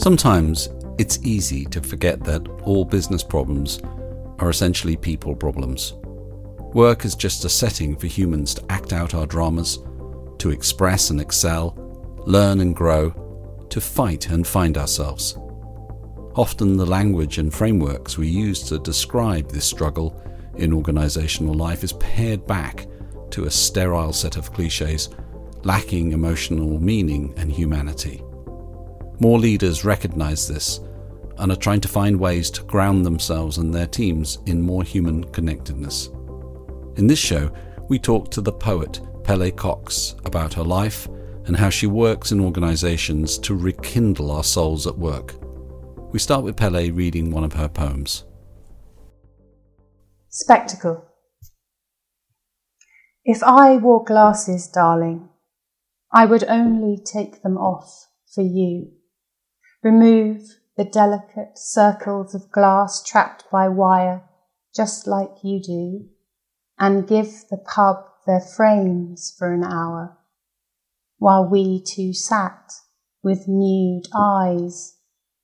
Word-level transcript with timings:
Sometimes 0.00 0.70
it's 0.96 1.18
easy 1.24 1.66
to 1.66 1.82
forget 1.82 2.24
that 2.24 2.48
all 2.62 2.86
business 2.86 3.22
problems 3.22 3.80
are 4.38 4.48
essentially 4.48 4.96
people 4.96 5.36
problems. 5.36 5.92
Work 6.72 7.04
is 7.04 7.14
just 7.14 7.44
a 7.44 7.50
setting 7.50 7.94
for 7.94 8.06
humans 8.06 8.54
to 8.54 8.64
act 8.70 8.94
out 8.94 9.14
our 9.14 9.26
dramas, 9.26 9.78
to 10.38 10.52
express 10.52 11.10
and 11.10 11.20
excel, 11.20 11.76
learn 12.24 12.60
and 12.60 12.74
grow, 12.74 13.10
to 13.68 13.78
fight 13.78 14.30
and 14.30 14.46
find 14.46 14.78
ourselves. 14.78 15.36
Often 16.34 16.78
the 16.78 16.86
language 16.86 17.36
and 17.36 17.52
frameworks 17.52 18.16
we 18.16 18.26
use 18.26 18.62
to 18.70 18.78
describe 18.78 19.50
this 19.50 19.66
struggle 19.66 20.18
in 20.56 20.72
organizational 20.72 21.52
life 21.52 21.84
is 21.84 21.92
pared 21.92 22.46
back 22.46 22.86
to 23.32 23.44
a 23.44 23.50
sterile 23.50 24.14
set 24.14 24.38
of 24.38 24.50
cliches, 24.54 25.10
lacking 25.62 26.12
emotional 26.12 26.80
meaning 26.80 27.34
and 27.36 27.52
humanity. 27.52 28.22
More 29.20 29.38
leaders 29.38 29.84
recognize 29.84 30.48
this 30.48 30.80
and 31.36 31.52
are 31.52 31.56
trying 31.56 31.82
to 31.82 31.88
find 31.88 32.18
ways 32.18 32.50
to 32.52 32.62
ground 32.64 33.04
themselves 33.04 33.58
and 33.58 33.72
their 33.72 33.86
teams 33.86 34.38
in 34.46 34.62
more 34.62 34.82
human 34.82 35.24
connectedness. 35.24 36.08
In 36.96 37.06
this 37.06 37.18
show, 37.18 37.52
we 37.88 37.98
talk 37.98 38.30
to 38.30 38.40
the 38.40 38.52
poet 38.52 39.00
Pele 39.22 39.50
Cox 39.50 40.14
about 40.24 40.54
her 40.54 40.64
life 40.64 41.06
and 41.44 41.54
how 41.54 41.68
she 41.68 41.86
works 41.86 42.32
in 42.32 42.40
organizations 42.40 43.36
to 43.38 43.54
rekindle 43.54 44.30
our 44.30 44.44
souls 44.44 44.86
at 44.86 44.96
work. 44.96 45.34
We 46.12 46.18
start 46.18 46.42
with 46.42 46.56
Pele 46.56 46.90
reading 46.90 47.30
one 47.30 47.44
of 47.44 47.52
her 47.52 47.68
poems. 47.68 48.24
Spectacle. 50.30 51.04
If 53.24 53.42
I 53.42 53.76
wore 53.76 54.02
glasses, 54.02 54.66
darling, 54.66 55.28
I 56.10 56.24
would 56.24 56.44
only 56.44 56.96
take 57.04 57.42
them 57.42 57.58
off 57.58 58.08
for 58.34 58.42
you. 58.42 58.92
Remove 59.82 60.60
the 60.76 60.84
delicate 60.84 61.58
circles 61.58 62.34
of 62.34 62.50
glass 62.50 63.02
trapped 63.02 63.44
by 63.50 63.68
wire, 63.68 64.22
just 64.74 65.06
like 65.06 65.42
you 65.42 65.60
do, 65.60 66.08
and 66.78 67.08
give 67.08 67.44
the 67.50 67.56
pub 67.56 68.04
their 68.26 68.40
frames 68.40 69.34
for 69.38 69.52
an 69.52 69.64
hour, 69.64 70.16
while 71.18 71.48
we 71.48 71.82
two 71.82 72.12
sat 72.12 72.72
with 73.22 73.48
nude 73.48 74.06
eyes, 74.14 74.96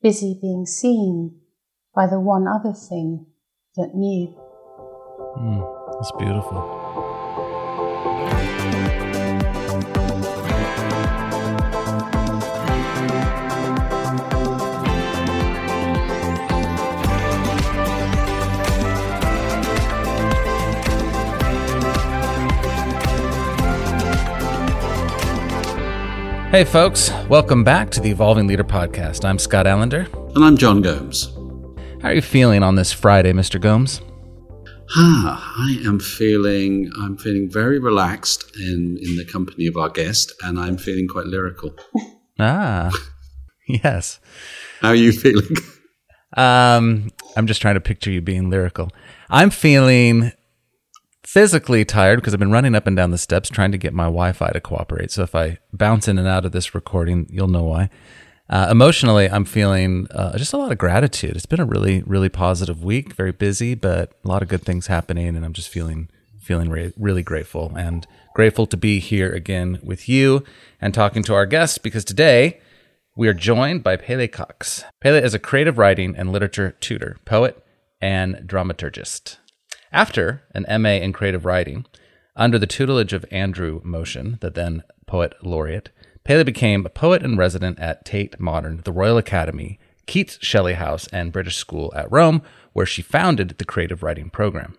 busy 0.02 0.38
being 0.40 0.66
seen 0.66 1.40
by 1.94 2.06
the 2.06 2.20
one 2.20 2.46
other 2.46 2.72
thing 2.72 3.26
that 3.76 3.94
knew. 3.94 4.34
Mm, 5.38 5.98
that's 5.98 6.12
beautiful. 6.12 6.85
Hey, 26.50 26.62
folks, 26.62 27.10
welcome 27.28 27.64
back 27.64 27.90
to 27.90 28.00
the 28.00 28.08
Evolving 28.08 28.46
Leader 28.46 28.62
Podcast. 28.62 29.24
I'm 29.24 29.36
Scott 29.36 29.66
Allender. 29.66 30.06
And 30.36 30.44
I'm 30.44 30.56
Jean 30.56 30.80
Gomes. 30.80 31.34
How 32.00 32.10
are 32.10 32.14
you 32.14 32.22
feeling 32.22 32.62
on 32.62 32.76
this 32.76 32.92
Friday, 32.92 33.32
Mr. 33.32 33.60
Gomes? 33.60 34.00
Ah, 34.94 35.54
I 35.58 35.84
am 35.84 35.98
feeling 35.98 36.88
I'm 37.00 37.18
feeling 37.18 37.50
very 37.50 37.80
relaxed 37.80 38.44
in, 38.56 38.96
in 39.02 39.16
the 39.16 39.24
company 39.30 39.66
of 39.66 39.76
our 39.76 39.88
guest, 39.88 40.32
and 40.44 40.56
I'm 40.56 40.78
feeling 40.78 41.08
quite 41.08 41.26
lyrical. 41.26 41.74
ah, 42.38 42.92
yes. 43.66 44.20
How 44.80 44.90
are 44.90 44.94
you 44.94 45.10
feeling? 45.12 45.56
Um, 46.36 47.10
I'm 47.36 47.48
just 47.48 47.60
trying 47.60 47.74
to 47.74 47.80
picture 47.80 48.10
you 48.10 48.20
being 48.20 48.50
lyrical. 48.50 48.92
I'm 49.30 49.50
feeling 49.50 50.30
physically 51.26 51.84
tired 51.84 52.16
because 52.16 52.32
I've 52.32 52.40
been 52.40 52.52
running 52.52 52.76
up 52.76 52.86
and 52.86 52.96
down 52.96 53.10
the 53.10 53.18
steps 53.18 53.48
trying 53.48 53.72
to 53.72 53.78
get 53.78 53.92
my 53.92 54.04
Wi 54.04 54.32
Fi 54.32 54.50
to 54.50 54.60
cooperate. 54.60 55.10
So 55.10 55.22
if 55.22 55.34
I 55.34 55.58
bounce 55.72 56.06
in 56.06 56.18
and 56.18 56.28
out 56.28 56.44
of 56.44 56.52
this 56.52 56.74
recording, 56.74 57.26
you'll 57.28 57.48
know 57.48 57.64
why. 57.64 57.90
Uh, 58.48 58.68
emotionally, 58.70 59.28
I'm 59.28 59.44
feeling 59.44 60.06
uh, 60.12 60.38
just 60.38 60.52
a 60.52 60.56
lot 60.56 60.70
of 60.70 60.78
gratitude. 60.78 61.34
It's 61.34 61.46
been 61.46 61.60
a 61.60 61.64
really, 61.64 62.04
really 62.06 62.28
positive 62.28 62.84
week, 62.84 63.12
very 63.12 63.32
busy, 63.32 63.74
but 63.74 64.12
a 64.24 64.28
lot 64.28 64.42
of 64.42 64.48
good 64.48 64.62
things 64.62 64.86
happening. 64.86 65.34
And 65.34 65.44
I'm 65.44 65.52
just 65.52 65.68
feeling, 65.68 66.08
feeling 66.40 66.70
re- 66.70 66.92
really 66.96 67.24
grateful 67.24 67.74
and 67.76 68.06
grateful 68.34 68.68
to 68.68 68.76
be 68.76 69.00
here 69.00 69.32
again 69.32 69.80
with 69.82 70.08
you 70.08 70.44
and 70.80 70.94
talking 70.94 71.24
to 71.24 71.34
our 71.34 71.46
guest 71.46 71.82
because 71.82 72.04
today 72.04 72.60
we 73.16 73.26
are 73.26 73.34
joined 73.34 73.82
by 73.82 73.96
Pele 73.96 74.28
Cox. 74.28 74.84
Pele 75.00 75.20
is 75.20 75.34
a 75.34 75.40
creative 75.40 75.76
writing 75.76 76.14
and 76.16 76.30
literature 76.30 76.76
tutor, 76.78 77.16
poet, 77.24 77.60
and 78.00 78.36
dramaturgist. 78.46 79.38
After 79.92 80.42
an 80.52 80.66
MA 80.82 80.90
in 80.90 81.12
creative 81.12 81.44
writing, 81.44 81.86
under 82.34 82.58
the 82.58 82.66
tutelage 82.66 83.12
of 83.12 83.24
Andrew 83.30 83.80
Motion, 83.84 84.38
the 84.40 84.50
then 84.50 84.82
poet 85.06 85.34
laureate, 85.42 85.90
Pele 86.24 86.42
became 86.42 86.84
a 86.84 86.90
poet 86.90 87.22
in 87.22 87.36
resident 87.36 87.78
at 87.78 88.04
Tate 88.04 88.38
Modern, 88.40 88.80
the 88.84 88.92
Royal 88.92 89.16
Academy, 89.16 89.78
Keats 90.06 90.38
Shelley 90.40 90.74
House, 90.74 91.06
and 91.08 91.32
British 91.32 91.56
School 91.56 91.92
at 91.94 92.10
Rome, 92.10 92.42
where 92.72 92.86
she 92.86 93.00
founded 93.00 93.50
the 93.58 93.64
creative 93.64 94.02
writing 94.02 94.28
program. 94.28 94.76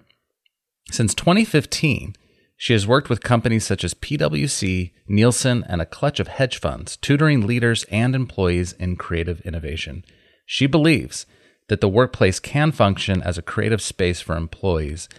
Since 0.92 1.14
2015, 1.16 2.16
she 2.58 2.74
has 2.74 2.88
worked 2.88 3.10
with 3.10 3.22
companies 3.22 3.66
such 3.66 3.84
as 3.84 3.94
PwC, 3.94 4.92
Nielsen, 5.08 5.64
and 5.70 5.82
a 5.82 5.86
clutch 5.86 6.20
of 6.20 6.28
hedge 6.28 6.60
funds, 6.60 6.98
tutoring 6.98 7.46
leaders 7.46 7.86
and 7.92 8.16
employees 8.16 8.74
in 8.74 8.96
creative 8.96 9.42
innovation. 9.42 10.04
She 10.46 10.66
believes 10.66 11.26
that 11.68 11.82
the 11.82 11.90
workplace 11.90 12.40
can 12.40 12.72
function 12.72 13.22
as 13.22 13.38
a 13.38 13.42
creative 13.42 13.82
space 13.82 14.22
for 14.22 14.36
employees. 14.36 15.10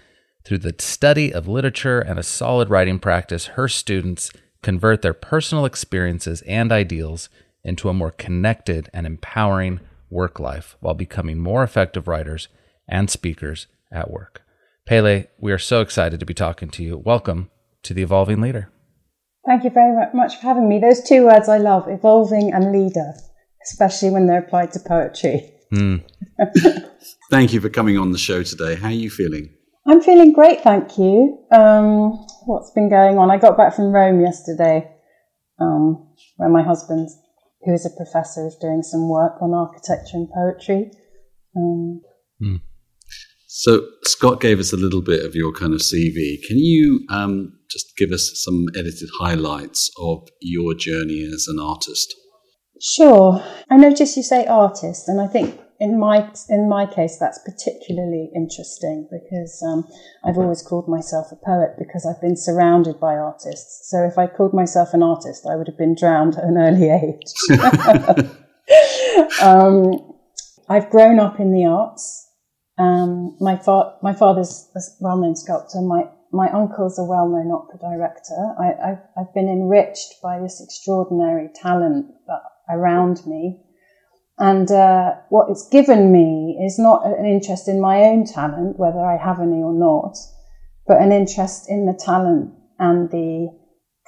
Through 0.45 0.59
the 0.59 0.75
study 0.79 1.33
of 1.33 1.47
literature 1.47 2.01
and 2.01 2.19
a 2.19 2.23
solid 2.23 2.71
writing 2.71 2.99
practice, 2.99 3.47
her 3.49 3.69
students 3.69 4.31
convert 4.63 5.03
their 5.03 5.15
personal 5.15 5.65
experiences 5.65 6.43
and 6.43 6.73
ideals 6.73 7.29
into 7.63 7.89
a 7.89 7.95
more 7.95 8.11
connected 8.11 8.89
and 8.95 9.07
empowering 9.07 9.81
work 10.11 10.41
life 10.41 10.77
while 10.81 10.95
becoming 10.95 11.39
more 11.39 11.63
effective 11.63 12.09
writers 12.09 12.49
and 12.89 13.11
speakers 13.11 13.67
at 13.93 14.11
work. 14.11 14.43
Pele, 14.87 15.27
we 15.39 15.53
are 15.53 15.59
so 15.59 15.83
excited 15.83 16.19
to 16.19 16.27
be 16.27 16.33
talking 16.33 16.71
to 16.71 16.83
you. 16.83 16.97
Welcome 16.97 17.51
to 17.83 17.93
the 17.93 18.03
Evolving 18.03 18.41
Leader. 18.41 18.71
Thank 19.47 19.65
you 19.65 19.71
very 19.71 19.95
much 20.15 20.37
for 20.37 20.43
having 20.43 20.69
me. 20.69 20.79
Those 20.79 21.03
two 21.03 21.27
words 21.27 21.49
I 21.49 21.59
love, 21.59 21.89
evolving 21.89 22.53
and 22.53 22.73
leader, 22.73 23.13
especially 23.63 24.11
when 24.11 24.27
they're 24.27 24.41
applied 24.41 24.73
to 24.73 24.81
poetry. 24.81 25.53
Mm. 25.73 26.05
Thank 27.31 27.53
you 27.53 27.61
for 27.61 27.69
coming 27.69 27.99
on 27.99 28.13
the 28.13 28.19
show 28.19 28.43
today. 28.43 28.75
How 28.75 28.89
are 28.89 28.93
you 28.93 29.11
feeling? 29.11 29.51
I'm 29.87 30.03
feeling 30.03 30.33
great, 30.33 30.61
thank 30.61 30.99
you. 30.99 31.39
Um, 31.51 32.11
what's 32.45 32.71
been 32.73 32.91
going 32.91 33.17
on? 33.17 33.31
I 33.31 33.39
got 33.39 33.57
back 33.57 33.75
from 33.75 33.87
Rome 33.87 34.21
yesterday, 34.21 34.87
um, 35.59 36.15
where 36.37 36.51
my 36.51 36.63
husband, 36.63 37.09
who 37.63 37.73
is 37.73 37.87
a 37.87 37.97
professor, 37.97 38.47
is 38.47 38.57
doing 38.61 38.83
some 38.83 39.09
work 39.09 39.41
on 39.41 39.55
architecture 39.55 40.19
and 40.19 40.29
poetry. 40.31 40.91
Um, 41.57 42.03
mm. 42.43 42.61
So 43.47 43.87
Scott 44.03 44.43
gave 44.43 44.61
us 44.61 44.75
a 44.75 44.77
little 44.77 45.01
bit 45.01 45.25
of 45.25 45.35
your 45.35 45.53
kind 45.53 45.73
of 45.73 45.81
CV. 45.81 46.37
Can 46.47 46.59
you 46.59 47.07
um, 47.09 47.59
just 47.71 47.97
give 47.97 48.11
us 48.11 48.31
some 48.35 48.67
edited 48.77 49.09
highlights 49.19 49.91
of 49.99 50.29
your 50.43 50.75
journey 50.75 51.25
as 51.25 51.47
an 51.49 51.59
artist? 51.59 52.15
Sure. 52.81 53.43
I 53.71 53.77
notice 53.77 54.17
you 54.17 54.23
say 54.23 54.47
artist, 54.47 55.09
and 55.09 55.21
I 55.21 55.27
think 55.27 55.61
in 55.81 55.99
my 55.99 56.31
in 56.49 56.69
my 56.69 56.87
case 56.87 57.19
that's 57.19 57.39
particularly 57.45 58.31
interesting 58.35 59.09
because 59.11 59.63
um, 59.67 59.87
I've 60.25 60.39
always 60.39 60.63
called 60.63 60.89
myself 60.89 61.31
a 61.31 61.37
poet 61.37 61.77
because 61.79 62.05
I've 62.07 62.21
been 62.21 62.37
surrounded 62.37 62.99
by 62.99 63.17
artists. 63.17 63.89
So 63.91 64.05
if 64.05 64.19
I 64.19 64.27
called 64.27 64.55
myself 64.55 64.93
an 64.93 65.03
artist, 65.03 65.47
I 65.49 65.57
would 65.57 65.69
have 65.69 65.79
been 65.79 65.95
drowned 65.95 66.37
at 66.37 66.45
an 66.45 66.57
early 66.59 66.91
age. 66.91 67.33
um, 69.43 70.15
I've 70.69 70.91
grown 70.91 71.19
up 71.19 71.41
in 71.41 71.53
the 71.53 71.67
arts. 71.67 72.27
Um, 72.77 73.37
my 73.41 73.57
fa- 73.57 73.95
my 74.03 74.13
father's 74.13 74.71
a 74.77 74.81
well-known 75.01 75.37
sculptor. 75.37 75.81
My 75.81 76.05
my 76.31 76.49
uncle's 76.51 76.99
a 76.99 77.05
well-known 77.05 77.51
opera 77.51 77.79
director. 77.79 78.55
I, 78.61 78.91
I've, 78.91 79.03
I've 79.17 79.35
been 79.35 79.49
enriched 79.49 80.21
by 80.23 80.39
this 80.39 80.61
extraordinary 80.63 81.49
talent 81.55 82.07
that 82.27 82.43
around 82.71 83.27
me. 83.27 83.61
And 84.39 84.71
uh, 84.71 85.15
what 85.31 85.51
it's 85.51 85.69
given 85.69 86.13
me 86.13 86.59
is 86.65 86.79
not 86.79 87.05
an 87.05 87.27
interest 87.27 87.67
in 87.67 87.81
my 87.81 88.03
own 88.03 88.25
talent, 88.25 88.79
whether 88.79 89.01
I 89.01 89.17
have 89.17 89.41
any 89.41 89.63
or 89.63 89.73
not, 89.73 90.17
but 90.87 91.03
an 91.03 91.11
interest 91.11 91.69
in 91.69 91.87
the 91.87 91.99
talent 91.99 92.55
and 92.79 93.11
the 93.11 93.49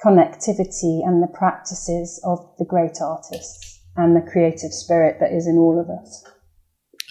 connectivity 0.03 1.05
and 1.05 1.21
the 1.21 1.31
practices 1.33 2.19
of 2.25 2.39
the 2.57 2.65
great 2.65 3.01
artists 3.01 3.79
and 3.95 4.15
the 4.15 4.31
creative 4.31 4.71
spirit 4.71 5.17
that 5.19 5.33
is 5.33 5.47
in 5.47 5.57
all 5.57 5.79
of 5.79 5.89
us. 5.89 6.23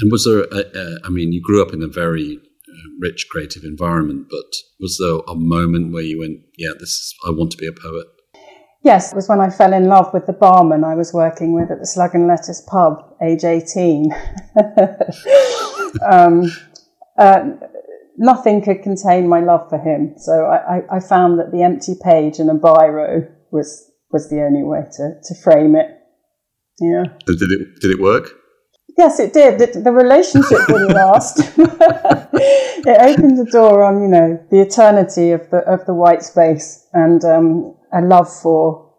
And 0.00 0.10
was 0.10 0.24
there, 0.24 0.44
a, 0.50 0.64
a, 0.74 0.98
I 1.04 1.10
mean, 1.10 1.32
you 1.32 1.42
grew 1.42 1.62
up 1.62 1.74
in 1.74 1.82
a 1.82 1.88
very 1.88 2.38
uh, 2.38 2.88
rich 3.00 3.26
creative 3.30 3.64
environment, 3.64 4.28
but 4.30 4.50
was 4.80 4.98
there 4.98 5.20
a 5.28 5.38
moment 5.38 5.92
where 5.92 6.02
you 6.02 6.18
went, 6.18 6.38
yeah, 6.56 6.72
this 6.78 6.88
is, 6.88 7.14
I 7.26 7.30
want 7.30 7.52
to 7.52 7.58
be 7.58 7.66
a 7.66 7.72
poet? 7.72 8.06
Yes, 8.82 9.12
it 9.12 9.16
was 9.16 9.28
when 9.28 9.40
I 9.40 9.50
fell 9.50 9.74
in 9.74 9.88
love 9.88 10.12
with 10.14 10.26
the 10.26 10.32
barman 10.32 10.84
I 10.84 10.94
was 10.94 11.12
working 11.12 11.52
with 11.52 11.70
at 11.70 11.80
the 11.80 11.86
Slug 11.86 12.14
and 12.14 12.26
Lettuce 12.26 12.62
pub, 12.62 13.14
age 13.22 13.44
18. 13.44 14.10
um, 16.10 16.50
uh, 17.18 17.50
nothing 18.16 18.62
could 18.62 18.82
contain 18.82 19.28
my 19.28 19.40
love 19.40 19.68
for 19.68 19.78
him. 19.78 20.14
So 20.16 20.46
I, 20.46 20.76
I, 20.76 20.96
I, 20.96 21.00
found 21.00 21.38
that 21.38 21.52
the 21.52 21.62
empty 21.62 21.94
page 22.02 22.38
and 22.38 22.48
a 22.50 22.54
biro 22.54 23.30
was, 23.50 23.90
was 24.12 24.30
the 24.30 24.42
only 24.42 24.62
way 24.62 24.80
to, 24.96 25.20
to 25.22 25.34
frame 25.42 25.76
it. 25.76 25.98
Yeah. 26.80 27.04
Did 27.26 27.42
it, 27.42 27.80
did 27.80 27.90
it 27.90 28.00
work? 28.00 28.32
Yes, 28.96 29.20
it 29.20 29.34
did. 29.34 29.60
It, 29.60 29.84
the 29.84 29.92
relationship 29.92 30.66
didn't 30.66 30.88
last. 30.94 31.38
it 31.58 32.98
opened 33.00 33.38
the 33.38 33.50
door 33.50 33.84
on, 33.84 34.02
you 34.02 34.08
know, 34.08 34.42
the 34.50 34.60
eternity 34.60 35.32
of 35.32 35.48
the 35.50 35.58
of 35.58 35.84
the 35.86 35.94
white 35.94 36.22
space 36.22 36.86
and 36.92 37.24
um, 37.24 37.76
a 37.92 38.00
love 38.00 38.28
for 38.42 38.92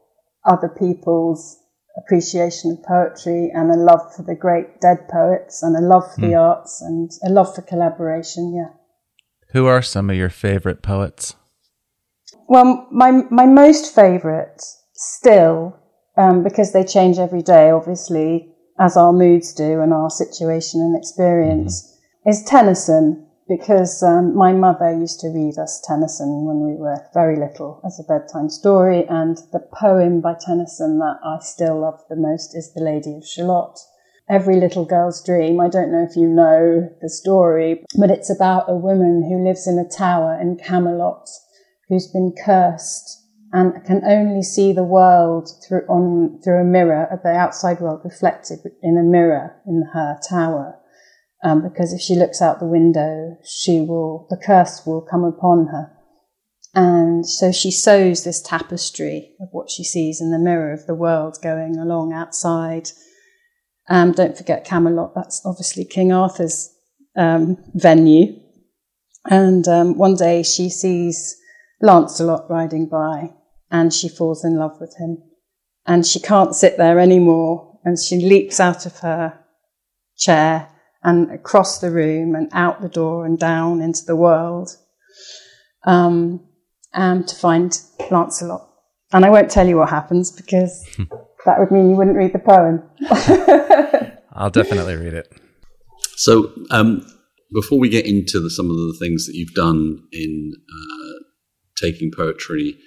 other 0.46 0.70
people's 0.70 1.58
appreciation 1.98 2.72
of 2.72 2.84
poetry 2.84 3.52
and 3.54 3.70
a 3.72 3.76
love 3.76 4.02
for 4.16 4.24
the 4.24 4.36
great 4.36 4.80
dead 4.80 5.08
poets 5.10 5.62
and 5.62 5.76
a 5.76 5.82
love 5.82 6.04
for 6.14 6.22
mm. 6.22 6.30
the 6.30 6.34
hmm. 6.34 6.40
arts 6.40 6.82
and 6.82 7.12
a 7.26 7.30
love 7.30 7.54
for 7.54 7.62
collaboration. 7.62 8.54
Yeah. 8.56 8.74
Who 9.52 9.66
are 9.66 9.82
some 9.82 10.10
of 10.10 10.16
your 10.16 10.30
favorite 10.30 10.82
poets? 10.82 11.36
Well, 12.48 12.88
my 12.92 13.12
my 13.30 13.46
most 13.46 13.94
favorite 13.94 14.62
still, 14.94 15.78
um, 16.18 16.44
because 16.44 16.74
they 16.74 16.84
change 16.84 17.18
every 17.18 17.42
day, 17.42 17.70
obviously, 17.70 18.54
as 18.80 18.98
our 18.98 19.14
moods 19.14 19.54
do 19.54 19.82
and 19.82 19.94
our 19.94 20.10
situation 20.10 20.82
and 20.82 20.98
experience, 20.98 21.82
mm-hmm. 21.82 22.30
is 22.30 22.44
Tennyson. 22.44 23.28
Because 23.52 24.02
um, 24.02 24.34
my 24.34 24.54
mother 24.54 24.98
used 24.98 25.20
to 25.20 25.28
read 25.28 25.58
us 25.58 25.82
Tennyson 25.86 26.46
when 26.46 26.62
we 26.62 26.74
were 26.74 27.06
very 27.14 27.36
little 27.36 27.82
as 27.84 28.00
a 28.00 28.04
bedtime 28.04 28.50
story, 28.50 29.06
and 29.10 29.40
the 29.52 29.60
poem 29.60 30.22
by 30.22 30.36
Tennyson 30.40 31.00
that 31.00 31.20
I 31.22 31.40
still 31.42 31.82
love 31.82 32.02
the 32.08 32.16
most 32.16 32.56
is 32.56 32.72
The 32.72 32.80
Lady 32.80 33.18
of 33.18 33.28
Shalott. 33.28 33.78
Every 34.30 34.56
Little 34.56 34.86
Girl's 34.86 35.22
Dream. 35.22 35.60
I 35.60 35.68
don't 35.68 35.92
know 35.92 36.08
if 36.10 36.16
you 36.16 36.30
know 36.30 36.90
the 37.02 37.10
story, 37.10 37.84
but 38.00 38.10
it's 38.10 38.30
about 38.30 38.70
a 38.70 38.76
woman 38.76 39.24
who 39.28 39.46
lives 39.46 39.68
in 39.68 39.78
a 39.78 39.90
tower 39.90 40.40
in 40.40 40.56
Camelot 40.56 41.28
who's 41.90 42.08
been 42.08 42.34
cursed 42.46 43.22
and 43.52 43.84
can 43.84 44.02
only 44.06 44.44
see 44.44 44.72
the 44.72 44.86
world 44.86 45.50
through 45.68 45.86
on 45.90 46.40
through 46.42 46.62
a 46.62 46.64
mirror, 46.64 47.20
the 47.22 47.32
outside 47.32 47.82
world 47.82 48.00
reflected 48.06 48.60
in 48.82 48.98
a 48.98 49.04
mirror 49.04 49.58
in 49.68 49.90
her 49.92 50.18
tower. 50.30 50.78
Um, 51.44 51.64
because 51.64 51.92
if 51.92 52.02
she 52.02 52.16
looks 52.16 52.42
out 52.42 52.60
the 52.60 52.68
window, 52.68 53.38
she 53.44 53.82
will 53.82 54.28
the 54.30 54.38
curse 54.38 54.86
will 54.86 55.02
come 55.02 55.24
upon 55.24 55.68
her. 55.68 55.92
And 56.74 57.28
so 57.28 57.52
she 57.52 57.72
sews 57.72 58.24
this 58.24 58.42
tapestry 58.42 59.36
of 59.42 59.50
what 59.52 59.70
she 59.70 59.84
sees 59.84 60.22
in 60.22 60.32
the 60.32 60.40
mirror 60.40 60.72
of 60.72 60.86
the 60.86 60.96
world 60.96 61.38
going 61.42 61.78
along 61.78 62.14
outside. 62.14 62.90
Um, 63.90 64.14
don't 64.14 64.38
forget 64.38 64.64
Camelot, 64.64 65.14
that's 65.16 65.42
obviously 65.46 65.84
King 65.84 66.14
Arthur's 66.14 66.74
um, 67.18 67.58
venue. 67.74 68.40
And 69.30 69.68
um, 69.68 69.98
one 69.98 70.16
day 70.16 70.44
she 70.44 70.70
sees 70.70 71.36
Lancelot 71.82 72.50
riding 72.50 72.88
by 72.88 73.34
and 73.70 73.94
she 73.94 74.08
falls 74.08 74.46
in 74.46 74.56
love 74.56 74.80
with 74.80 74.96
him. 74.98 75.18
And 75.86 76.06
she 76.06 76.20
can't 76.20 76.56
sit 76.56 76.78
there 76.78 77.00
anymore. 77.00 77.80
And 77.84 77.98
she 78.00 78.18
leaps 78.18 78.60
out 78.60 78.86
of 78.86 79.00
her 79.00 79.40
chair 80.18 80.70
and 81.04 81.32
across 81.32 81.80
the 81.80 81.92
room 81.92 82.36
and 82.36 82.50
out 82.54 82.82
the 82.82 82.90
door 82.90 83.26
and 83.26 83.40
down 83.40 83.82
into 83.82 84.06
the 84.06 84.16
world 84.16 84.70
um, 85.86 86.40
and 86.94 87.28
to 87.28 87.36
find 87.36 87.80
Lancelot. 88.10 88.68
And 89.14 89.26
I 89.26 89.30
won't 89.30 89.50
tell 89.50 89.68
you 89.68 89.78
what 89.78 89.90
happens 89.90 90.32
because 90.32 90.86
that 91.46 91.60
would 91.60 91.72
mean 91.72 91.90
you 91.90 91.96
wouldn't 91.96 92.18
read 92.18 92.34
the 92.34 92.40
poem. 92.40 92.84
I'll 94.34 94.50
definitely 94.50 94.96
read 94.96 95.14
it. 95.14 95.34
So, 96.16 96.52
um, 96.70 97.06
before 97.54 97.80
we 97.80 97.90
get 97.90 98.06
into 98.06 98.40
the, 98.40 98.50
some 98.50 98.70
of 98.70 98.76
the 98.76 98.96
things 99.00 99.26
that 99.26 99.36
you've 99.36 99.54
done 99.54 100.04
in 100.14 100.54
uh, 100.70 101.24
taking 101.82 102.12
poetry 102.16 102.78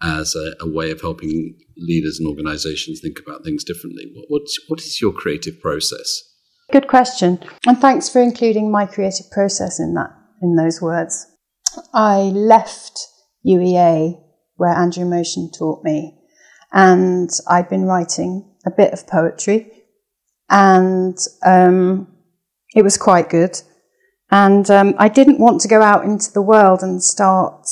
as 0.00 0.36
a, 0.36 0.54
a, 0.60 0.68
way 0.68 0.92
of 0.92 1.00
helping 1.00 1.58
leaders 1.76 2.20
and 2.20 2.28
organizations 2.28 3.00
think 3.00 3.18
about 3.18 3.42
things 3.42 3.64
differently. 3.64 4.04
What, 4.14 4.26
what's, 4.28 4.58
what 4.68 4.80
is 4.80 5.00
your 5.00 5.12
creative 5.12 5.60
process? 5.60 6.22
Good 6.70 6.86
question. 6.86 7.40
And 7.66 7.78
thanks 7.78 8.08
for 8.08 8.20
including 8.20 8.70
my 8.70 8.84
creative 8.84 9.30
process 9.30 9.80
in 9.80 9.94
that, 9.94 10.10
in 10.42 10.56
those 10.56 10.82
words. 10.82 11.26
I 11.94 12.16
left 12.18 13.06
UEA 13.46 14.20
where 14.56 14.74
Andrew 14.74 15.04
Motion 15.04 15.50
taught 15.56 15.82
me 15.82 16.18
and 16.72 17.30
I'd 17.48 17.70
been 17.70 17.84
writing 17.84 18.54
a 18.66 18.70
bit 18.70 18.92
of 18.92 19.06
poetry 19.06 19.70
and 20.50 21.16
um, 21.46 22.08
it 22.74 22.82
was 22.82 22.98
quite 22.98 23.30
good. 23.30 23.60
And 24.30 24.70
um, 24.70 24.94
I 24.98 25.08
didn't 25.08 25.40
want 25.40 25.62
to 25.62 25.68
go 25.68 25.80
out 25.80 26.04
into 26.04 26.30
the 26.32 26.42
world 26.42 26.82
and 26.82 27.02
start 27.02 27.66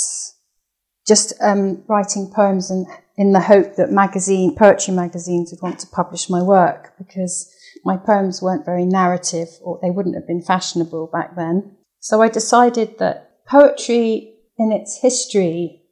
just 1.06 1.34
um, 1.42 1.84
writing 1.87 2.32
poems 2.34 2.70
in, 2.70 2.87
in 3.16 3.32
the 3.32 3.40
hope 3.40 3.76
that 3.76 3.90
magazine 3.90 4.54
poetry 4.56 4.94
magazines 4.94 5.52
would 5.52 5.62
want 5.62 5.78
to 5.81 5.87
publish 5.87 6.31
my 6.31 6.40
work 6.42 6.94
because 6.96 7.52
my 7.87 7.97
poems 7.97 8.43
weren't 8.43 8.67
very 8.67 8.85
narrative 8.85 9.49
or 9.62 9.79
they 9.81 9.91
wouldn't 9.91 10.17
have 10.17 10.27
been 10.27 10.43
fashionable 10.43 11.09
back 11.12 11.37
then. 11.37 11.77
So 12.00 12.21
I 12.21 12.29
decided 12.29 12.99
that 12.99 13.47
poetry 13.47 14.35
in 14.59 14.73
its 14.73 15.00
history 15.00 15.83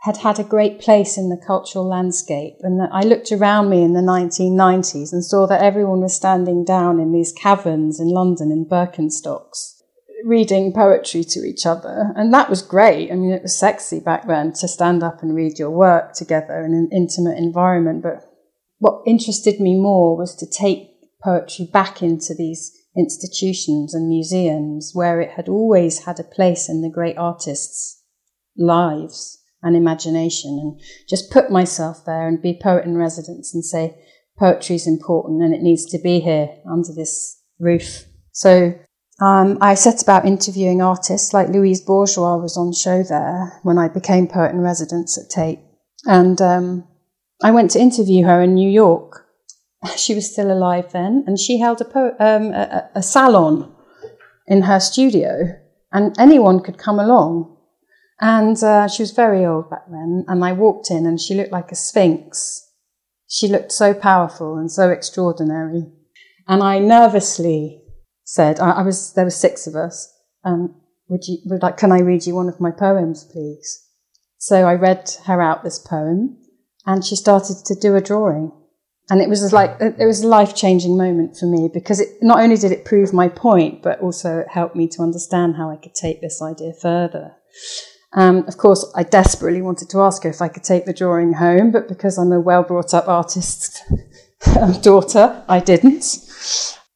had 0.00 0.16
had 0.16 0.38
a 0.38 0.44
great 0.44 0.80
place 0.80 1.16
in 1.18 1.28
the 1.28 1.40
cultural 1.46 1.86
landscape 1.86 2.54
and 2.62 2.80
that 2.80 2.90
I 2.92 3.02
looked 3.02 3.30
around 3.30 3.68
me 3.68 3.82
in 3.82 3.92
the 3.92 4.00
1990s 4.00 5.12
and 5.12 5.24
saw 5.24 5.46
that 5.46 5.62
everyone 5.62 6.00
was 6.00 6.14
standing 6.14 6.64
down 6.64 6.98
in 6.98 7.12
these 7.12 7.32
caverns 7.32 8.00
in 8.00 8.08
London 8.08 8.50
in 8.50 8.64
Birkenstocks 8.64 9.82
reading 10.24 10.72
poetry 10.72 11.24
to 11.24 11.40
each 11.40 11.66
other. 11.66 12.12
And 12.16 12.32
that 12.32 12.48
was 12.48 12.62
great. 12.62 13.10
I 13.10 13.16
mean, 13.16 13.32
it 13.32 13.42
was 13.42 13.58
sexy 13.58 14.00
back 14.00 14.26
then 14.26 14.52
to 14.54 14.68
stand 14.68 15.02
up 15.02 15.22
and 15.22 15.34
read 15.34 15.58
your 15.58 15.70
work 15.70 16.14
together 16.14 16.64
in 16.64 16.74
an 16.74 16.88
intimate 16.92 17.38
environment. 17.38 18.02
But 18.02 18.24
what 18.78 19.02
interested 19.06 19.60
me 19.60 19.74
more 19.74 20.16
was 20.16 20.34
to 20.36 20.46
take 20.46 20.91
poetry 21.22 21.68
back 21.72 22.02
into 22.02 22.34
these 22.34 22.72
institutions 22.96 23.94
and 23.94 24.08
museums 24.08 24.90
where 24.92 25.20
it 25.20 25.30
had 25.30 25.48
always 25.48 26.04
had 26.04 26.20
a 26.20 26.24
place 26.24 26.68
in 26.68 26.82
the 26.82 26.90
great 26.90 27.16
artists' 27.16 28.02
lives 28.56 29.38
and 29.62 29.76
imagination 29.76 30.58
and 30.60 30.80
just 31.08 31.30
put 31.30 31.50
myself 31.50 32.04
there 32.04 32.28
and 32.28 32.42
be 32.42 32.58
poet 32.60 32.84
in 32.84 32.96
residence 32.96 33.54
and 33.54 33.64
say 33.64 33.94
poetry 34.38 34.76
is 34.76 34.86
important 34.86 35.42
and 35.42 35.54
it 35.54 35.62
needs 35.62 35.86
to 35.86 35.98
be 35.98 36.20
here 36.20 36.48
under 36.70 36.92
this 36.92 37.40
roof. 37.58 38.04
So 38.32 38.74
um, 39.20 39.58
I 39.60 39.74
set 39.74 40.02
about 40.02 40.24
interviewing 40.24 40.82
artists 40.82 41.32
like 41.32 41.48
Louise 41.48 41.80
Bourgeois 41.80 42.36
was 42.36 42.56
on 42.56 42.72
show 42.72 43.02
there 43.02 43.60
when 43.62 43.78
I 43.78 43.88
became 43.88 44.26
poet 44.26 44.50
in 44.50 44.60
residence 44.60 45.16
at 45.16 45.30
Tate. 45.30 45.60
And 46.06 46.42
um, 46.42 46.88
I 47.42 47.52
went 47.52 47.70
to 47.72 47.80
interview 47.80 48.24
her 48.24 48.42
in 48.42 48.54
New 48.54 48.68
York. 48.68 49.21
She 49.96 50.14
was 50.14 50.30
still 50.30 50.52
alive 50.52 50.92
then, 50.92 51.24
and 51.26 51.38
she 51.38 51.58
held 51.58 51.80
a, 51.80 51.84
po- 51.84 52.16
um, 52.20 52.52
a, 52.52 52.88
a 52.94 53.02
salon 53.02 53.74
in 54.46 54.62
her 54.62 54.80
studio, 54.80 55.58
and 55.90 56.18
anyone 56.18 56.60
could 56.60 56.78
come 56.78 57.00
along. 57.00 57.56
And 58.20 58.62
uh, 58.62 58.86
she 58.86 59.02
was 59.02 59.10
very 59.10 59.44
old 59.44 59.68
back 59.70 59.86
then, 59.90 60.24
and 60.28 60.44
I 60.44 60.52
walked 60.52 60.90
in, 60.90 61.06
and 61.06 61.20
she 61.20 61.34
looked 61.34 61.52
like 61.52 61.72
a 61.72 61.76
sphinx. 61.76 62.68
She 63.28 63.48
looked 63.48 63.72
so 63.72 63.92
powerful 63.94 64.56
and 64.56 64.70
so 64.70 64.90
extraordinary. 64.90 65.84
And 66.46 66.62
I 66.62 66.78
nervously 66.78 67.82
said, 68.24 68.60
I, 68.60 68.70
I 68.70 68.82
was, 68.82 69.12
there 69.14 69.24
were 69.24 69.30
six 69.30 69.66
of 69.66 69.74
us, 69.74 70.12
um, 70.44 70.80
would 71.08 71.26
you, 71.26 71.38
would 71.46 71.62
like, 71.62 71.76
can 71.76 71.92
I 71.92 72.00
read 72.00 72.26
you 72.26 72.34
one 72.34 72.48
of 72.48 72.60
my 72.60 72.70
poems, 72.70 73.24
please? 73.24 73.86
So 74.38 74.66
I 74.66 74.74
read 74.74 75.10
her 75.24 75.40
out 75.40 75.62
this 75.62 75.78
poem 75.78 76.38
and 76.86 77.04
she 77.04 77.16
started 77.16 77.58
to 77.66 77.74
do 77.74 77.94
a 77.94 78.00
drawing. 78.00 78.52
And 79.12 79.20
it 79.20 79.28
was 79.28 79.52
like, 79.52 79.76
it 79.78 80.06
was 80.06 80.22
a 80.22 80.26
life 80.26 80.56
changing 80.56 80.96
moment 80.96 81.36
for 81.36 81.44
me 81.44 81.68
because 81.68 82.00
it, 82.00 82.08
not 82.22 82.40
only 82.40 82.56
did 82.56 82.72
it 82.72 82.86
prove 82.86 83.12
my 83.12 83.28
point, 83.28 83.82
but 83.82 84.00
also 84.00 84.38
it 84.38 84.48
helped 84.48 84.74
me 84.74 84.88
to 84.88 85.02
understand 85.02 85.56
how 85.56 85.68
I 85.68 85.76
could 85.76 85.94
take 85.94 86.22
this 86.22 86.40
idea 86.40 86.72
further. 86.72 87.34
Um, 88.14 88.38
of 88.48 88.56
course, 88.56 88.90
I 88.96 89.02
desperately 89.02 89.60
wanted 89.60 89.90
to 89.90 90.00
ask 90.00 90.22
her 90.22 90.30
if 90.30 90.40
I 90.40 90.48
could 90.48 90.64
take 90.64 90.86
the 90.86 90.94
drawing 90.94 91.34
home, 91.34 91.72
but 91.72 91.88
because 91.88 92.16
I'm 92.16 92.32
a 92.32 92.40
well 92.40 92.62
brought 92.62 92.94
up 92.94 93.06
artist's 93.06 93.82
daughter, 94.80 95.44
I 95.46 95.60
didn't. 95.60 96.18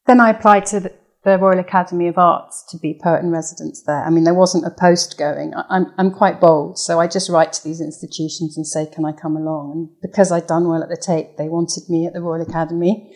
Then 0.07 0.19
I 0.19 0.31
applied 0.31 0.65
to 0.67 0.81
the, 0.81 0.93
the 1.27 1.39
Royal 1.39 1.59
Academy 1.59 2.07
of 2.07 2.19
Arts 2.19 2.65
to 2.71 2.79
be 2.79 3.01
poet 3.03 3.21
in 3.21 3.33
residence 3.33 3.83
there. 3.83 4.05
I 4.05 4.11
mean, 4.11 4.23
there 4.23 4.33
wasn't 4.33 4.65
a 4.65 4.71
post 4.71 5.19
going. 5.19 5.53
I'm, 5.69 5.93
I'm 5.99 6.13
quite 6.13 6.41
bold, 6.41 6.79
so 6.79 7.01
I 7.01 7.09
just 7.09 7.29
write 7.29 7.53
to 7.55 7.65
these 7.65 7.81
institutions 7.81 8.57
and 8.57 8.65
say, 8.65 8.87
can 8.87 9.05
I 9.05 9.11
come 9.11 9.37
along? 9.37 9.73
And 9.73 9.89
because 10.01 10.31
I'd 10.31 10.47
done 10.47 10.69
well 10.69 10.85
at 10.85 10.89
the 10.89 10.97
Tate, 10.97 11.37
they 11.37 11.49
wanted 11.49 11.91
me 11.91 12.07
at 12.07 12.13
the 12.13 12.23
Royal 12.23 12.43
Academy. 12.43 13.13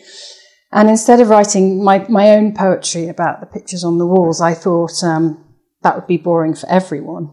And 0.73 0.89
instead 0.89 1.21
of 1.21 1.29
writing 1.29 1.81
my, 1.81 2.05
my 2.09 2.31
own 2.31 2.53
poetry 2.53 3.07
about 3.07 3.39
the 3.39 3.45
pictures 3.45 3.85
on 3.85 3.97
the 3.97 4.05
walls, 4.05 4.41
I 4.41 4.55
thought 4.55 5.01
um, 5.03 5.55
that 5.81 5.95
would 5.95 6.07
be 6.07 6.17
boring 6.17 6.53
for 6.53 6.67
everyone. 6.69 7.29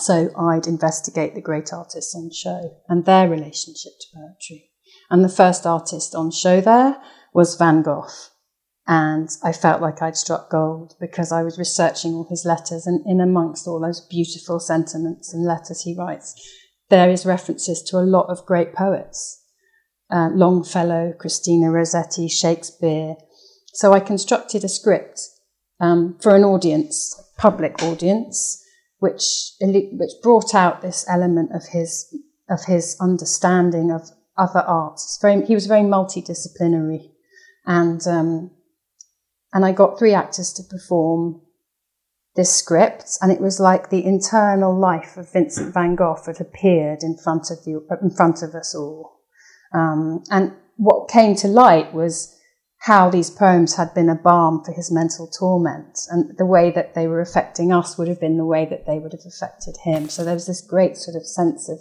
So 0.00 0.30
I'd 0.36 0.66
investigate 0.66 1.36
the 1.36 1.40
great 1.40 1.72
artists 1.72 2.16
on 2.16 2.32
show 2.32 2.78
and 2.88 3.04
their 3.04 3.28
relationship 3.28 3.92
to 4.00 4.18
poetry. 4.18 4.70
And 5.08 5.24
the 5.24 5.28
first 5.28 5.66
artist 5.66 6.16
on 6.16 6.32
show 6.32 6.60
there 6.60 6.96
was 7.32 7.54
Van 7.54 7.82
Gogh. 7.82 8.08
And 8.86 9.30
I 9.42 9.52
felt 9.52 9.80
like 9.80 10.02
I'd 10.02 10.16
struck 10.16 10.50
gold 10.50 10.94
because 11.00 11.32
I 11.32 11.42
was 11.42 11.58
researching 11.58 12.12
all 12.12 12.26
his 12.28 12.44
letters 12.44 12.86
and 12.86 13.02
in 13.06 13.20
amongst 13.20 13.66
all 13.66 13.80
those 13.80 14.06
beautiful 14.06 14.60
sentiments 14.60 15.32
and 15.32 15.44
letters 15.44 15.82
he 15.82 15.96
writes, 15.96 16.34
there 16.90 17.08
is 17.08 17.24
references 17.24 17.82
to 17.84 17.98
a 17.98 18.04
lot 18.04 18.26
of 18.28 18.44
great 18.44 18.74
poets. 18.74 19.42
Uh, 20.10 20.28
Longfellow, 20.32 21.14
Christina 21.18 21.70
Rossetti, 21.70 22.28
Shakespeare. 22.28 23.16
So 23.72 23.94
I 23.94 24.00
constructed 24.00 24.64
a 24.64 24.68
script 24.68 25.20
um, 25.80 26.18
for 26.20 26.36
an 26.36 26.44
audience, 26.44 27.20
public 27.38 27.82
audience, 27.82 28.62
which 28.98 29.52
which 29.60 30.10
brought 30.22 30.54
out 30.54 30.82
this 30.82 31.04
element 31.08 31.50
of 31.54 31.62
his 31.72 32.14
of 32.48 32.64
his 32.66 32.96
understanding 33.00 33.90
of 33.90 34.10
other 34.36 34.60
arts. 34.60 35.18
Very, 35.20 35.44
he 35.46 35.54
was 35.54 35.66
very 35.66 35.82
multidisciplinary, 35.82 37.10
and 37.66 38.06
um, 38.06 38.50
and 39.54 39.64
I 39.64 39.72
got 39.72 39.98
three 39.98 40.12
actors 40.12 40.52
to 40.54 40.62
perform 40.68 41.40
this 42.34 42.52
script, 42.52 43.16
and 43.22 43.30
it 43.30 43.40
was 43.40 43.60
like 43.60 43.88
the 43.88 44.04
internal 44.04 44.76
life 44.76 45.16
of 45.16 45.32
Vincent 45.32 45.72
van 45.72 45.94
Gogh 45.94 46.20
had 46.26 46.40
appeared 46.40 47.04
in 47.04 47.16
front 47.16 47.50
of 47.52 47.58
you, 47.64 47.86
in 48.02 48.10
front 48.10 48.42
of 48.42 48.54
us 48.56 48.74
all. 48.74 49.20
Um, 49.72 50.24
and 50.30 50.52
what 50.76 51.08
came 51.08 51.36
to 51.36 51.48
light 51.48 51.94
was 51.94 52.36
how 52.80 53.08
these 53.08 53.30
poems 53.30 53.76
had 53.76 53.94
been 53.94 54.10
a 54.10 54.16
balm 54.16 54.62
for 54.64 54.72
his 54.72 54.90
mental 54.90 55.28
torment, 55.28 56.00
and 56.10 56.36
the 56.36 56.44
way 56.44 56.72
that 56.72 56.94
they 56.94 57.06
were 57.06 57.20
affecting 57.20 57.72
us 57.72 57.96
would 57.96 58.08
have 58.08 58.20
been 58.20 58.36
the 58.36 58.44
way 58.44 58.66
that 58.66 58.86
they 58.86 58.98
would 58.98 59.12
have 59.12 59.24
affected 59.24 59.76
him. 59.84 60.08
So 60.08 60.24
there 60.24 60.34
was 60.34 60.46
this 60.46 60.60
great 60.60 60.96
sort 60.96 61.16
of 61.16 61.24
sense 61.24 61.68
of 61.68 61.78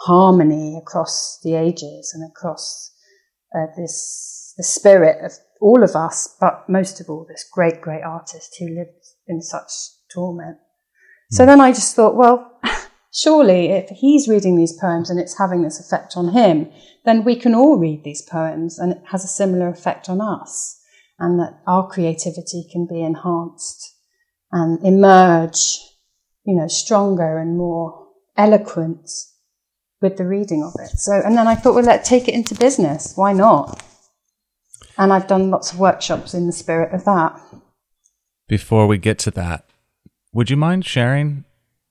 harmony 0.00 0.76
across 0.76 1.38
the 1.44 1.54
ages 1.54 2.12
and 2.12 2.28
across 2.28 2.92
uh, 3.54 3.66
this 3.76 4.54
the 4.56 4.62
spirit 4.62 5.24
of 5.24 5.32
all 5.60 5.82
of 5.82 5.94
us, 5.94 6.34
but 6.40 6.68
most 6.68 7.00
of 7.00 7.08
all 7.08 7.26
this 7.28 7.44
great, 7.52 7.80
great 7.80 8.02
artist 8.02 8.56
who 8.58 8.68
lived 8.68 9.06
in 9.26 9.42
such 9.42 9.70
torment. 10.12 10.58
So 11.30 11.44
hmm. 11.44 11.48
then 11.48 11.60
I 11.60 11.72
just 11.72 11.94
thought, 11.94 12.16
well, 12.16 12.60
surely 13.12 13.66
if 13.70 13.88
he's 13.90 14.28
reading 14.28 14.56
these 14.56 14.78
poems 14.78 15.10
and 15.10 15.20
it's 15.20 15.38
having 15.38 15.62
this 15.62 15.80
effect 15.80 16.16
on 16.16 16.32
him, 16.32 16.70
then 17.04 17.24
we 17.24 17.36
can 17.36 17.54
all 17.54 17.78
read 17.78 18.02
these 18.04 18.22
poems 18.22 18.78
and 18.78 18.92
it 18.92 19.02
has 19.10 19.24
a 19.24 19.28
similar 19.28 19.68
effect 19.68 20.08
on 20.08 20.20
us, 20.20 20.80
and 21.18 21.38
that 21.38 21.60
our 21.66 21.86
creativity 21.88 22.66
can 22.70 22.86
be 22.86 23.02
enhanced 23.02 23.94
and 24.52 24.84
emerge, 24.84 25.78
you 26.44 26.56
know, 26.56 26.68
stronger 26.68 27.38
and 27.38 27.56
more 27.56 28.06
eloquent 28.36 29.10
with 30.00 30.16
the 30.16 30.26
reading 30.26 30.62
of 30.62 30.74
it. 30.80 30.98
So, 30.98 31.12
and 31.24 31.36
then 31.36 31.46
I 31.46 31.54
thought, 31.54 31.74
well, 31.74 31.84
let's 31.84 32.08
take 32.08 32.28
it 32.28 32.34
into 32.34 32.54
business. 32.54 33.12
Why 33.16 33.32
not? 33.32 33.82
And 34.98 35.12
I've 35.12 35.26
done 35.26 35.50
lots 35.50 35.72
of 35.72 35.78
workshops 35.78 36.34
in 36.34 36.46
the 36.46 36.52
spirit 36.52 36.92
of 36.94 37.04
that. 37.04 37.40
Before 38.48 38.86
we 38.86 38.98
get 38.98 39.18
to 39.20 39.30
that, 39.32 39.66
would 40.32 40.50
you 40.50 40.56
mind 40.56 40.84
sharing 40.84 41.44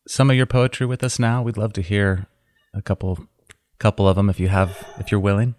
some 0.07 0.29
of 0.29 0.35
your 0.35 0.45
poetry 0.45 0.85
with 0.85 1.03
us 1.03 1.19
now? 1.19 1.41
We'd 1.41 1.57
love 1.57 1.73
to 1.73 1.81
hear 1.81 2.27
a 2.73 2.81
couple 2.81 3.27
couple 3.77 4.07
of 4.07 4.15
them 4.15 4.29
if 4.29 4.39
you 4.39 4.47
have 4.47 4.87
if 4.99 5.11
you're 5.11 5.19
willing. 5.19 5.55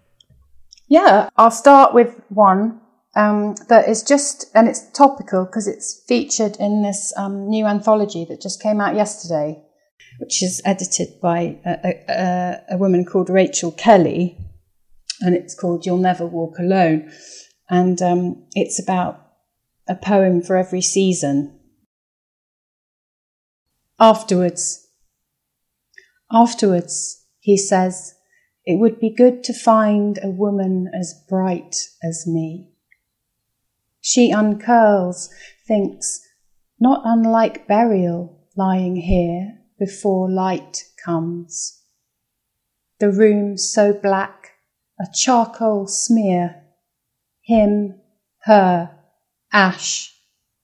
Yeah, 0.87 1.29
I'll 1.35 1.51
start 1.51 1.93
with 1.93 2.21
one 2.29 2.79
um, 3.15 3.55
that 3.67 3.89
is 3.89 4.03
just 4.03 4.49
and 4.55 4.67
it's 4.67 4.89
topical 4.91 5.45
because 5.45 5.67
it's 5.67 6.03
featured 6.07 6.55
in 6.59 6.81
this 6.81 7.13
um, 7.17 7.49
new 7.49 7.65
anthology 7.65 8.25
that 8.29 8.41
just 8.41 8.61
came 8.61 8.79
out 8.79 8.95
yesterday 8.95 9.61
which 10.19 10.41
is 10.43 10.61
edited 10.65 11.19
by 11.21 11.59
a, 11.65 11.93
a, 12.09 12.61
a 12.71 12.77
woman 12.77 13.05
called 13.05 13.29
Rachel 13.29 13.71
Kelly, 13.71 14.37
and 15.21 15.35
it's 15.35 15.55
called 15.55 15.85
You'll 15.85 15.97
Never 15.97 16.25
Walk 16.25 16.59
Alone. 16.59 17.11
And 17.69 18.01
um, 18.01 18.47
it's 18.53 18.81
about 18.81 19.21
a 19.87 19.95
poem 19.95 20.41
for 20.41 20.55
every 20.55 20.81
season. 20.81 21.59
Afterwards, 23.99 24.87
afterwards, 26.31 27.25
he 27.39 27.57
says, 27.57 28.13
it 28.65 28.79
would 28.79 28.99
be 28.99 29.09
good 29.09 29.43
to 29.45 29.53
find 29.53 30.19
a 30.21 30.29
woman 30.29 30.91
as 30.93 31.23
bright 31.27 31.75
as 32.03 32.27
me. 32.27 32.69
She 34.01 34.31
uncurls, 34.31 35.29
thinks, 35.67 36.21
not 36.79 37.01
unlike 37.05 37.67
burial 37.67 38.47
lying 38.55 38.95
here, 38.97 39.57
before 39.79 40.29
light 40.29 40.85
comes. 41.03 41.83
The 42.99 43.11
room 43.11 43.57
so 43.57 43.93
black, 43.93 44.51
a 44.99 45.05
charcoal 45.13 45.87
smear, 45.87 46.63
him, 47.43 47.99
her, 48.43 48.97
ash, 49.53 50.13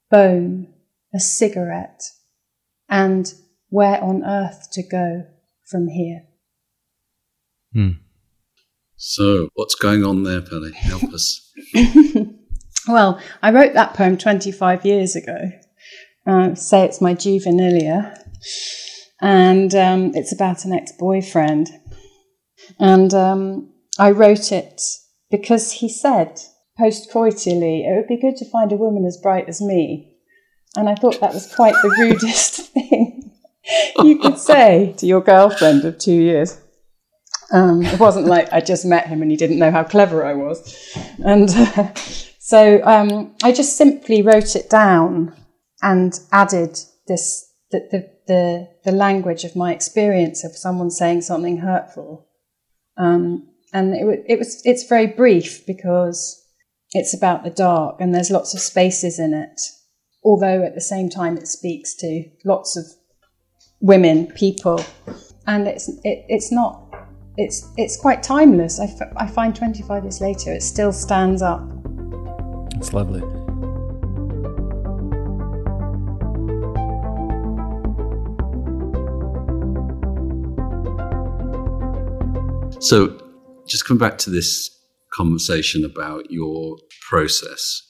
bone, 0.09 0.73
a 1.13 1.19
cigarette, 1.19 2.03
and 2.89 3.33
where 3.69 4.03
on 4.03 4.23
earth 4.23 4.69
to 4.73 4.83
go 4.83 5.25
from 5.69 5.87
here. 5.87 6.23
Hmm. 7.73 7.91
So, 8.95 9.49
what's 9.55 9.75
going 9.75 10.03
on 10.03 10.23
there, 10.23 10.41
Pele? 10.41 10.71
Help 10.71 11.03
us. 11.13 11.51
well, 12.87 13.19
I 13.41 13.51
wrote 13.51 13.73
that 13.73 13.95
poem 13.95 14.17
25 14.17 14.85
years 14.85 15.15
ago. 15.15 15.51
Uh, 16.25 16.55
say 16.55 16.83
it's 16.85 17.01
my 17.01 17.13
juvenilia 17.13 18.17
and 19.23 19.73
um, 19.73 20.11
it's 20.15 20.33
about 20.33 20.65
an 20.65 20.73
ex 20.73 20.91
boyfriend. 20.91 21.69
And 22.77 23.13
um, 23.13 23.73
I 23.97 24.11
wrote 24.11 24.51
it 24.51 24.81
because 25.31 25.71
he 25.71 25.89
said 25.89 26.39
post 26.77 27.09
coitally, 27.09 27.87
it 27.87 27.95
would 27.95 28.07
be 28.07 28.21
good 28.21 28.35
to 28.37 28.49
find 28.49 28.71
a 28.71 28.77
woman 28.77 29.05
as 29.05 29.17
bright 29.17 29.47
as 29.47 29.61
me. 29.61 30.17
And 30.75 30.89
I 30.89 30.95
thought 30.95 31.21
that 31.21 31.33
was 31.33 31.53
quite 31.55 31.75
the 31.81 31.95
rudest 31.97 32.55
thing 32.73 33.31
you 34.03 34.19
could 34.19 34.37
say 34.37 34.93
to 34.97 35.05
your 35.05 35.21
girlfriend 35.21 35.85
of 35.85 35.97
two 35.97 36.11
years. 36.11 36.59
Um, 37.51 37.83
it 37.83 37.99
wasn't 37.99 38.25
like 38.25 38.51
I 38.51 38.59
just 38.59 38.83
met 38.83 39.07
him 39.07 39.21
and 39.21 39.31
he 39.31 39.37
didn't 39.37 39.59
know 39.59 39.71
how 39.71 39.83
clever 39.83 40.25
I 40.25 40.33
was. 40.33 40.97
And 41.23 41.49
uh, 41.49 41.93
so 42.39 42.83
um, 42.83 43.35
I 43.41 43.53
just 43.53 43.77
simply 43.77 44.21
wrote 44.21 44.57
it 44.57 44.69
down 44.69 45.33
and 45.81 46.19
added 46.33 46.77
this 47.07 47.52
the, 47.73 47.87
the, 47.91 48.09
the, 48.27 48.69
the 48.85 48.95
language 48.95 49.43
of 49.43 49.55
my 49.55 49.73
experience 49.73 50.45
of 50.45 50.55
someone 50.55 50.91
saying 50.91 51.21
something 51.21 51.57
hurtful. 51.57 52.27
Um, 52.97 53.49
and 53.73 53.93
it, 53.93 54.23
it 54.27 54.39
was, 54.39 54.61
it's 54.63 54.87
very 54.87 55.07
brief 55.07 55.65
because 55.65 56.39
it's 56.91 57.13
about 57.15 57.43
the 57.43 57.49
dark 57.49 57.97
and 57.99 58.13
there's 58.13 58.29
lots 58.29 58.53
of 58.53 58.59
spaces 58.59 59.19
in 59.19 59.33
it. 59.33 59.59
Although 60.23 60.63
at 60.63 60.75
the 60.75 60.81
same 60.81 61.09
time 61.09 61.37
it 61.37 61.47
speaks 61.47 61.95
to 61.95 62.23
lots 62.45 62.77
of 62.77 62.85
women, 63.81 64.27
people, 64.27 64.79
and 65.47 65.67
it's 65.67 65.89
it, 65.89 66.23
it's 66.29 66.49
not 66.49 66.81
it's 67.35 67.69
it's 67.75 67.97
quite 67.97 68.23
timeless. 68.23 68.79
I, 68.79 68.85
f- 68.85 69.13
I 69.17 69.27
find 69.27 69.53
25 69.53 70.03
years 70.03 70.21
later 70.21 70.53
it 70.53 70.63
still 70.63 70.93
stands 70.93 71.41
up. 71.41 71.61
It's 72.75 72.93
lovely. 72.93 73.42
So, 82.83 83.17
just 83.65 83.87
come 83.87 83.97
back 83.97 84.17
to 84.19 84.29
this 84.29 84.69
conversation 85.13 85.85
about 85.85 86.29
your 86.29 86.75
process. 87.09 87.81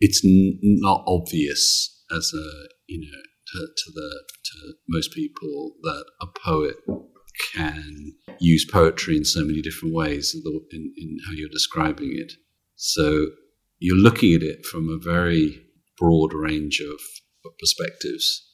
It's 0.00 0.24
n- 0.24 0.58
not 0.62 1.04
obvious 1.06 2.02
as 2.10 2.32
a 2.34 2.68
you 2.88 3.00
know 3.00 3.22
to, 3.52 3.66
to 3.76 3.92
the 3.94 4.24
to 4.44 4.74
most 4.88 5.12
people 5.12 5.74
that 5.82 6.04
a 6.20 6.26
poet 6.44 6.74
can 7.52 8.12
use 8.40 8.66
poetry 8.68 9.16
in 9.16 9.24
so 9.24 9.44
many 9.44 9.62
different 9.62 9.94
ways 9.94 10.34
in, 10.34 10.94
in 10.96 11.16
how 11.26 11.32
you're 11.32 11.48
describing 11.48 12.10
it. 12.12 12.32
So 12.74 13.26
you're 13.78 13.96
looking 13.96 14.34
at 14.34 14.42
it 14.42 14.66
from 14.66 14.88
a 14.88 14.98
very 14.98 15.62
broad 15.96 16.34
range 16.34 16.80
of, 16.80 16.98
of 17.44 17.52
perspectives, 17.60 18.48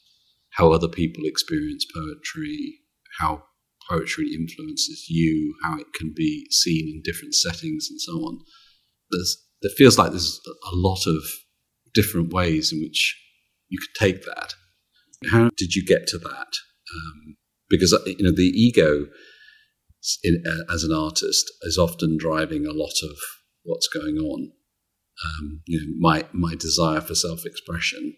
how 0.51 0.73
other 0.73 0.89
people 0.89 1.25
experience 1.25 1.87
poetry, 1.95 2.81
how 3.19 3.45
poetry 3.89 4.33
influences 4.33 5.07
you, 5.09 5.55
how 5.63 5.79
it 5.79 5.87
can 5.95 6.13
be 6.15 6.47
seen 6.51 6.89
in 6.89 7.03
different 7.05 7.35
settings, 7.35 7.89
and 7.91 8.01
so 8.01 8.13
on. 8.13 8.39
There's, 9.11 9.37
there 9.63 9.73
feels 9.77 9.99
like 9.99 10.11
there's 10.11 10.41
a 10.73 10.77
lot 10.77 11.07
of 11.07 11.23
different 11.95 12.33
ways 12.33 12.73
in 12.73 12.81
which 12.81 13.17
you 13.69 13.79
could 13.79 13.99
take 13.99 14.25
that. 14.25 14.55
How 15.31 15.51
did 15.57 15.75
you 15.75 15.85
get 15.85 16.07
to 16.09 16.19
that? 16.19 16.49
Um, 16.95 17.37
because 17.69 17.93
uh, 17.93 17.99
you 18.07 18.23
know 18.23 18.35
the 18.35 18.53
ego 18.55 19.07
in, 20.23 20.43
uh, 20.47 20.73
as 20.73 20.85
an 20.85 20.93
artist 20.93 21.51
is 21.63 21.79
often 21.79 22.17
driving 22.19 22.67
a 22.67 22.73
lot 22.73 22.95
of 23.03 23.17
what's 23.65 23.89
going 23.89 24.19
on. 24.19 24.53
Um, 25.25 25.63
you 25.67 25.81
know, 25.81 25.95
my 25.99 26.27
my 26.33 26.55
desire 26.55 27.01
for 27.01 27.15
self 27.15 27.45
expression 27.45 28.15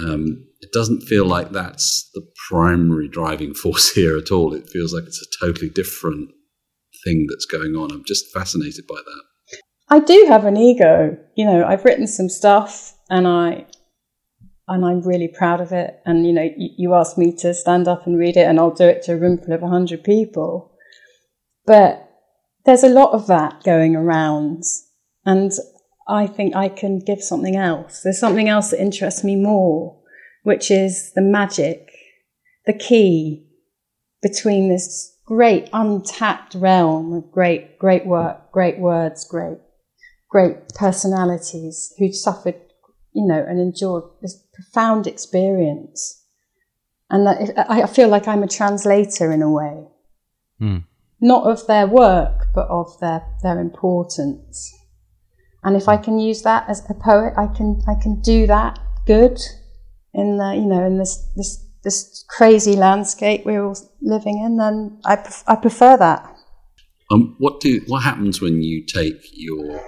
Um, 0.00 0.46
it 0.60 0.72
doesn't 0.72 1.02
feel 1.02 1.26
like 1.26 1.50
that's 1.50 2.10
the 2.14 2.26
primary 2.48 3.08
driving 3.08 3.54
force 3.62 3.92
here 3.92 4.16
at 4.16 4.30
all. 4.30 4.54
It 4.54 4.68
feels 4.68 4.92
like 4.92 5.04
it's 5.04 5.22
a 5.22 5.44
totally 5.44 5.70
different 5.70 6.30
thing 7.04 7.26
that's 7.28 7.46
going 7.46 7.76
on. 7.76 7.90
I'm 7.90 8.04
just 8.06 8.32
fascinated 8.32 8.86
by 8.88 8.96
that. 9.04 9.22
I 9.90 10.00
do 10.00 10.26
have 10.28 10.44
an 10.44 10.56
ego. 10.56 11.16
You 11.36 11.44
know, 11.44 11.64
I've 11.64 11.84
written 11.84 12.06
some 12.06 12.28
stuff 12.28 12.94
and 13.10 13.28
I 13.28 13.66
and 14.66 14.84
I'm 14.84 15.02
really 15.02 15.28
proud 15.28 15.60
of 15.60 15.72
it. 15.72 16.00
And 16.06 16.26
you 16.26 16.32
know, 16.32 16.48
you, 16.56 16.70
you 16.76 16.94
asked 16.94 17.18
me 17.18 17.34
to 17.36 17.54
stand 17.54 17.88
up 17.88 18.06
and 18.06 18.18
read 18.18 18.36
it, 18.36 18.46
and 18.46 18.58
I'll 18.58 18.70
do 18.70 18.86
it 18.86 19.02
to 19.04 19.12
a 19.12 19.16
room 19.16 19.38
full 19.38 19.54
of 19.54 19.60
hundred 19.60 20.04
people. 20.04 20.72
But 21.66 22.08
there's 22.64 22.82
a 22.82 22.88
lot 22.88 23.12
of 23.12 23.26
that 23.26 23.62
going 23.62 23.94
around, 23.94 24.64
and 25.24 25.52
I 26.06 26.26
think 26.26 26.54
I 26.54 26.68
can 26.68 26.98
give 26.98 27.22
something 27.22 27.56
else. 27.56 28.02
There's 28.02 28.20
something 28.20 28.48
else 28.48 28.70
that 28.70 28.80
interests 28.80 29.24
me 29.24 29.36
more, 29.36 29.98
which 30.42 30.70
is 30.70 31.12
the 31.14 31.22
magic, 31.22 31.90
the 32.66 32.74
key 32.74 33.46
between 34.22 34.68
this 34.68 35.18
great 35.26 35.68
untapped 35.72 36.54
realm 36.54 37.12
of 37.14 37.30
great, 37.32 37.78
great 37.78 38.06
work, 38.06 38.52
great 38.52 38.78
words, 38.78 39.26
great, 39.26 39.58
great 40.28 40.68
personalities 40.74 41.94
who 41.98 42.12
suffered, 42.12 42.60
you 43.12 43.26
know, 43.26 43.44
and 43.46 43.58
endured 43.58 44.04
this 44.20 44.42
profound 44.52 45.06
experience. 45.06 46.22
And 47.10 47.26
that 47.26 47.70
I 47.70 47.86
feel 47.86 48.08
like 48.08 48.26
I'm 48.28 48.42
a 48.42 48.48
translator 48.48 49.32
in 49.32 49.42
a 49.42 49.50
way, 49.50 49.86
mm. 50.60 50.84
not 51.20 51.44
of 51.44 51.66
their 51.66 51.86
work, 51.86 52.46
but 52.54 52.66
of 52.68 52.98
their, 53.00 53.22
their 53.42 53.60
importance. 53.60 54.74
And 55.64 55.76
if 55.76 55.88
I 55.88 55.96
can 55.96 56.18
use 56.18 56.42
that 56.42 56.68
as 56.68 56.88
a 56.90 56.94
poet, 56.94 57.34
I 57.36 57.46
can, 57.46 57.82
I 57.88 57.94
can 58.00 58.20
do 58.20 58.46
that 58.46 58.78
good 59.06 59.38
in 60.12 60.38
the, 60.38 60.54
you 60.54 60.66
know, 60.66 60.84
in 60.84 60.98
this, 60.98 61.26
this, 61.36 61.64
this 61.82 62.24
crazy 62.28 62.76
landscape 62.76 63.44
we're 63.44 63.64
all 63.64 63.76
living 64.00 64.38
in, 64.38 64.56
then 64.56 65.00
I, 65.04 65.16
I 65.46 65.56
prefer 65.56 65.96
that. 65.96 66.30
Um, 67.10 67.34
what 67.38 67.60
do, 67.60 67.80
what 67.86 68.02
happens 68.02 68.40
when 68.40 68.62
you 68.62 68.84
take 68.84 69.20
your 69.32 69.82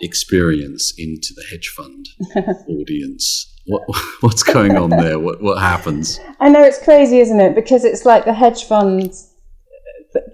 experience 0.00 0.94
into 0.98 1.34
the 1.34 1.44
hedge 1.50 1.68
fund 1.68 2.08
audience? 2.68 3.54
What, 3.66 3.82
what's 4.20 4.42
going 4.42 4.76
on 4.76 4.90
there? 4.90 5.18
What, 5.18 5.42
what 5.42 5.58
happens? 5.58 6.20
I 6.40 6.48
know 6.48 6.62
it's 6.62 6.82
crazy, 6.82 7.20
isn't 7.20 7.40
it? 7.40 7.54
Because 7.54 7.84
it's 7.84 8.04
like 8.04 8.24
the 8.24 8.34
hedge 8.34 8.64
fund, 8.64 9.12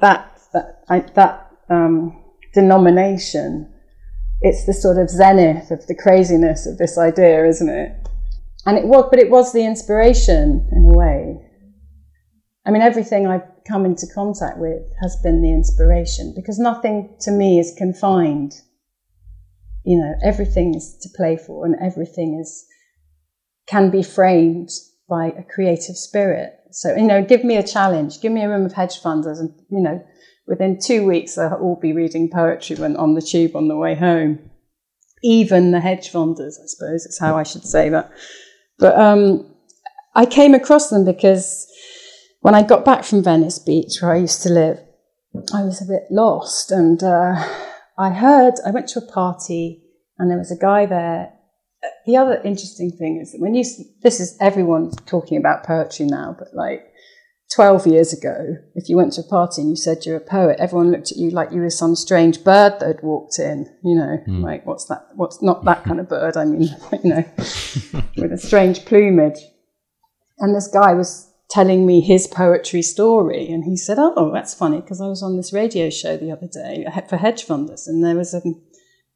that 0.01 0.35
that 0.53 1.15
that 1.15 1.51
um, 1.69 2.25
denomination. 2.53 3.74
It's 4.45 4.67
the 4.67 4.75
sort 4.75 4.99
of 4.99 5.09
zenith 5.09 5.71
of 5.71 5.87
the 5.87 5.95
craziness 5.95 6.67
of 6.67 6.79
this 6.79 6.99
idea, 6.99 7.47
isn't 7.47 7.69
it? 7.69 8.09
And 8.67 8.79
it 8.79 8.87
was, 8.87 9.09
but 9.11 9.19
it 9.19 9.31
was 9.31 9.53
the 9.53 9.65
inspiration 9.65 10.69
in 10.71 10.91
a 10.91 10.97
way. 10.97 11.41
I 12.67 12.71
mean, 12.71 12.83
everything 12.83 13.27
I've 13.27 13.49
come 13.67 13.85
into 13.85 14.07
contact 14.15 14.59
with 14.59 14.83
has 15.03 15.17
been 15.23 15.43
the 15.43 15.53
inspiration 15.53 16.33
because 16.37 16.59
nothing 16.59 17.17
to 17.21 17.31
me 17.31 17.59
is 17.59 17.75
confined 17.77 18.55
you 19.85 19.99
know, 19.99 20.15
everything 20.23 20.75
is 20.75 20.97
to 21.03 21.09
play 21.15 21.37
for 21.37 21.67
and 21.67 21.77
everything 21.81 22.39
is, 22.41 22.67
can 23.67 23.91
be 23.91 24.03
framed 24.03 24.71
by 25.09 25.27
a 25.27 25.43
creative 25.43 25.97
spirit. 25.97 26.55
So, 26.71 26.97
you 26.97 27.07
know, 27.07 27.23
give 27.23 27.45
me 27.45 27.57
a 27.57 27.63
challenge, 27.63 28.21
give 28.21 28.33
me 28.33 28.43
a 28.43 28.49
room 28.49 28.65
of 28.65 28.73
hedge 28.73 29.01
funders 29.01 29.39
and, 29.39 29.55
you 29.71 29.81
know, 29.81 30.03
within 30.47 30.79
two 30.79 31.07
weeks 31.07 31.35
they'll 31.35 31.55
all 31.55 31.79
be 31.81 31.93
reading 31.93 32.31
poetry 32.31 32.77
when 32.77 32.97
on 32.97 33.15
the 33.15 33.23
tube 33.23 33.57
on 33.57 33.69
the 33.69 33.77
way 33.77 33.95
home. 33.95 34.51
Even 35.23 35.71
the 35.71 35.81
hedge 35.81 36.13
funders, 36.13 36.55
I 36.63 36.67
suppose, 36.67 37.07
is 37.07 37.19
how 37.19 37.37
I 37.37 37.45
should 37.45 37.65
say 37.65 37.89
that. 37.89 38.11
But 38.79 38.99
um, 38.99 39.55
I 40.15 40.27
came 40.27 40.55
across 40.55 40.91
them 40.91 41.05
because 41.05 41.67
when 42.41 42.55
I 42.55 42.63
got 42.63 42.85
back 42.85 43.05
from 43.05 43.23
Venice 43.23 43.59
Beach, 43.59 44.01
where 44.01 44.13
I 44.13 44.19
used 44.19 44.43
to 44.43 44.51
live, 44.51 44.79
I 45.55 45.63
was 45.63 45.81
a 45.81 45.87
bit 45.87 46.05
lost 46.11 46.71
and 46.71 47.03
uh, 47.03 47.35
I 47.97 48.11
heard, 48.11 48.55
I 48.67 48.71
went 48.71 48.89
to 48.89 48.99
a 48.99 49.13
party 49.13 49.83
and 50.19 50.31
there 50.31 50.39
was 50.39 50.53
a 50.53 50.59
guy 50.59 50.87
there. 50.87 51.33
The 52.07 52.17
other 52.17 52.41
interesting 52.45 52.91
thing 52.91 53.21
is 53.21 53.33
that 53.33 53.41
when 53.41 53.55
you, 53.55 53.65
this 54.03 54.21
is 54.21 54.37
everyone 54.41 54.91
talking 55.07 55.39
about 55.39 55.65
poetry 55.65 56.07
now, 56.07 56.37
but 56.39 56.49
like 56.55 56.87
12 57.55 57.87
years 57.87 58.13
ago, 58.13 58.57
if 58.75 58.89
you 58.89 58.97
went 58.97 59.13
to 59.13 59.21
a 59.21 59.25
party 59.25 59.63
and 59.63 59.71
you 59.71 59.77
said 59.77 60.05
you're 60.05 60.17
a 60.17 60.21
poet, 60.21 60.59
everyone 60.59 60.91
looked 60.91 61.13
at 61.13 61.19
you 61.19 61.31
like 61.31 61.53
you 61.53 61.61
were 61.61 61.71
some 61.71 61.95
strange 61.95 62.43
bird 62.43 62.81
that 62.81 62.87
had 62.87 63.03
walked 63.03 63.39
in, 63.39 63.71
you 63.85 63.95
know, 63.95 64.19
mm. 64.27 64.43
like 64.43 64.67
what's 64.67 64.87
that? 64.87 65.07
What's 65.15 65.41
not 65.41 65.65
that 65.65 65.85
kind 65.85 66.01
of 66.01 66.09
bird? 66.09 66.37
I 66.37 66.47
mean, 66.47 66.63
you 67.05 67.11
know, 67.11 67.25
with 68.17 68.33
a 68.33 68.39
strange 68.39 68.85
plumage. 68.85 69.39
And 70.39 70.55
this 70.55 70.67
guy 70.67 70.95
was 70.95 71.31
telling 71.49 71.87
me 71.87 72.01
his 72.01 72.27
poetry 72.27 72.83
story. 72.83 73.49
And 73.49 73.65
he 73.65 73.77
said, 73.77 73.99
Oh, 74.01 74.33
that's 74.33 74.55
funny 74.55 74.81
because 74.81 75.01
I 75.01 75.07
was 75.07 75.23
on 75.23 75.37
this 75.37 75.53
radio 75.53 75.91
show 75.91 76.17
the 76.17 76.33
other 76.33 76.49
day 76.49 76.85
for 77.09 77.17
hedge 77.17 77.47
funders 77.47 77.87
and 77.87 78.05
there 78.05 78.17
was 78.17 78.35
a, 78.35 78.43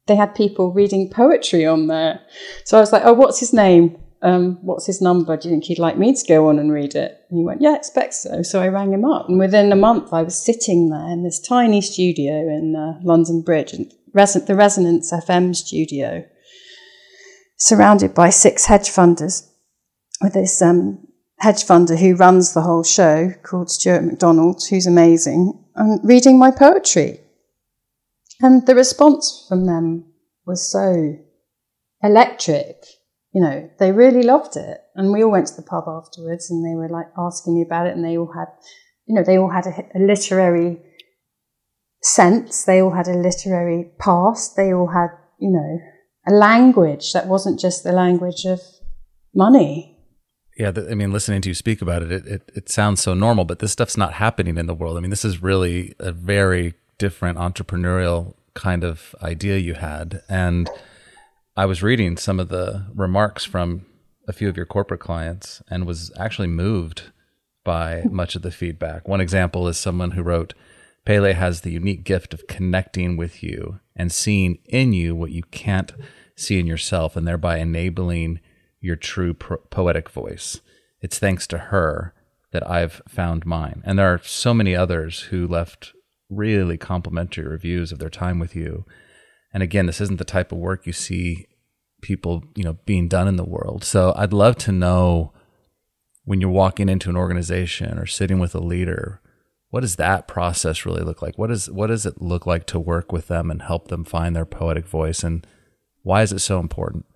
they 0.07 0.15
had 0.15 0.33
people 0.33 0.71
reading 0.71 1.09
poetry 1.09 1.65
on 1.65 1.87
there. 1.87 2.21
So 2.63 2.77
I 2.77 2.79
was 2.79 2.93
like, 2.93 3.03
Oh, 3.03 3.13
what's 3.13 3.41
his 3.41 3.51
name? 3.51 3.97
Um, 4.21 4.57
what's 4.61 4.85
his 4.85 5.01
number? 5.01 5.37
Do 5.37 5.47
you 5.47 5.53
think 5.53 5.65
he'd 5.65 5.79
like 5.79 5.97
me 5.97 6.13
to 6.13 6.27
go 6.27 6.49
on 6.49 6.59
and 6.59 6.73
read 6.73 6.93
it? 6.95 7.25
And 7.29 7.39
he 7.39 7.45
went, 7.45 7.61
Yeah, 7.61 7.75
expect 7.75 8.13
so. 8.13 8.41
So 8.41 8.61
I 8.61 8.67
rang 8.67 8.91
him 8.93 9.05
up. 9.05 9.29
And 9.29 9.39
within 9.39 9.71
a 9.71 9.77
month, 9.77 10.11
I 10.11 10.23
was 10.23 10.35
sitting 10.35 10.89
there 10.89 11.09
in 11.09 11.23
this 11.23 11.39
tiny 11.39 11.81
studio 11.81 12.33
in 12.33 12.75
uh, 12.75 12.99
London 13.01 13.41
Bridge, 13.41 13.73
and 13.73 13.91
the 14.13 14.55
Resonance 14.55 15.13
FM 15.13 15.55
studio, 15.55 16.25
surrounded 17.57 18.13
by 18.13 18.29
six 18.29 18.65
hedge 18.65 18.89
funders 18.89 19.47
with 20.21 20.33
this 20.33 20.61
um, 20.61 21.07
hedge 21.39 21.63
funder 21.63 21.97
who 21.97 22.15
runs 22.15 22.53
the 22.53 22.61
whole 22.61 22.83
show 22.83 23.31
called 23.43 23.71
Stuart 23.71 24.03
McDonald, 24.03 24.61
who's 24.69 24.87
amazing, 24.87 25.63
and 25.75 25.99
reading 26.03 26.37
my 26.37 26.51
poetry. 26.51 27.21
And 28.41 28.65
the 28.65 28.75
response 28.75 29.45
from 29.47 29.65
them 29.65 30.05
was 30.45 30.69
so 30.69 31.17
electric. 32.01 32.85
You 33.33 33.41
know, 33.41 33.69
they 33.79 33.91
really 33.91 34.23
loved 34.23 34.55
it. 34.55 34.79
And 34.95 35.11
we 35.11 35.23
all 35.23 35.31
went 35.31 35.47
to 35.47 35.55
the 35.55 35.61
pub 35.61 35.85
afterwards 35.87 36.49
and 36.49 36.65
they 36.65 36.75
were 36.75 36.89
like 36.89 37.07
asking 37.17 37.55
me 37.55 37.61
about 37.61 37.87
it 37.87 37.95
and 37.95 38.03
they 38.03 38.17
all 38.17 38.31
had, 38.33 38.47
you 39.05 39.15
know, 39.15 39.23
they 39.23 39.37
all 39.37 39.51
had 39.51 39.67
a, 39.67 39.97
a 39.97 39.99
literary 39.99 40.81
sense. 42.01 42.65
They 42.65 42.81
all 42.81 42.91
had 42.91 43.07
a 43.07 43.13
literary 43.13 43.91
past. 43.99 44.55
They 44.55 44.73
all 44.73 44.87
had, 44.87 45.09
you 45.39 45.51
know, 45.51 45.79
a 46.27 46.33
language 46.33 47.13
that 47.13 47.27
wasn't 47.27 47.59
just 47.59 47.83
the 47.83 47.91
language 47.91 48.45
of 48.45 48.59
money 49.35 49.99
yeah, 50.59 50.73
I 50.75 50.93
mean, 50.93 51.13
listening 51.13 51.41
to 51.43 51.49
you 51.49 51.55
speak 51.55 51.81
about 51.81 52.03
it, 52.03 52.11
it, 52.11 52.27
it, 52.27 52.51
it 52.53 52.69
sounds 52.69 53.01
so 53.01 53.13
normal, 53.13 53.45
but 53.45 53.59
this 53.59 53.71
stuff's 53.71 53.95
not 53.95 54.15
happening 54.15 54.57
in 54.57 54.65
the 54.65 54.73
world. 54.73 54.97
I 54.97 54.99
mean, 54.99 55.09
this 55.09 55.23
is 55.23 55.41
really 55.41 55.95
a 55.99 56.11
very 56.11 56.73
different 56.97 57.37
entrepreneurial 57.37 58.33
kind 58.55 58.83
of 58.83 59.15
idea 59.23 59.57
you 59.57 59.75
had. 59.75 60.21
And 60.27 60.69
I 61.59 61.65
was 61.65 61.83
reading 61.83 62.15
some 62.15 62.39
of 62.39 62.47
the 62.47 62.85
remarks 62.95 63.43
from 63.43 63.85
a 64.29 64.31
few 64.31 64.47
of 64.47 64.55
your 64.55 64.65
corporate 64.65 65.01
clients 65.01 65.61
and 65.69 65.85
was 65.85 66.09
actually 66.17 66.47
moved 66.47 67.11
by 67.65 68.03
much 68.09 68.37
of 68.37 68.43
the 68.43 68.49
feedback. 68.49 69.09
One 69.09 69.19
example 69.19 69.67
is 69.67 69.77
someone 69.77 70.11
who 70.11 70.23
wrote, 70.23 70.53
Pele 71.03 71.33
has 71.33 71.59
the 71.59 71.71
unique 71.71 72.05
gift 72.05 72.33
of 72.33 72.47
connecting 72.47 73.17
with 73.17 73.43
you 73.43 73.81
and 73.93 74.09
seeing 74.09 74.59
in 74.67 74.93
you 74.93 75.13
what 75.13 75.31
you 75.31 75.43
can't 75.51 75.91
see 76.33 76.61
in 76.61 76.65
yourself, 76.65 77.17
and 77.17 77.27
thereby 77.27 77.57
enabling 77.57 78.39
your 78.79 78.95
true 78.95 79.33
pro- 79.33 79.57
poetic 79.57 80.09
voice. 80.09 80.61
It's 81.01 81.19
thanks 81.19 81.45
to 81.47 81.57
her 81.57 82.13
that 82.53 82.65
I've 82.69 83.01
found 83.09 83.45
mine. 83.45 83.83
And 83.85 83.99
there 83.99 84.13
are 84.13 84.21
so 84.23 84.53
many 84.53 84.77
others 84.77 85.23
who 85.23 85.45
left 85.45 85.91
really 86.29 86.77
complimentary 86.77 87.45
reviews 87.45 87.91
of 87.91 87.99
their 87.99 88.09
time 88.09 88.39
with 88.39 88.55
you. 88.55 88.85
And 89.51 89.61
again, 89.61 89.87
this 89.87 89.99
isn't 89.99 90.19
the 90.19 90.23
type 90.23 90.53
of 90.53 90.59
work 90.59 90.85
you 90.85 90.93
see 90.93 91.47
people, 92.01 92.43
you 92.55 92.63
know, 92.63 92.77
being 92.85 93.07
done 93.07 93.27
in 93.27 93.35
the 93.35 93.43
world. 93.43 93.83
So 93.83 94.13
I'd 94.15 94.33
love 94.33 94.57
to 94.59 94.71
know 94.71 95.33
when 96.25 96.41
you're 96.41 96.49
walking 96.49 96.89
into 96.89 97.09
an 97.09 97.17
organization 97.17 97.97
or 97.97 98.05
sitting 98.05 98.39
with 98.39 98.53
a 98.53 98.59
leader, 98.59 99.21
what 99.69 99.81
does 99.81 99.95
that 99.97 100.27
process 100.27 100.85
really 100.85 101.01
look 101.01 101.21
like? 101.21 101.37
What 101.37 101.51
is 101.51 101.69
what 101.69 101.87
does 101.87 102.05
it 102.05 102.21
look 102.21 102.45
like 102.45 102.65
to 102.67 102.79
work 102.79 103.11
with 103.11 103.27
them 103.27 103.49
and 103.49 103.61
help 103.61 103.87
them 103.87 104.03
find 104.03 104.35
their 104.35 104.45
poetic 104.45 104.85
voice 104.85 105.23
and 105.23 105.45
why 106.03 106.21
is 106.21 106.31
it 106.31 106.39
so 106.39 106.59
important? 106.59 107.05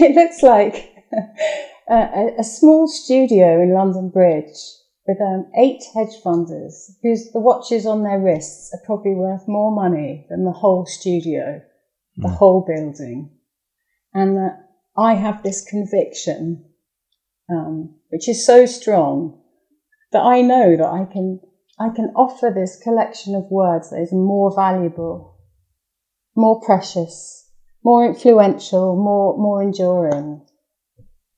It 0.00 0.14
looks 0.14 0.42
like 0.42 0.94
a, 1.90 2.30
a, 2.38 2.44
small 2.44 2.86
studio 2.86 3.60
in 3.60 3.74
London 3.74 4.10
Bridge 4.10 4.54
with 5.06 5.20
um, 5.20 5.50
eight 5.56 5.82
hedge 5.94 6.20
funders 6.22 6.90
whose 7.02 7.32
the 7.32 7.40
watches 7.40 7.86
on 7.86 8.04
their 8.04 8.20
wrists 8.20 8.72
are 8.72 8.84
probably 8.84 9.14
worth 9.14 9.48
more 9.48 9.72
money 9.72 10.26
than 10.28 10.44
the 10.44 10.52
whole 10.52 10.86
studio, 10.86 11.60
mm. 12.18 12.22
the 12.22 12.28
hmm. 12.28 12.34
whole 12.34 12.64
building. 12.64 13.30
And 14.14 14.36
that 14.36 14.68
I 14.96 15.14
have 15.14 15.42
this 15.42 15.64
conviction, 15.64 16.64
um, 17.50 17.96
which 18.10 18.28
is 18.28 18.44
so 18.44 18.66
strong 18.66 19.40
that 20.12 20.22
I 20.22 20.40
know 20.40 20.76
that 20.76 20.86
I 20.86 21.04
can, 21.04 21.40
I 21.78 21.90
can 21.90 22.12
offer 22.16 22.50
this 22.50 22.80
collection 22.82 23.34
of 23.34 23.50
words 23.50 23.90
that 23.90 24.00
is 24.00 24.12
more 24.12 24.54
valuable, 24.54 25.38
more 26.34 26.60
precious, 26.60 27.50
more 27.84 28.06
influential, 28.06 28.96
more, 28.96 29.36
more 29.36 29.62
enduring 29.62 30.44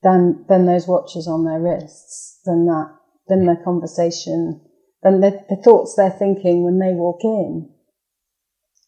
than 0.02 0.44
than 0.48 0.66
those 0.66 0.86
watches 0.86 1.26
on 1.28 1.44
their 1.44 1.60
wrists, 1.60 2.40
than 2.44 2.66
that, 2.66 2.90
than 3.28 3.44
the 3.44 3.56
conversation, 3.62 4.60
than 5.02 5.20
the, 5.20 5.44
the 5.48 5.56
thoughts 5.56 5.94
they're 5.94 6.10
thinking 6.10 6.64
when 6.64 6.78
they 6.78 6.94
walk 6.94 7.20
in. 7.22 7.70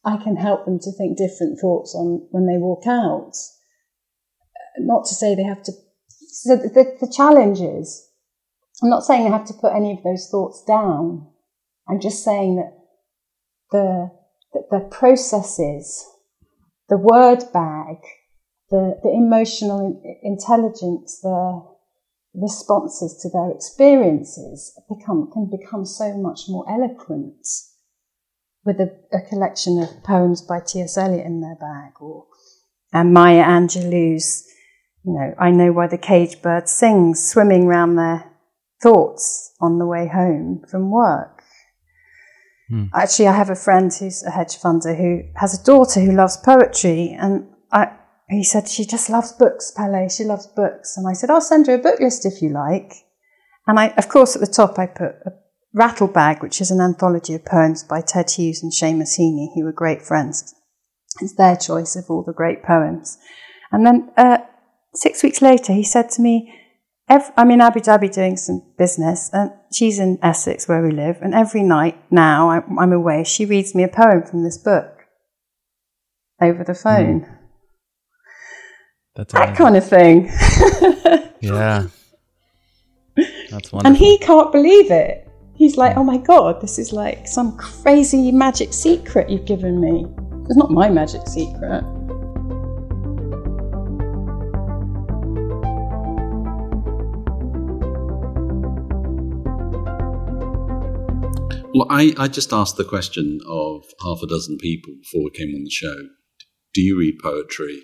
I 0.05 0.17
can 0.17 0.37
help 0.37 0.65
them 0.65 0.79
to 0.81 0.93
think 0.93 1.17
different 1.17 1.61
thoughts 1.61 1.95
on 1.95 2.27
when 2.31 2.47
they 2.47 2.59
walk 2.59 2.87
out. 2.87 3.35
Not 4.79 5.05
to 5.07 5.15
say 5.15 5.35
they 5.35 5.43
have 5.43 5.63
to. 5.65 5.73
So 6.09 6.57
the, 6.57 6.97
the 7.01 7.13
challenge 7.15 7.61
is, 7.61 8.09
I'm 8.83 8.91
not 8.91 9.05
saying 9.05 9.25
they 9.25 9.31
have 9.31 9.47
to 9.47 9.55
put 9.55 9.75
any 9.75 9.93
of 9.93 10.03
those 10.03 10.29
thoughts 10.31 10.65
down. 10.65 11.29
I'm 11.89 12.01
just 12.01 12.25
saying 12.25 12.57
that 12.57 12.73
the 13.71 14.11
the, 14.53 14.63
the 14.71 14.81
processes, 14.91 16.07
the 16.89 16.97
word 16.97 17.45
bag, 17.53 17.97
the, 18.71 18.99
the 19.03 19.11
emotional 19.11 20.01
intelligence, 20.23 21.21
the 21.21 21.63
responses 22.35 23.19
to 23.23 23.29
their 23.31 23.51
experiences 23.51 24.79
become, 24.89 25.31
can 25.33 25.51
become 25.51 25.85
so 25.85 26.17
much 26.17 26.43
more 26.49 26.65
eloquent 26.69 27.47
with 28.65 28.81
a, 28.81 28.91
a 29.13 29.21
collection 29.29 29.83
of 29.83 30.03
poems 30.05 30.41
by 30.41 30.61
T.S. 30.61 30.97
Eliot 30.97 31.27
in 31.27 31.41
their 31.41 31.57
bag 31.57 31.93
or 32.01 32.27
and 32.95 33.15
Maya 33.15 33.43
Angelou's, 33.43 34.47
you 35.05 35.13
know, 35.13 35.35
I 35.39 35.51
know 35.51 35.73
why 35.73 35.89
the 35.89 35.99
cage 35.99 36.43
bird 36.43 36.69
sings, 36.69 37.29
swimming 37.29 37.67
round 37.67 37.99
their 37.99 38.31
thoughts 38.83 39.55
on 39.61 39.79
the 39.79 39.87
way 39.87 40.09
home 40.09 40.63
from 40.69 40.91
work. 40.91 41.43
Hmm. 42.69 42.85
Actually, 42.95 43.29
I 43.29 43.37
have 43.37 43.51
a 43.51 43.57
friend 43.57 43.93
who's 43.93 44.23
a 44.23 44.31
hedge 44.31 44.59
funder 44.59 44.97
who 44.97 45.23
has 45.37 45.59
a 45.59 45.65
daughter 45.65 46.01
who 46.01 46.13
loves 46.13 46.37
poetry, 46.37 47.17
and 47.19 47.49
I, 47.73 47.93
he 48.29 48.45
said, 48.45 48.69
She 48.69 48.85
just 48.85 49.11
loves 49.11 49.33
books, 49.33 49.73
Pele. 49.73 50.09
She 50.09 50.25
loves 50.25 50.47
books. 50.47 50.97
And 50.97 51.07
I 51.09 51.13
said, 51.13 51.31
I'll 51.31 51.41
send 51.41 51.67
her 51.67 51.75
a 51.75 51.79
book 51.79 52.01
list 52.01 52.25
if 52.25 52.41
you 52.41 52.51
like. 52.51 52.93
And 53.67 53.79
I, 53.79 53.89
of 53.97 54.09
course, 54.09 54.35
at 54.35 54.41
the 54.41 54.53
top, 54.53 54.79
I 54.79 54.87
put 54.87 55.15
a 55.27 55.33
Rattle 55.75 56.09
Bag, 56.09 56.43
which 56.43 56.61
is 56.61 56.71
an 56.71 56.81
anthology 56.81 57.35
of 57.35 57.45
poems 57.45 57.83
by 57.83 58.01
Ted 58.01 58.31
Hughes 58.31 58.63
and 58.63 58.73
Seamus 58.73 59.19
Heaney, 59.19 59.49
who 59.55 59.65
were 59.65 59.73
great 59.73 60.03
friends. 60.03 60.55
It's 61.21 61.35
their 61.35 61.57
choice 61.57 61.97
of 61.97 62.07
all 62.09 62.23
the 62.23 62.33
great 62.33 62.63
poems. 62.63 63.19
And 63.71 63.87
then 63.87 64.11
uh, 64.17 64.39
six 64.95 65.23
weeks 65.23 65.43
later, 65.43 65.73
he 65.73 65.85
said 65.85 66.11
to 66.11 66.23
me, 66.23 66.53
I'm 67.09 67.51
in 67.51 67.61
Abu 67.61 67.81
Dhabi 67.81 68.13
doing 68.13 68.37
some 68.37 68.63
business, 68.79 69.29
and 69.33 69.51
she's 69.73 69.99
in 69.99 70.19
Essex 70.23 70.67
where 70.67 70.83
we 70.83 70.93
live. 70.93 71.19
And 71.21 71.35
every 71.35 71.63
night 71.63 71.99
now 72.11 72.51
I'm 72.51 72.93
away, 72.93 73.25
she 73.25 73.45
reads 73.45 73.75
me 73.75 73.83
a 73.83 73.89
poem 73.89 74.23
from 74.23 74.45
this 74.45 74.57
book 74.57 75.05
over 76.41 76.65
the 76.65 76.75
phone. 76.75 77.21
Mm. 77.23 77.39
That's 79.15 79.33
that 79.35 79.57
kind 79.57 79.77
of 79.77 79.87
thing. 79.87 80.27
yeah. 81.41 81.89
That's 83.51 83.73
wonderful. 83.73 83.81
And 83.85 83.97
he 83.97 84.17
can't 84.19 84.51
believe 84.51 84.91
it. 84.91 85.29
He's 85.55 85.77
like, 85.77 85.97
oh 85.99 86.05
my 86.05 86.17
God, 86.17 86.63
this 86.63 86.79
is 86.79 86.93
like 86.93 87.29
some 87.29 87.57
crazy 87.59 88.33
magic 88.33 88.73
secret 88.73 89.29
you've 89.29 89.45
given 89.45 89.81
me. 89.81 90.07
It's 90.47 90.57
not 90.57 90.71
my 90.71 90.89
magic 90.89 91.27
secret. 91.29 91.85
Well, 101.75 101.87
I, 101.91 102.15
I 102.19 102.29
just 102.29 102.53
asked 102.53 102.77
the 102.77 102.85
question 102.85 103.41
of 103.49 103.85
half 104.03 104.23
a 104.23 104.27
dozen 104.27 104.59
people 104.59 104.95
before 105.03 105.25
we 105.25 105.31
came 105.31 105.55
on 105.55 105.65
the 105.65 105.71
show. 105.71 105.97
Do 106.75 106.81
you 106.81 106.99
read 106.99 107.19
poetry? 107.23 107.83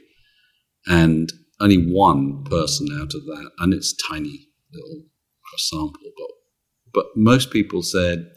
and 0.87 1.33
only 1.61 1.77
one 1.77 2.44
person 2.44 2.88
out 3.01 3.14
of 3.14 3.24
that, 3.24 3.51
and 3.59 3.74
it's 3.74 3.94
tiny 4.09 4.48
little 4.72 5.05
cross 5.44 5.68
sample, 5.70 6.12
but 6.16 6.31
but 6.94 7.07
most 7.16 7.51
people 7.51 7.83
said, 7.83 8.31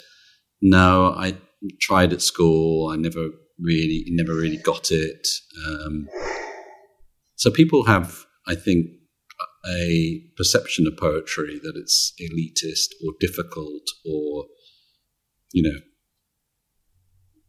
no, 0.62 1.14
I 1.16 1.38
tried 1.80 2.12
at 2.12 2.22
school, 2.22 2.90
I 2.90 2.98
never 2.98 3.30
really 3.60 4.04
never 4.10 4.34
really 4.34 4.58
got 4.58 4.92
it. 4.92 5.28
Um, 5.68 6.08
so 7.36 7.50
people 7.50 7.86
have, 7.86 8.26
I 8.48 8.56
think, 8.56 8.88
a 9.68 10.22
perception 10.38 10.88
of 10.88 10.98
poetry 10.98 11.60
that 11.64 11.74
it's 11.76 12.14
elitist 12.20 12.90
or 13.06 13.14
difficult 13.20 13.84
or 14.06 14.46
you 15.52 15.64
know 15.64 15.80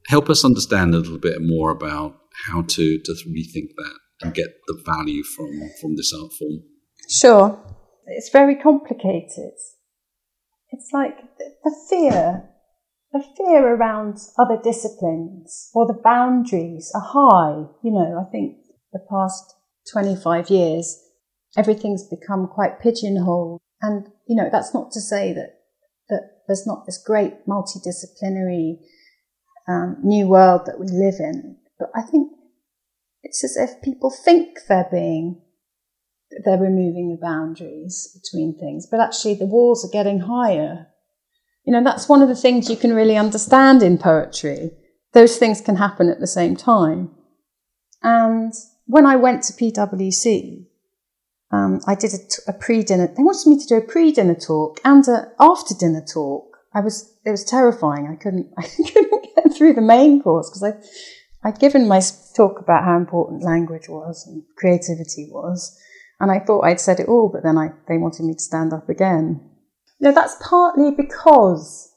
help 0.07 0.29
us 0.29 0.45
understand 0.45 0.95
a 0.95 0.99
little 0.99 1.19
bit 1.19 1.39
more 1.41 1.71
about 1.71 2.19
how 2.47 2.63
to 2.63 2.99
to 3.05 3.13
rethink 3.29 3.69
that 3.77 3.99
and 4.23 4.35
get 4.35 4.49
the 4.67 4.83
value 4.85 5.23
from 5.23 5.51
from 5.81 5.97
this 5.97 6.13
art 6.13 6.33
form? 6.39 6.59
Sure, 7.09 7.77
it's 8.07 8.31
very 8.31 8.57
complicated. 8.57 9.55
It's 10.71 10.91
like 10.93 11.17
the 11.39 11.77
fear, 11.91 12.49
the 13.13 13.23
fear 13.37 13.75
around 13.75 14.19
other 14.39 14.59
disciplines 14.63 15.71
or 15.75 15.87
the 15.87 16.01
boundaries 16.03 16.91
are 16.95 17.05
high. 17.05 17.69
You 17.83 17.93
know, 17.93 18.25
I 18.27 18.31
think 18.31 18.57
the 18.93 19.05
past 19.11 19.55
25 19.93 20.51
years, 20.51 20.99
everything's 21.57 22.09
become 22.09 22.49
quite 22.49 22.81
pigeonholed. 22.81 23.61
And, 23.83 24.07
you 24.27 24.37
know, 24.37 24.49
that's 24.51 24.73
not 24.73 24.93
to 24.93 25.01
say 25.01 25.33
that, 25.33 25.51
that 25.55 25.62
there's 26.47 26.67
not 26.67 26.87
this 26.87 27.03
great 27.05 27.47
multidisciplinary 27.47 28.79
um, 29.69 29.97
new 30.03 30.27
world 30.27 30.63
that 30.67 30.79
we 30.79 30.87
live 30.87 31.15
in. 31.19 31.57
But 31.79 31.91
I 31.95 32.03
think 32.03 32.31
it's 33.23 33.45
as 33.45 33.57
if 33.57 33.83
people 33.83 34.11
think 34.11 34.59
they're 34.69 34.89
being, 34.91 35.41
they're 36.45 36.59
removing 36.59 37.11
the 37.11 37.21
boundaries 37.21 38.19
between 38.21 38.59
things, 38.59 38.87
but 38.91 39.01
actually 39.01 39.35
the 39.35 39.47
walls 39.47 39.85
are 39.85 39.93
getting 39.93 40.21
higher. 40.21 40.89
You 41.65 41.73
know, 41.73 41.85
that's 41.85 42.09
one 42.09 42.23
of 42.23 42.29
the 42.29 42.35
things 42.35 42.69
you 42.69 42.77
can 42.77 42.93
really 42.93 43.17
understand 43.17 43.83
in 43.83 43.99
poetry. 43.99 44.73
Those 45.13 45.37
things 45.37 45.61
can 45.61 45.77
happen 45.77 46.09
at 46.09 46.21
the 46.21 46.27
same 46.27 46.57
time. 46.57 47.11
And 48.03 48.53
when 48.87 49.07
I 49.07 49.17
went 49.17 49.45
to 49.45 49.53
PwC, 49.53 50.67
um, 51.53 51.81
I 51.87 51.95
did 51.95 52.15
a, 52.15 52.19
t- 52.19 52.43
a 52.49 52.53
pre-dinner. 52.55 53.09
They 53.09 53.23
wanted 53.23 53.49
me 53.49 53.59
to 53.59 53.67
do 53.67 53.77
a 53.77 53.87
pre-dinner 53.87 54.35
talk 54.35 54.81
and 54.85 55.07
a 55.07 55.33
after-dinner 55.39 56.05
talk. 56.11 56.57
I 56.75 56.81
was 56.81 57.15
it 57.25 57.31
was 57.31 57.45
terrifying. 57.45 58.09
I 58.11 58.17
couldn't 58.17 58.53
I 58.59 58.63
couldn't 58.63 59.29
get 59.37 59.55
through 59.55 59.75
the 59.75 59.83
main 59.83 60.23
course 60.23 60.49
because 60.49 60.63
I 60.65 61.49
I'd 61.49 61.59
given 61.59 61.87
my 61.87 62.01
talk 62.35 62.59
about 62.59 62.85
how 62.85 62.97
important 62.97 63.45
language 63.45 63.89
was 63.89 64.27
and 64.27 64.45
creativity 64.57 65.29
was, 65.31 65.79
and 66.21 66.31
I 66.31 66.39
thought 66.39 66.65
I'd 66.65 66.81
said 66.81 67.01
it 67.01 67.09
all, 67.09 67.29
but 67.33 67.43
then 67.43 67.59
I, 67.59 67.73
they 67.89 67.99
wanted 67.99 68.25
me 68.25 68.35
to 68.35 68.41
stand 68.41 68.73
up 68.73 68.89
again. 68.89 69.51
Know, 70.01 70.13
that's 70.13 70.37
partly 70.41 70.91
because 70.91 71.93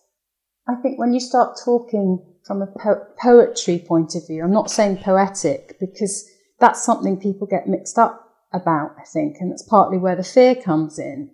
I 0.67 0.75
think 0.75 0.99
when 0.99 1.13
you 1.13 1.19
start 1.19 1.57
talking 1.63 2.23
from 2.45 2.61
a 2.61 2.67
po- 2.67 3.05
poetry 3.21 3.83
point 3.87 4.15
of 4.15 4.27
view, 4.27 4.43
I'm 4.43 4.51
not 4.51 4.69
saying 4.69 4.97
poetic 4.97 5.77
because 5.79 6.27
that's 6.59 6.83
something 6.83 7.19
people 7.19 7.47
get 7.47 7.67
mixed 7.67 7.97
up 7.97 8.24
about, 8.55 8.95
I 8.99 9.03
think, 9.03 9.37
and 9.39 9.51
that's 9.51 9.63
partly 9.63 9.97
where 9.97 10.15
the 10.15 10.23
fear 10.23 10.55
comes 10.55 10.97
in, 10.97 11.31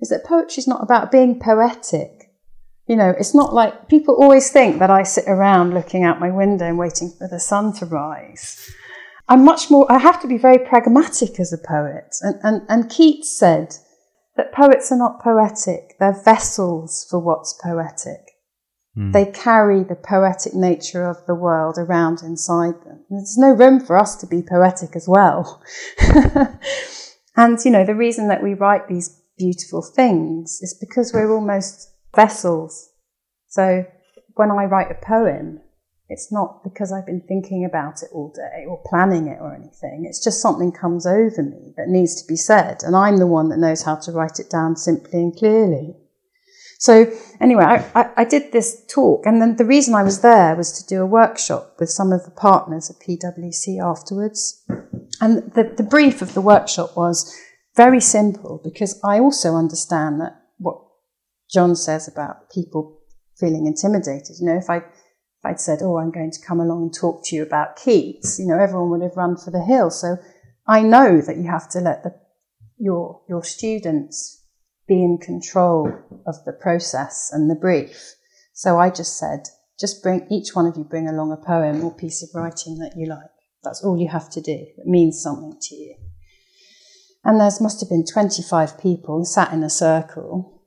is 0.00 0.08
that 0.08 0.24
poetry 0.24 0.60
is 0.60 0.68
not 0.68 0.82
about 0.82 1.12
being 1.12 1.40
poetic. 1.40 2.30
You 2.86 2.96
know, 2.96 3.14
it's 3.18 3.34
not 3.34 3.54
like 3.54 3.88
people 3.88 4.14
always 4.14 4.50
think 4.50 4.78
that 4.78 4.90
I 4.90 5.04
sit 5.04 5.24
around 5.26 5.72
looking 5.72 6.04
out 6.04 6.20
my 6.20 6.30
window 6.30 6.66
and 6.66 6.78
waiting 6.78 7.10
for 7.10 7.28
the 7.28 7.40
sun 7.40 7.72
to 7.74 7.86
rise. 7.86 8.70
I'm 9.28 9.44
much 9.44 9.70
more, 9.70 9.90
I 9.90 9.98
have 9.98 10.20
to 10.20 10.28
be 10.28 10.36
very 10.36 10.58
pragmatic 10.58 11.40
as 11.40 11.52
a 11.52 11.58
poet. 11.58 12.16
And, 12.20 12.38
and, 12.42 12.62
and 12.68 12.90
Keats 12.90 13.38
said 13.38 13.76
that 14.36 14.52
poets 14.52 14.92
are 14.92 14.98
not 14.98 15.22
poetic, 15.22 15.96
they're 15.98 16.20
vessels 16.24 17.06
for 17.08 17.18
what's 17.18 17.54
poetic. 17.54 18.33
Mm. 18.96 19.12
They 19.12 19.26
carry 19.26 19.82
the 19.82 19.96
poetic 19.96 20.54
nature 20.54 21.04
of 21.04 21.24
the 21.26 21.34
world 21.34 21.76
around 21.78 22.22
inside 22.22 22.74
them. 22.84 23.04
There's 23.10 23.36
no 23.36 23.50
room 23.50 23.80
for 23.80 23.98
us 23.98 24.14
to 24.16 24.26
be 24.26 24.42
poetic 24.42 24.94
as 24.94 25.08
well. 25.08 25.62
and, 27.36 27.58
you 27.64 27.70
know, 27.70 27.84
the 27.84 27.96
reason 27.96 28.28
that 28.28 28.42
we 28.42 28.54
write 28.54 28.88
these 28.88 29.20
beautiful 29.36 29.82
things 29.82 30.60
is 30.62 30.78
because 30.80 31.12
we're 31.12 31.32
almost 31.32 31.90
vessels. 32.14 32.90
So 33.48 33.84
when 34.34 34.50
I 34.50 34.66
write 34.66 34.90
a 34.90 35.06
poem, 35.06 35.60
it's 36.08 36.30
not 36.30 36.62
because 36.62 36.92
I've 36.92 37.06
been 37.06 37.22
thinking 37.26 37.64
about 37.64 38.02
it 38.02 38.10
all 38.12 38.32
day 38.32 38.64
or 38.68 38.80
planning 38.86 39.26
it 39.26 39.38
or 39.40 39.54
anything. 39.54 40.04
It's 40.06 40.22
just 40.22 40.40
something 40.40 40.70
comes 40.70 41.06
over 41.06 41.42
me 41.42 41.72
that 41.76 41.88
needs 41.88 42.20
to 42.22 42.28
be 42.28 42.36
said. 42.36 42.82
And 42.84 42.94
I'm 42.94 43.16
the 43.16 43.26
one 43.26 43.48
that 43.48 43.58
knows 43.58 43.82
how 43.82 43.96
to 43.96 44.12
write 44.12 44.38
it 44.38 44.50
down 44.50 44.76
simply 44.76 45.20
and 45.20 45.36
clearly. 45.36 45.96
So 46.78 47.10
anyway, 47.40 47.64
I, 47.64 48.00
I, 48.00 48.10
I, 48.18 48.24
did 48.24 48.52
this 48.52 48.84
talk 48.92 49.26
and 49.26 49.40
then 49.40 49.56
the 49.56 49.64
reason 49.64 49.94
I 49.94 50.02
was 50.02 50.20
there 50.20 50.54
was 50.54 50.72
to 50.72 50.86
do 50.86 51.00
a 51.00 51.06
workshop 51.06 51.76
with 51.78 51.88
some 51.88 52.12
of 52.12 52.24
the 52.24 52.30
partners 52.30 52.90
at 52.90 53.06
PwC 53.06 53.82
afterwards. 53.82 54.64
And 55.20 55.52
the, 55.54 55.72
the 55.76 55.82
brief 55.82 56.20
of 56.20 56.34
the 56.34 56.40
workshop 56.40 56.96
was 56.96 57.34
very 57.76 58.00
simple 58.00 58.60
because 58.62 59.00
I 59.02 59.18
also 59.18 59.54
understand 59.54 60.20
that 60.20 60.40
what 60.58 60.78
Jean 61.50 61.74
says 61.74 62.08
about 62.08 62.50
people 62.50 63.00
feeling 63.38 63.66
intimidated. 63.66 64.36
You 64.40 64.46
know, 64.46 64.56
if 64.56 64.70
I 64.70 64.78
if 64.78 65.44
I'd 65.44 65.60
said, 65.60 65.80
"Oh, 65.82 65.98
I'm 65.98 66.10
going 66.10 66.30
to 66.30 66.46
come 66.46 66.60
along 66.60 66.82
and 66.82 66.94
talk 66.94 67.24
to 67.26 67.36
you 67.36 67.42
about 67.42 67.76
Keats," 67.76 68.38
you 68.38 68.46
know, 68.46 68.58
everyone 68.58 68.90
would 68.90 69.02
have 69.02 69.16
run 69.16 69.36
for 69.36 69.50
the 69.50 69.62
hill. 69.62 69.90
So 69.90 70.16
I 70.66 70.82
know 70.82 71.20
that 71.20 71.36
you 71.36 71.44
have 71.44 71.68
to 71.70 71.80
let 71.80 72.02
the 72.02 72.14
your 72.78 73.22
your 73.28 73.44
students 73.44 74.43
be 74.86 75.02
in 75.02 75.18
control 75.18 75.92
of 76.26 76.44
the 76.44 76.52
process 76.52 77.30
and 77.32 77.50
the 77.50 77.54
brief. 77.54 78.14
So 78.52 78.78
I 78.78 78.90
just 78.90 79.18
said, 79.18 79.48
just 79.78 80.02
bring 80.02 80.26
each 80.30 80.54
one 80.54 80.66
of 80.66 80.76
you 80.76 80.84
bring 80.84 81.08
along 81.08 81.32
a 81.32 81.36
poem 81.36 81.82
or 81.82 81.94
piece 81.94 82.22
of 82.22 82.28
writing 82.34 82.78
that 82.78 82.96
you 82.96 83.06
like. 83.06 83.30
That's 83.62 83.82
all 83.82 83.98
you 83.98 84.08
have 84.08 84.30
to 84.30 84.40
do. 84.40 84.52
It 84.52 84.86
means 84.86 85.20
something 85.20 85.58
to 85.60 85.74
you. 85.74 85.96
And 87.24 87.40
there 87.40 87.50
must 87.60 87.80
have 87.80 87.88
been 87.88 88.04
25 88.04 88.78
people 88.78 89.24
sat 89.24 89.52
in 89.52 89.62
a 89.62 89.70
circle. 89.70 90.62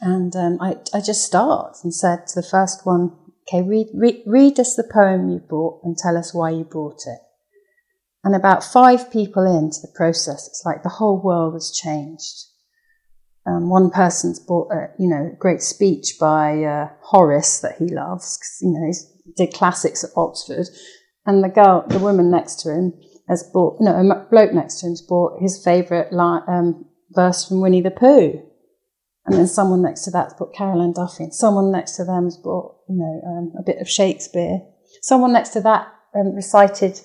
And 0.00 0.34
um, 0.36 0.58
I, 0.60 0.76
I 0.94 1.00
just 1.00 1.24
start 1.24 1.78
and 1.82 1.92
said 1.92 2.28
to 2.28 2.40
the 2.40 2.46
first 2.46 2.86
one, 2.86 3.16
okay, 3.48 3.62
read, 3.62 3.88
read, 3.92 4.22
read 4.26 4.60
us 4.60 4.76
the 4.76 4.84
poem 4.84 5.28
you 5.28 5.40
brought 5.40 5.80
and 5.82 5.96
tell 5.96 6.16
us 6.16 6.32
why 6.32 6.50
you 6.50 6.64
brought 6.64 7.02
it. 7.06 7.18
And 8.22 8.34
about 8.34 8.64
five 8.64 9.10
people 9.10 9.44
into 9.44 9.80
the 9.82 9.92
process, 9.94 10.46
it's 10.46 10.62
like 10.64 10.82
the 10.82 10.88
whole 10.88 11.20
world 11.20 11.54
has 11.54 11.70
changed. 11.70 12.44
Um, 13.46 13.70
one 13.70 13.90
person's 13.90 14.40
bought 14.40 14.72
a 14.72 14.88
you 14.98 15.08
know 15.08 15.34
great 15.38 15.62
speech 15.62 16.16
by 16.18 16.64
uh, 16.64 16.88
Horace 17.00 17.60
that 17.60 17.76
he 17.78 17.86
loves 17.86 18.38
you 18.60 18.70
know 18.70 18.86
he 18.86 19.34
did 19.36 19.54
classics 19.54 20.02
at 20.02 20.10
Oxford, 20.16 20.66
and 21.24 21.44
the 21.44 21.48
girl, 21.48 21.84
the 21.88 21.98
woman 21.98 22.30
next 22.30 22.60
to 22.60 22.72
him, 22.72 22.92
has 23.28 23.48
bought 23.52 23.76
no 23.80 23.92
a 23.92 24.26
bloke 24.30 24.52
next 24.52 24.80
to 24.80 24.86
him's 24.86 25.02
bought 25.02 25.40
his 25.40 25.62
favourite 25.62 26.12
um, 26.12 26.86
verse 27.10 27.46
from 27.46 27.60
Winnie 27.60 27.82
the 27.82 27.90
Pooh, 27.90 28.42
and 29.26 29.36
then 29.36 29.46
someone 29.46 29.82
next 29.82 30.04
to 30.04 30.10
that's 30.10 30.34
bought 30.34 30.54
Carol 30.54 30.82
Ann 30.82 30.92
Duffy, 30.92 31.24
and 31.24 31.34
someone 31.34 31.70
next 31.70 31.96
to 31.96 32.04
them's 32.04 32.36
bought 32.36 32.76
you 32.88 32.96
know 32.96 33.20
um, 33.28 33.52
a 33.58 33.62
bit 33.62 33.80
of 33.80 33.88
Shakespeare. 33.88 34.60
Someone 35.02 35.32
next 35.32 35.50
to 35.50 35.60
that 35.60 35.92
um, 36.14 36.34
recited 36.34 37.00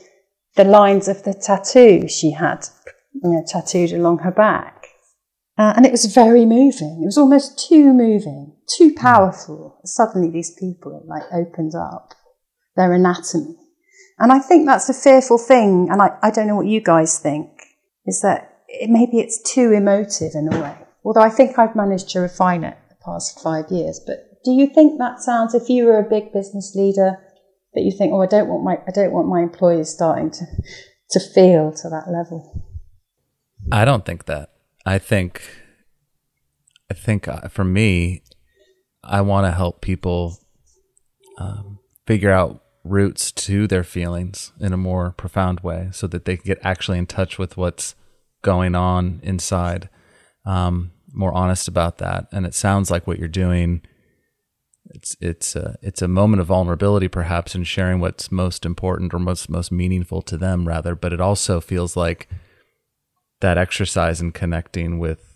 the 0.56 0.64
lines 0.64 1.08
of 1.08 1.24
the 1.24 1.34
tattoo 1.34 2.08
she 2.08 2.32
had, 2.32 2.68
you 3.14 3.32
know, 3.32 3.44
tattooed 3.48 3.92
along 3.92 4.20
her 4.20 4.32
back. 4.32 4.81
Uh, 5.62 5.74
and 5.76 5.86
it 5.86 5.92
was 5.92 6.06
very 6.06 6.44
moving. 6.44 7.04
It 7.04 7.06
was 7.06 7.20
almost 7.20 7.68
too 7.70 7.94
moving, 7.94 8.56
too 8.66 8.96
powerful. 8.96 9.80
Suddenly, 9.86 10.32
these 10.32 10.50
people 10.50 11.04
like 11.06 11.22
opened 11.32 11.76
up 11.76 12.16
their 12.76 12.92
anatomy. 12.94 13.58
And 14.18 14.32
I 14.32 14.40
think 14.40 14.66
that's 14.66 14.90
a 14.90 14.94
fearful 14.94 15.38
thing. 15.38 15.88
And 15.92 16.02
I, 16.02 16.18
I 16.24 16.32
don't 16.32 16.48
know 16.48 16.56
what 16.56 16.66
you 16.66 16.82
guys 16.82 17.20
think, 17.20 17.48
is 18.08 18.22
that 18.22 18.64
it, 18.68 18.90
maybe 18.90 19.20
it's 19.20 19.40
too 19.54 19.72
emotive 19.72 20.32
in 20.34 20.52
a 20.52 20.60
way. 20.60 20.76
Although 21.06 21.22
I 21.22 21.30
think 21.30 21.60
I've 21.60 21.76
managed 21.76 22.10
to 22.10 22.22
refine 22.22 22.64
it 22.64 22.78
the 22.90 22.96
past 23.06 23.40
five 23.40 23.66
years. 23.70 24.02
But 24.04 24.44
do 24.44 24.50
you 24.50 24.66
think 24.66 24.98
that 24.98 25.22
sounds, 25.22 25.54
if 25.54 25.70
you 25.70 25.86
were 25.86 26.00
a 26.00 26.10
big 26.10 26.34
business 26.34 26.74
leader, 26.74 27.20
that 27.76 27.82
you 27.82 27.92
think, 27.92 28.14
oh, 28.14 28.24
I 28.24 28.26
don't 28.26 28.48
want 28.48 28.64
my, 28.64 28.78
I 28.88 28.92
don't 28.92 29.12
want 29.12 29.28
my 29.28 29.42
employees 29.42 29.90
starting 29.90 30.32
to, 30.32 30.46
to 31.12 31.20
feel 31.20 31.72
to 31.72 31.90
that 31.90 32.10
level? 32.10 32.66
I 33.72 33.86
don't 33.86 34.04
think 34.04 34.26
that. 34.26 34.48
I 34.86 34.98
think, 34.98 35.44
I 36.90 36.94
think 36.94 37.28
uh, 37.28 37.48
for 37.50 37.64
me, 37.64 38.24
I 39.04 39.22
want 39.22 39.46
to 39.46 39.52
help 39.52 39.82
people 39.82 40.38
um, 41.38 41.80
figure 42.06 42.32
out 42.32 42.64
roots 42.84 43.32
to 43.32 43.68
their 43.68 43.84
feelings 43.84 44.52
in 44.60 44.74
a 44.74 44.78
more 44.78 45.12
profound 45.12 45.60
way, 45.60 45.90
so 45.92 46.08
that 46.08 46.26
they 46.26 46.38
can 46.38 46.46
get 46.46 46.60
actually 46.64 46.98
in 46.98 47.06
touch 47.06 47.38
with 47.38 47.58
what's 47.58 47.96
going 48.42 48.76
on 48.76 49.20
inside. 49.24 49.90
Um, 50.46 50.92
more 51.14 51.34
honest 51.34 51.68
about 51.68 52.00
that, 52.00 52.28
and 52.32 52.46
it 52.46 52.56
sounds 52.56 52.90
like 52.90 53.06
what 53.06 53.20
you're 53.20 53.28
doing. 53.28 53.82
It's 54.86 55.16
it's 55.22 55.56
a, 55.56 55.78
it's 55.82 56.02
a 56.02 56.08
moment 56.08 56.42
of 56.42 56.48
vulnerability, 56.48 57.08
perhaps, 57.08 57.54
in 57.54 57.64
sharing 57.64 58.00
what's 58.00 58.32
most 58.32 58.66
important 58.66 59.14
or 59.14 59.20
most 59.20 59.50
most 59.50 59.72
meaningful 59.72 60.22
to 60.24 60.38
them, 60.38 60.68
rather. 60.68 60.96
But 60.96 61.14
it 61.14 61.22
also 61.22 61.62
feels 61.62 61.96
like 61.96 62.28
that 63.42 63.58
exercise 63.58 64.22
in 64.22 64.32
connecting 64.32 64.98
with 64.98 65.28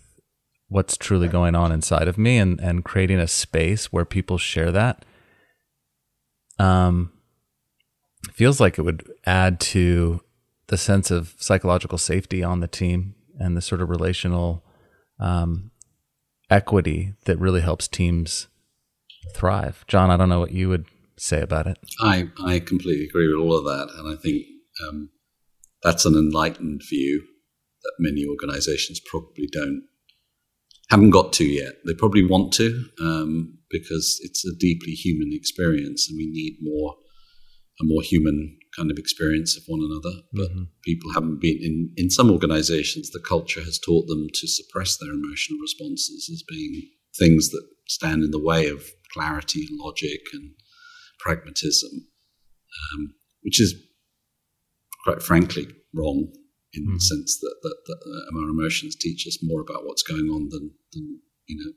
what's 0.68 0.96
truly 0.96 1.28
going 1.28 1.54
on 1.54 1.70
inside 1.70 2.08
of 2.08 2.18
me 2.18 2.38
and, 2.38 2.58
and 2.60 2.84
creating 2.84 3.20
a 3.20 3.28
space 3.28 3.92
where 3.92 4.04
people 4.04 4.36
share 4.36 4.72
that 4.72 5.04
um 6.58 7.12
feels 8.32 8.60
like 8.60 8.78
it 8.78 8.82
would 8.82 9.08
add 9.24 9.60
to 9.60 10.20
the 10.68 10.76
sense 10.76 11.10
of 11.10 11.34
psychological 11.38 11.98
safety 11.98 12.42
on 12.42 12.60
the 12.60 12.66
team 12.66 13.14
and 13.38 13.56
the 13.56 13.62
sort 13.62 13.80
of 13.80 13.88
relational 13.88 14.64
um, 15.20 15.70
equity 16.50 17.14
that 17.24 17.38
really 17.38 17.60
helps 17.60 17.88
teams 17.88 18.48
thrive. 19.34 19.84
Jean, 19.86 20.10
I 20.10 20.16
don't 20.16 20.28
know 20.28 20.40
what 20.40 20.52
you 20.52 20.68
would 20.68 20.86
say 21.18 21.40
about 21.40 21.66
it. 21.66 21.78
I, 22.00 22.28
I 22.44 22.58
completely 22.60 23.06
agree 23.06 23.28
with 23.28 23.40
all 23.40 23.56
of 23.56 23.64
that. 23.64 23.94
And 23.96 24.12
I 24.12 24.20
think 24.20 24.42
um, 24.86 25.10
that's 25.82 26.04
an 26.04 26.14
enlightened 26.14 26.82
view 26.88 27.22
that 27.86 27.94
many 27.98 28.26
organizations 28.26 29.00
probably 29.00 29.48
don't 29.52 29.82
haven't 30.90 31.10
got 31.10 31.32
to 31.32 31.44
yet. 31.44 31.74
They 31.84 31.94
probably 31.94 32.24
want 32.24 32.52
to 32.54 32.84
um, 33.00 33.58
because 33.70 34.20
it's 34.22 34.44
a 34.44 34.56
deeply 34.58 34.92
human 34.92 35.30
experience, 35.32 36.08
and 36.08 36.16
we 36.16 36.26
need 36.26 36.58
more 36.60 36.96
a 37.80 37.84
more 37.84 38.02
human 38.02 38.56
kind 38.74 38.90
of 38.90 38.98
experience 38.98 39.56
of 39.56 39.64
one 39.66 39.80
another. 39.82 40.22
But 40.32 40.50
mm-hmm. 40.50 40.64
people 40.84 41.12
haven't 41.12 41.40
been 41.40 41.58
in 41.60 41.92
in 41.96 42.10
some 42.10 42.30
organizations. 42.30 43.10
The 43.10 43.20
culture 43.20 43.62
has 43.62 43.78
taught 43.78 44.06
them 44.06 44.26
to 44.32 44.48
suppress 44.48 44.96
their 44.96 45.12
emotional 45.12 45.58
responses 45.60 46.30
as 46.32 46.42
being 46.48 46.90
things 47.18 47.50
that 47.50 47.64
stand 47.88 48.22
in 48.24 48.30
the 48.30 48.42
way 48.42 48.68
of 48.68 48.84
clarity 49.12 49.66
and 49.68 49.78
logic 49.78 50.20
and 50.32 50.50
pragmatism, 51.20 51.90
um, 52.94 53.14
which 53.42 53.60
is 53.60 53.74
quite 55.04 55.22
frankly 55.22 55.66
wrong 55.94 56.32
in 56.74 56.84
mm-hmm. 56.84 56.94
the 56.94 57.00
sense 57.00 57.38
that, 57.40 57.54
that, 57.62 57.76
that 57.86 58.00
uh, 58.06 58.38
our 58.38 58.48
emotions 58.50 58.96
teach 58.96 59.26
us 59.26 59.38
more 59.42 59.60
about 59.60 59.84
what's 59.84 60.02
going 60.02 60.28
on 60.28 60.48
than, 60.50 60.70
than 60.92 61.20
you 61.46 61.56
know 61.56 61.72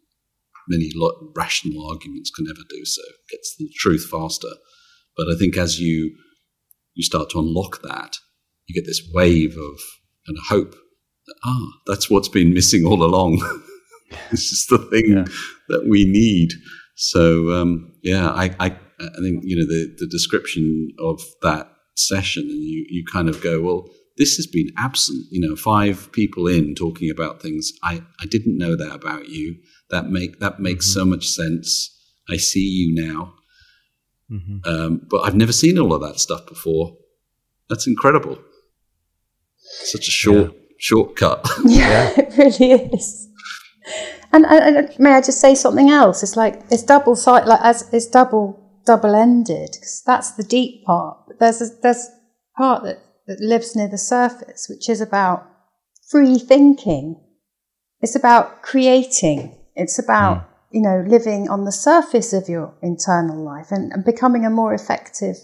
many 0.68 0.92
lo- 0.96 1.32
rational 1.36 1.90
arguments 1.90 2.30
can 2.30 2.48
ever 2.48 2.62
do 2.70 2.86
so. 2.86 3.02
It 3.02 3.32
gets 3.32 3.56
the 3.58 3.70
truth 3.78 4.08
faster. 4.10 4.52
But 5.18 5.28
I 5.34 5.38
think 5.38 5.58
as 5.58 5.80
you 5.80 6.16
you 6.94 7.04
start 7.04 7.30
to 7.32 7.40
unlock 7.40 7.82
that, 7.84 8.18
you 8.68 8.76
get 8.76 8.88
this 8.88 9.02
wave 9.14 9.52
of 9.52 9.80
kind 10.28 10.38
of 10.38 10.44
hope 10.48 10.72
that 10.72 11.36
ah, 11.46 11.68
that's 11.88 12.10
what's 12.10 12.30
been 12.30 12.54
missing 12.54 12.86
all 12.86 13.04
along. 13.04 13.40
this 14.32 14.52
is 14.52 14.66
the 14.70 14.78
thing 14.78 15.18
yeah. 15.18 15.26
that 15.70 15.88
we 15.88 16.06
need. 16.06 16.52
So 16.96 17.52
um, 17.52 17.94
yeah, 18.04 18.30
I, 18.30 18.56
I 18.60 18.66
I 19.00 19.22
think 19.22 19.44
you 19.44 19.56
know 19.56 19.66
the 19.66 19.96
the 19.98 20.08
description 20.08 20.90
of 21.00 21.22
that 21.42 21.72
session, 21.96 22.44
and 22.44 22.62
you 22.64 22.86
you 22.90 23.04
kind 23.12 23.30
of 23.30 23.42
go 23.42 23.62
well 23.62 23.90
this 24.20 24.36
has 24.36 24.46
been 24.46 24.68
absent. 24.78 25.26
You 25.32 25.40
know, 25.40 25.56
five 25.56 26.12
people 26.12 26.48
in 26.48 26.76
talking 26.76 27.10
about 27.10 27.42
things. 27.42 27.72
I, 27.82 28.04
I 28.22 28.26
didn't 28.26 28.58
know 28.58 28.76
that 28.76 28.94
about 28.94 29.30
you. 29.30 29.56
That 29.90 30.10
make 30.10 30.40
that 30.40 30.60
makes 30.60 30.88
mm-hmm. 30.88 31.00
so 31.00 31.06
much 31.06 31.28
sense. 31.28 31.96
I 32.30 32.38
see 32.38 32.60
you 32.60 32.94
now. 32.94 33.34
Mm-hmm. 34.30 34.70
Um, 34.70 35.02
but 35.10 35.22
I've 35.22 35.36
never 35.36 35.54
seen 35.54 35.80
all 35.80 35.94
of 35.94 36.02
that 36.02 36.20
stuff 36.20 36.46
before. 36.46 36.96
That's 37.70 37.88
incredible. 37.88 38.38
Such 39.58 40.08
a 40.08 40.12
short 40.12 40.54
yeah. 40.54 40.60
shortcut. 40.78 41.50
Yeah, 41.66 42.12
it 42.18 42.38
really 42.38 42.74
is. 42.94 43.28
And, 44.32 44.46
and, 44.46 44.94
may 45.00 45.14
I 45.14 45.22
just 45.22 45.42
say 45.42 45.56
something 45.56 45.90
else? 45.90 46.22
It's 46.22 46.36
like 46.36 46.62
it's 46.70 46.84
double 46.84 47.16
side, 47.16 47.48
like 47.48 47.62
as 47.64 47.92
it's 47.92 48.06
double 48.06 48.82
double 48.86 49.16
ended 49.16 49.72
because 49.74 50.04
that's 50.06 50.32
the 50.32 50.44
deep 50.44 50.86
part. 50.86 51.18
But 51.28 51.40
there's 51.40 51.62
a, 51.62 51.70
there's 51.82 52.10
part 52.56 52.84
that 52.84 53.00
that 53.30 53.40
lives 53.40 53.76
near 53.76 53.88
the 53.88 53.98
surface, 53.98 54.66
which 54.68 54.90
is 54.90 55.00
about 55.00 55.48
free 56.10 56.40
thinking. 56.40 57.16
It's 58.02 58.16
about 58.16 58.64
creating. 58.64 59.56
It's 59.76 60.00
about, 60.00 60.38
mm. 60.38 60.46
you 60.72 60.82
know, 60.82 61.06
living 61.08 61.48
on 61.48 61.64
the 61.64 61.72
surface 61.72 62.34
of 62.34 62.50
your 62.50 62.74
internal 62.82 63.42
life 63.42 63.68
and, 63.70 63.94
and 63.94 64.04
becoming 64.04 64.46
a 64.46 64.50
more 64.50 64.74
effective 64.74 65.36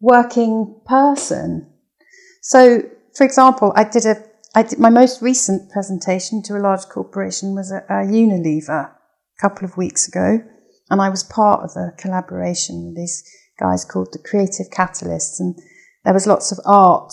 working 0.00 0.80
person. 0.84 1.72
So, 2.42 2.82
for 3.16 3.24
example, 3.24 3.72
I 3.76 3.84
did 3.84 4.04
a, 4.04 4.16
I 4.56 4.64
did 4.64 4.80
my 4.80 4.90
most 4.90 5.22
recent 5.22 5.70
presentation 5.70 6.42
to 6.44 6.56
a 6.56 6.58
large 6.58 6.86
corporation 6.88 7.54
was 7.54 7.70
a, 7.70 7.84
a 7.88 8.04
Unilever 8.04 8.90
a 8.90 9.40
couple 9.40 9.64
of 9.64 9.76
weeks 9.76 10.08
ago. 10.08 10.42
And 10.90 11.00
I 11.00 11.08
was 11.08 11.22
part 11.22 11.62
of 11.62 11.70
a 11.76 11.94
collaboration 11.96 12.86
with 12.86 12.96
these 12.96 13.22
guys 13.60 13.84
called 13.84 14.08
the 14.12 14.18
Creative 14.18 14.66
Catalysts. 14.70 15.38
And 15.38 15.56
there 16.08 16.14
was 16.14 16.26
lots 16.26 16.50
of 16.52 16.58
art, 16.64 17.12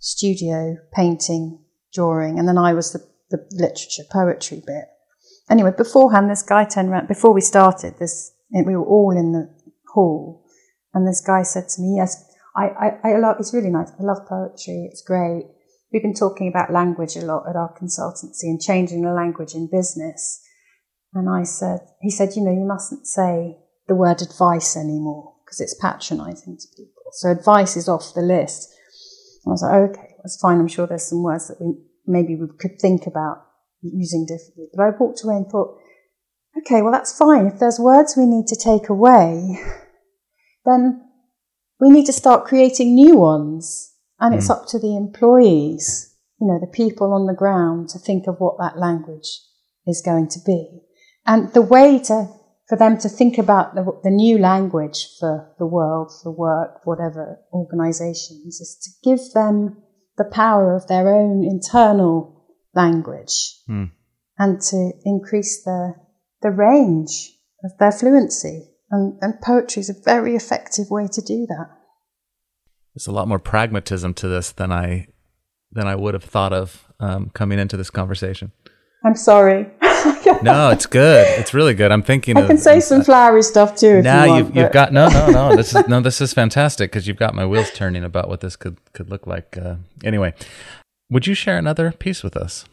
studio, 0.00 0.76
painting, 0.92 1.60
drawing, 1.94 2.40
and 2.40 2.48
then 2.48 2.58
I 2.58 2.74
was 2.74 2.92
the, 2.92 2.98
the 3.30 3.46
literature, 3.52 4.02
poetry 4.10 4.60
bit. 4.66 4.86
Anyway, 5.48 5.70
beforehand, 5.78 6.28
this 6.28 6.42
guy 6.42 6.64
turned 6.64 6.88
around, 6.88 7.06
before 7.06 7.32
we 7.32 7.40
started, 7.40 8.00
this, 8.00 8.32
we 8.50 8.74
were 8.74 8.84
all 8.84 9.16
in 9.16 9.30
the 9.30 9.48
hall, 9.94 10.44
and 10.92 11.06
this 11.06 11.20
guy 11.20 11.44
said 11.44 11.68
to 11.68 11.82
me, 11.82 11.94
yes, 11.98 12.20
I, 12.56 12.64
I, 13.04 13.10
I 13.12 13.18
love, 13.18 13.36
it's 13.38 13.54
really 13.54 13.70
nice. 13.70 13.92
I 13.92 14.02
love 14.02 14.26
poetry. 14.28 14.88
It's 14.90 15.02
great. 15.02 15.44
We've 15.92 16.02
been 16.02 16.12
talking 16.12 16.48
about 16.48 16.72
language 16.72 17.14
a 17.14 17.20
lot 17.20 17.48
at 17.48 17.54
our 17.54 17.72
consultancy 17.80 18.50
and 18.50 18.60
changing 18.60 19.02
the 19.02 19.12
language 19.12 19.54
in 19.54 19.70
business. 19.70 20.42
And 21.14 21.30
I 21.30 21.44
said, 21.44 21.78
he 22.00 22.10
said, 22.10 22.30
you 22.34 22.42
know, 22.42 22.50
you 22.50 22.66
mustn't 22.66 23.06
say 23.06 23.58
the 23.86 23.94
word 23.94 24.20
advice 24.20 24.76
anymore 24.76 25.36
because 25.44 25.60
it's 25.60 25.78
patronizing 25.80 26.58
to 26.58 26.66
people. 26.76 27.01
So 27.12 27.30
advice 27.30 27.76
is 27.76 27.88
off 27.88 28.14
the 28.14 28.22
list. 28.22 28.68
I 29.46 29.50
was 29.50 29.62
like, 29.62 29.90
okay, 29.90 30.14
that's 30.22 30.38
fine. 30.40 30.58
I'm 30.58 30.68
sure 30.68 30.86
there's 30.86 31.08
some 31.08 31.22
words 31.22 31.48
that 31.48 31.60
we 31.60 31.74
maybe 32.06 32.36
we 32.36 32.46
could 32.58 32.80
think 32.80 33.06
about 33.06 33.44
using 33.82 34.26
differently. 34.26 34.68
But 34.74 34.82
I 34.82 34.90
walked 34.98 35.22
away 35.24 35.36
and 35.36 35.46
thought, 35.46 35.78
okay, 36.58 36.82
well, 36.82 36.92
that's 36.92 37.16
fine. 37.16 37.46
If 37.46 37.58
there's 37.58 37.78
words 37.78 38.16
we 38.16 38.26
need 38.26 38.46
to 38.48 38.56
take 38.56 38.88
away, 38.88 39.58
then 40.64 41.02
we 41.80 41.90
need 41.90 42.06
to 42.06 42.12
start 42.12 42.44
creating 42.44 42.94
new 42.94 43.16
ones. 43.16 43.94
And 44.20 44.34
mm. 44.34 44.38
it's 44.38 44.50
up 44.50 44.66
to 44.68 44.78
the 44.78 44.96
employees, 44.96 46.14
you 46.40 46.46
know, 46.46 46.58
the 46.60 46.66
people 46.66 47.12
on 47.12 47.26
the 47.26 47.34
ground 47.34 47.88
to 47.90 47.98
think 47.98 48.26
of 48.26 48.38
what 48.38 48.58
that 48.58 48.78
language 48.78 49.40
is 49.86 50.02
going 50.04 50.28
to 50.28 50.38
be. 50.46 50.82
And 51.26 51.52
the 51.52 51.62
way 51.62 51.98
to, 52.04 52.28
for 52.72 52.78
them 52.78 52.96
to 52.96 53.06
think 53.06 53.36
about 53.36 53.74
the, 53.74 53.84
the 54.02 54.08
new 54.08 54.38
language 54.38 55.06
for 55.20 55.54
the 55.58 55.66
world, 55.66 56.10
for 56.22 56.32
work, 56.32 56.80
whatever 56.86 57.38
organizations, 57.52 58.60
is 58.62 58.78
to 58.80 59.10
give 59.10 59.20
them 59.34 59.76
the 60.16 60.24
power 60.24 60.74
of 60.74 60.86
their 60.86 61.14
own 61.14 61.44
internal 61.44 62.46
language 62.74 63.58
mm. 63.68 63.90
and 64.38 64.58
to 64.62 64.90
increase 65.04 65.62
the, 65.62 65.92
the 66.40 66.50
range 66.50 67.32
of 67.62 67.72
their 67.78 67.92
fluency. 67.92 68.70
And, 68.90 69.18
and 69.20 69.38
poetry 69.42 69.80
is 69.80 69.90
a 69.90 70.02
very 70.06 70.34
effective 70.34 70.86
way 70.88 71.08
to 71.12 71.20
do 71.20 71.44
that. 71.50 71.66
There's 72.94 73.06
a 73.06 73.12
lot 73.12 73.28
more 73.28 73.38
pragmatism 73.38 74.14
to 74.14 74.28
this 74.28 74.50
than 74.50 74.72
I 74.72 75.08
than 75.72 75.86
I 75.86 75.94
would 75.94 76.14
have 76.14 76.24
thought 76.24 76.54
of 76.54 76.90
um, 77.00 77.28
coming 77.34 77.58
into 77.58 77.76
this 77.76 77.90
conversation. 77.90 78.52
I'm 79.04 79.16
sorry. 79.16 79.66
no, 80.42 80.70
it's 80.70 80.86
good. 80.86 81.26
It's 81.38 81.54
really 81.54 81.74
good. 81.74 81.92
I'm 81.92 82.02
thinking. 82.02 82.36
I 82.36 82.46
can 82.46 82.58
say 82.58 82.80
some 82.80 83.02
flowery 83.02 83.42
stuff 83.42 83.76
too. 83.76 84.02
now 84.02 84.24
you 84.24 84.44
have 84.44 84.56
you've 84.56 84.72
got 84.72 84.92
no, 84.92 85.08
no, 85.08 85.30
no. 85.30 85.56
This 85.56 85.74
is 85.74 85.86
no, 85.88 86.00
this 86.00 86.20
is 86.20 86.32
fantastic 86.32 86.90
because 86.90 87.06
you've 87.06 87.18
got 87.18 87.34
my 87.34 87.46
wheels 87.46 87.70
turning 87.72 88.04
about 88.04 88.28
what 88.28 88.40
this 88.40 88.56
could 88.56 88.78
could 88.92 89.10
look 89.10 89.26
like. 89.26 89.56
Uh, 89.56 89.76
anyway, 90.04 90.34
would 91.10 91.26
you 91.26 91.34
share 91.34 91.58
another 91.58 91.92
piece 91.92 92.22
with 92.22 92.36
us? 92.36 92.64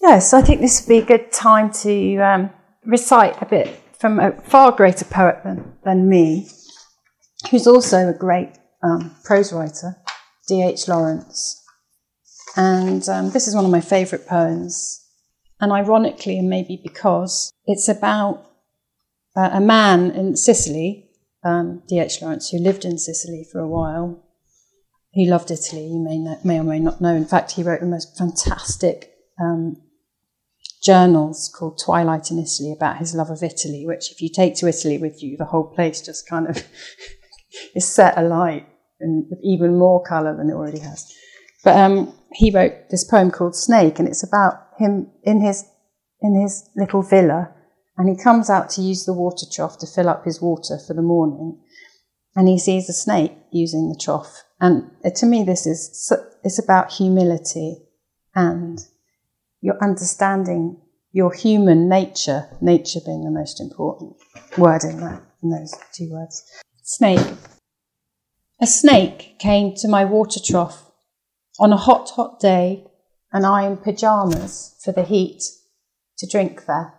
Yes, 0.00 0.34
I 0.34 0.42
think 0.42 0.60
this 0.60 0.82
would 0.82 0.88
be 0.88 0.98
a 0.98 1.04
good 1.04 1.32
time 1.32 1.72
to 1.72 2.16
um, 2.18 2.50
recite 2.84 3.40
a 3.40 3.46
bit 3.46 3.80
from 3.98 4.20
a 4.20 4.32
far 4.42 4.70
greater 4.72 5.06
poet 5.06 5.40
than, 5.44 5.72
than 5.82 6.08
me, 6.08 6.46
who's 7.50 7.66
also 7.66 8.10
a 8.10 8.12
great 8.12 8.50
um, 8.82 9.16
prose 9.24 9.50
writer, 9.52 9.96
D.H. 10.46 10.88
Lawrence. 10.88 11.62
And 12.56 13.08
um, 13.08 13.30
this 13.30 13.48
is 13.48 13.54
one 13.54 13.64
of 13.64 13.70
my 13.70 13.80
favourite 13.80 14.26
poems. 14.26 15.03
And 15.60 15.72
ironically, 15.72 16.38
and 16.38 16.48
maybe 16.48 16.80
because, 16.82 17.52
it's 17.66 17.88
about 17.88 18.44
uh, 19.36 19.50
a 19.52 19.60
man 19.60 20.10
in 20.10 20.36
Sicily, 20.36 21.10
um, 21.44 21.82
D.H. 21.88 22.22
Lawrence, 22.22 22.50
who 22.50 22.58
lived 22.58 22.84
in 22.84 22.98
Sicily 22.98 23.46
for 23.50 23.60
a 23.60 23.68
while. 23.68 24.22
He 25.10 25.28
loved 25.28 25.50
Italy, 25.50 25.86
you 25.86 26.00
may, 26.00 26.18
know, 26.18 26.38
may 26.42 26.58
or 26.58 26.64
may 26.64 26.80
not 26.80 27.00
know. 27.00 27.14
In 27.14 27.24
fact, 27.24 27.52
he 27.52 27.62
wrote 27.62 27.80
the 27.80 27.86
most 27.86 28.18
fantastic 28.18 29.12
um, 29.40 29.76
journals 30.84 31.52
called 31.56 31.80
Twilight 31.82 32.30
in 32.30 32.38
Italy 32.38 32.72
about 32.72 32.98
his 32.98 33.14
love 33.14 33.30
of 33.30 33.42
Italy, 33.42 33.86
which, 33.86 34.10
if 34.10 34.20
you 34.20 34.28
take 34.28 34.56
to 34.56 34.68
Italy 34.68 34.98
with 34.98 35.22
you, 35.22 35.36
the 35.36 35.46
whole 35.46 35.64
place 35.64 36.00
just 36.02 36.28
kind 36.28 36.48
of 36.48 36.62
is 37.74 37.88
set 37.88 38.18
alight 38.18 38.66
and 39.00 39.26
with 39.30 39.38
even 39.42 39.78
more 39.78 40.02
colour 40.02 40.36
than 40.36 40.50
it 40.50 40.54
already 40.54 40.80
has. 40.80 41.12
But 41.62 41.76
um, 41.76 42.12
he 42.32 42.50
wrote 42.50 42.90
this 42.90 43.04
poem 43.04 43.30
called 43.30 43.56
Snake, 43.56 43.98
and 43.98 44.06
it's 44.06 44.22
about 44.22 44.63
him 44.78 45.10
in 45.22 45.40
his 45.40 45.64
in 46.20 46.40
his 46.40 46.68
little 46.76 47.02
villa, 47.02 47.52
and 47.96 48.08
he 48.08 48.22
comes 48.22 48.48
out 48.48 48.70
to 48.70 48.82
use 48.82 49.04
the 49.04 49.12
water 49.12 49.46
trough 49.50 49.78
to 49.78 49.86
fill 49.86 50.08
up 50.08 50.24
his 50.24 50.40
water 50.40 50.78
for 50.86 50.94
the 50.94 51.02
morning, 51.02 51.60
and 52.34 52.48
he 52.48 52.58
sees 52.58 52.88
a 52.88 52.92
snake 52.92 53.32
using 53.52 53.88
the 53.88 53.98
trough. 54.00 54.42
And 54.60 54.90
uh, 55.04 55.10
to 55.16 55.26
me, 55.26 55.44
this 55.44 55.66
is 55.66 56.12
it's 56.42 56.62
about 56.62 56.92
humility 56.92 57.78
and 58.34 58.78
your 59.60 59.82
understanding 59.82 60.80
your 61.14 61.32
human 61.32 61.88
nature, 61.88 62.48
nature 62.60 62.98
being 63.06 63.22
the 63.22 63.30
most 63.30 63.60
important 63.60 64.16
word 64.58 64.82
in 64.82 64.98
that, 64.98 65.22
in 65.42 65.50
those 65.50 65.72
two 65.94 66.10
words. 66.10 66.42
Snake. 66.82 67.24
A 68.60 68.66
snake 68.66 69.38
came 69.38 69.74
to 69.76 69.88
my 69.88 70.04
water 70.04 70.40
trough 70.44 70.90
on 71.60 71.72
a 71.72 71.76
hot, 71.76 72.10
hot 72.10 72.40
day, 72.40 72.84
and 73.34 73.44
I 73.44 73.66
in 73.66 73.76
pyjamas 73.76 74.76
for 74.82 74.92
the 74.92 75.02
heat 75.02 75.42
to 76.18 76.26
drink 76.26 76.66
there. 76.66 76.94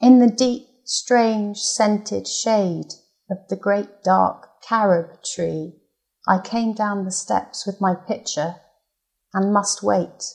In 0.00 0.18
the 0.18 0.30
deep, 0.30 0.66
strange, 0.84 1.58
scented 1.58 2.26
shade 2.26 2.92
of 3.30 3.38
the 3.48 3.56
great 3.56 4.02
dark 4.02 4.48
carob 4.62 5.22
tree, 5.22 5.76
I 6.26 6.40
came 6.40 6.74
down 6.74 7.04
the 7.04 7.12
steps 7.12 7.64
with 7.64 7.80
my 7.80 7.94
pitcher 7.94 8.56
and 9.32 9.54
must 9.54 9.80
wait, 9.80 10.34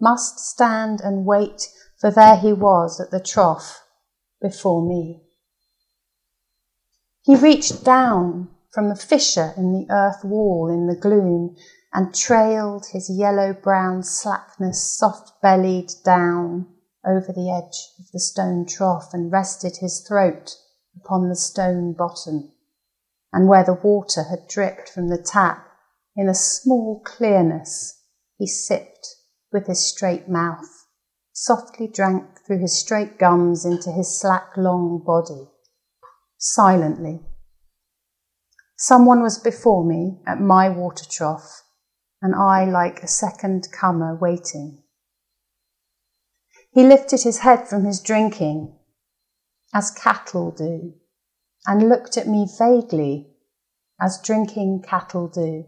must 0.00 0.38
stand 0.38 1.00
and 1.02 1.26
wait, 1.26 1.68
for 2.00 2.10
there 2.10 2.36
he 2.36 2.54
was 2.54 2.98
at 2.98 3.10
the 3.10 3.20
trough 3.20 3.82
before 4.40 4.88
me. 4.88 5.22
He 7.24 7.36
reached 7.36 7.84
down 7.84 8.48
from 8.72 8.88
the 8.88 8.96
fissure 8.96 9.52
in 9.56 9.72
the 9.72 9.86
earth 9.90 10.24
wall 10.24 10.70
in 10.70 10.86
the 10.86 10.96
gloom 10.96 11.56
and 11.96 12.14
trailed 12.14 12.84
his 12.92 13.08
yellow 13.08 13.54
brown 13.54 14.02
slackness 14.02 14.98
soft 14.98 15.32
bellied 15.40 15.90
down 16.04 16.66
over 17.06 17.32
the 17.32 17.50
edge 17.50 17.88
of 17.98 18.04
the 18.12 18.20
stone 18.20 18.66
trough 18.66 19.14
and 19.14 19.32
rested 19.32 19.78
his 19.78 20.04
throat 20.06 20.56
upon 20.94 21.30
the 21.30 21.34
stone 21.34 21.94
bottom. 21.94 22.52
And 23.32 23.48
where 23.48 23.64
the 23.64 23.72
water 23.72 24.24
had 24.24 24.46
dripped 24.46 24.90
from 24.90 25.08
the 25.08 25.16
tap 25.16 25.66
in 26.14 26.28
a 26.28 26.34
small 26.34 27.00
clearness, 27.02 28.02
he 28.36 28.46
sipped 28.46 29.08
with 29.50 29.66
his 29.66 29.80
straight 29.80 30.28
mouth, 30.28 30.86
softly 31.32 31.88
drank 31.88 32.26
through 32.46 32.60
his 32.60 32.78
straight 32.78 33.18
gums 33.18 33.64
into 33.64 33.90
his 33.90 34.20
slack 34.20 34.50
long 34.58 35.02
body 35.02 35.48
silently. 36.36 37.22
Someone 38.76 39.22
was 39.22 39.38
before 39.38 39.82
me 39.82 40.20
at 40.26 40.38
my 40.38 40.68
water 40.68 41.06
trough, 41.08 41.62
and 42.22 42.34
I 42.34 42.64
like 42.64 43.02
a 43.02 43.08
second 43.08 43.68
comer 43.72 44.14
waiting. 44.14 44.82
He 46.70 46.84
lifted 46.84 47.22
his 47.22 47.38
head 47.38 47.68
from 47.68 47.84
his 47.84 48.00
drinking, 48.00 48.76
as 49.74 49.90
cattle 49.90 50.50
do, 50.50 50.94
and 51.66 51.88
looked 51.88 52.16
at 52.16 52.28
me 52.28 52.46
vaguely, 52.58 53.34
as 54.00 54.20
drinking 54.20 54.82
cattle 54.86 55.28
do, 55.28 55.64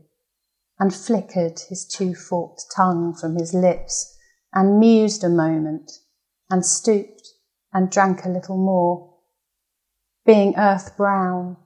and 0.78 0.94
flickered 0.94 1.60
his 1.68 1.86
two 1.86 2.14
forked 2.14 2.66
tongue 2.74 3.14
from 3.14 3.36
his 3.36 3.54
lips, 3.54 4.16
and 4.52 4.78
mused 4.78 5.24
a 5.24 5.28
moment, 5.28 5.90
and 6.50 6.64
stooped 6.64 7.28
and 7.72 7.90
drank 7.90 8.24
a 8.24 8.30
little 8.30 8.56
more 8.56 9.08
being 10.24 10.54
earth 10.58 10.94
brown, 10.96 11.56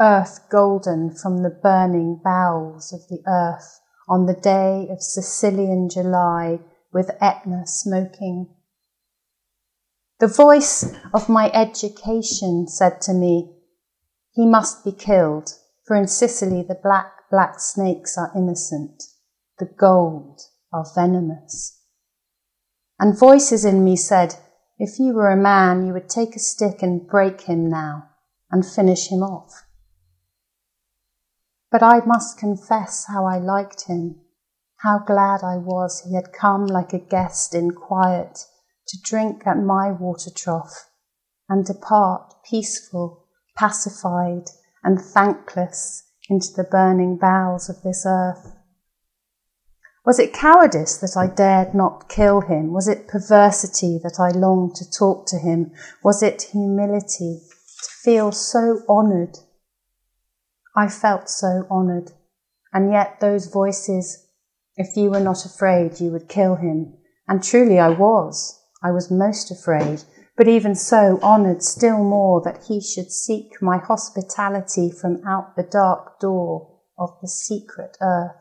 earth 0.00 0.48
golden 0.50 1.14
from 1.14 1.42
the 1.42 1.50
burning 1.50 2.18
bowels 2.24 2.90
of 2.90 3.00
the 3.08 3.22
earth 3.26 3.80
on 4.08 4.26
the 4.26 4.34
day 4.34 4.88
of 4.90 5.02
Sicilian 5.02 5.88
July 5.88 6.60
with 6.92 7.10
Etna 7.20 7.66
smoking. 7.66 8.48
The 10.18 10.26
voice 10.26 10.94
of 11.12 11.28
my 11.28 11.50
education 11.52 12.66
said 12.66 13.00
to 13.02 13.12
me, 13.12 13.54
he 14.32 14.46
must 14.46 14.84
be 14.84 14.92
killed, 14.92 15.50
for 15.86 15.96
in 15.96 16.08
Sicily 16.08 16.62
the 16.62 16.74
black, 16.74 17.12
black 17.30 17.60
snakes 17.60 18.16
are 18.16 18.32
innocent, 18.34 19.02
the 19.58 19.66
gold 19.66 20.40
are 20.72 20.86
venomous. 20.94 21.80
And 22.98 23.18
voices 23.18 23.64
in 23.64 23.84
me 23.84 23.96
said, 23.96 24.36
if 24.78 24.98
you 24.98 25.12
were 25.12 25.30
a 25.30 25.36
man, 25.36 25.86
you 25.86 25.92
would 25.92 26.08
take 26.08 26.34
a 26.34 26.40
stick 26.40 26.82
and 26.82 27.06
break 27.06 27.42
him 27.42 27.68
now 27.68 28.08
and 28.50 28.64
finish 28.66 29.08
him 29.08 29.22
off. 29.22 29.64
But 31.70 31.82
I 31.82 32.04
must 32.04 32.38
confess 32.38 33.06
how 33.06 33.26
I 33.26 33.38
liked 33.38 33.82
him, 33.82 34.20
how 34.78 35.00
glad 35.00 35.42
I 35.42 35.56
was 35.56 36.00
he 36.00 36.14
had 36.14 36.32
come 36.32 36.66
like 36.66 36.92
a 36.92 36.98
guest 36.98 37.54
in 37.54 37.72
quiet 37.72 38.46
to 38.88 38.98
drink 39.02 39.46
at 39.46 39.58
my 39.58 39.90
water 39.90 40.30
trough 40.30 40.88
and 41.48 41.64
depart 41.64 42.34
peaceful, 42.48 43.24
pacified, 43.56 44.50
and 44.82 45.00
thankless 45.00 46.04
into 46.28 46.52
the 46.54 46.64
burning 46.64 47.16
bowels 47.16 47.68
of 47.68 47.82
this 47.82 48.04
earth. 48.06 48.54
Was 50.04 50.18
it 50.18 50.32
cowardice 50.32 50.96
that 50.98 51.16
I 51.18 51.26
dared 51.26 51.74
not 51.74 52.08
kill 52.08 52.40
him? 52.40 52.72
Was 52.72 52.88
it 52.88 53.08
perversity 53.08 54.00
that 54.02 54.18
I 54.18 54.30
longed 54.30 54.74
to 54.76 54.90
talk 54.90 55.26
to 55.26 55.38
him? 55.38 55.72
Was 56.02 56.22
it 56.22 56.48
humility 56.52 57.40
to 57.82 57.90
feel 58.02 58.32
so 58.32 58.82
honoured? 58.88 59.36
I 60.78 60.86
felt 60.86 61.28
so 61.28 61.66
honoured. 61.68 62.12
And 62.72 62.92
yet 62.92 63.18
those 63.18 63.52
voices, 63.52 64.28
if 64.76 64.96
you 64.96 65.10
were 65.10 65.18
not 65.18 65.44
afraid, 65.44 65.98
you 65.98 66.12
would 66.12 66.28
kill 66.28 66.54
him. 66.54 66.94
And 67.26 67.42
truly 67.42 67.80
I 67.80 67.88
was. 67.88 68.62
I 68.80 68.92
was 68.92 69.10
most 69.10 69.50
afraid, 69.50 70.04
but 70.36 70.46
even 70.46 70.76
so 70.76 71.18
honoured 71.20 71.64
still 71.64 72.04
more 72.04 72.40
that 72.42 72.66
he 72.68 72.80
should 72.80 73.10
seek 73.10 73.60
my 73.60 73.78
hospitality 73.78 74.88
from 74.88 75.20
out 75.26 75.56
the 75.56 75.64
dark 75.64 76.20
door 76.20 76.78
of 76.96 77.10
the 77.20 77.28
secret 77.28 77.96
earth. 78.00 78.36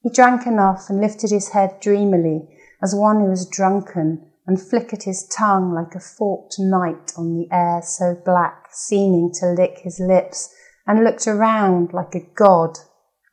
He 0.00 0.08
drank 0.08 0.46
enough 0.46 0.88
and 0.88 1.02
lifted 1.02 1.30
his 1.32 1.50
head 1.50 1.80
dreamily 1.80 2.48
as 2.82 2.94
one 2.94 3.20
who 3.20 3.30
is 3.30 3.46
drunken 3.46 4.26
and 4.46 4.58
flickered 4.58 5.02
his 5.02 5.26
tongue 5.26 5.74
like 5.74 5.94
a 5.94 6.00
forked 6.00 6.54
night 6.58 7.12
on 7.18 7.36
the 7.36 7.46
air 7.52 7.82
so 7.82 8.16
black, 8.24 8.68
seeming 8.70 9.30
to 9.34 9.48
lick 9.48 9.80
his 9.80 10.00
lips, 10.00 10.48
and 10.86 11.04
looked 11.04 11.26
around 11.26 11.92
like 11.92 12.14
a 12.14 12.26
god, 12.34 12.78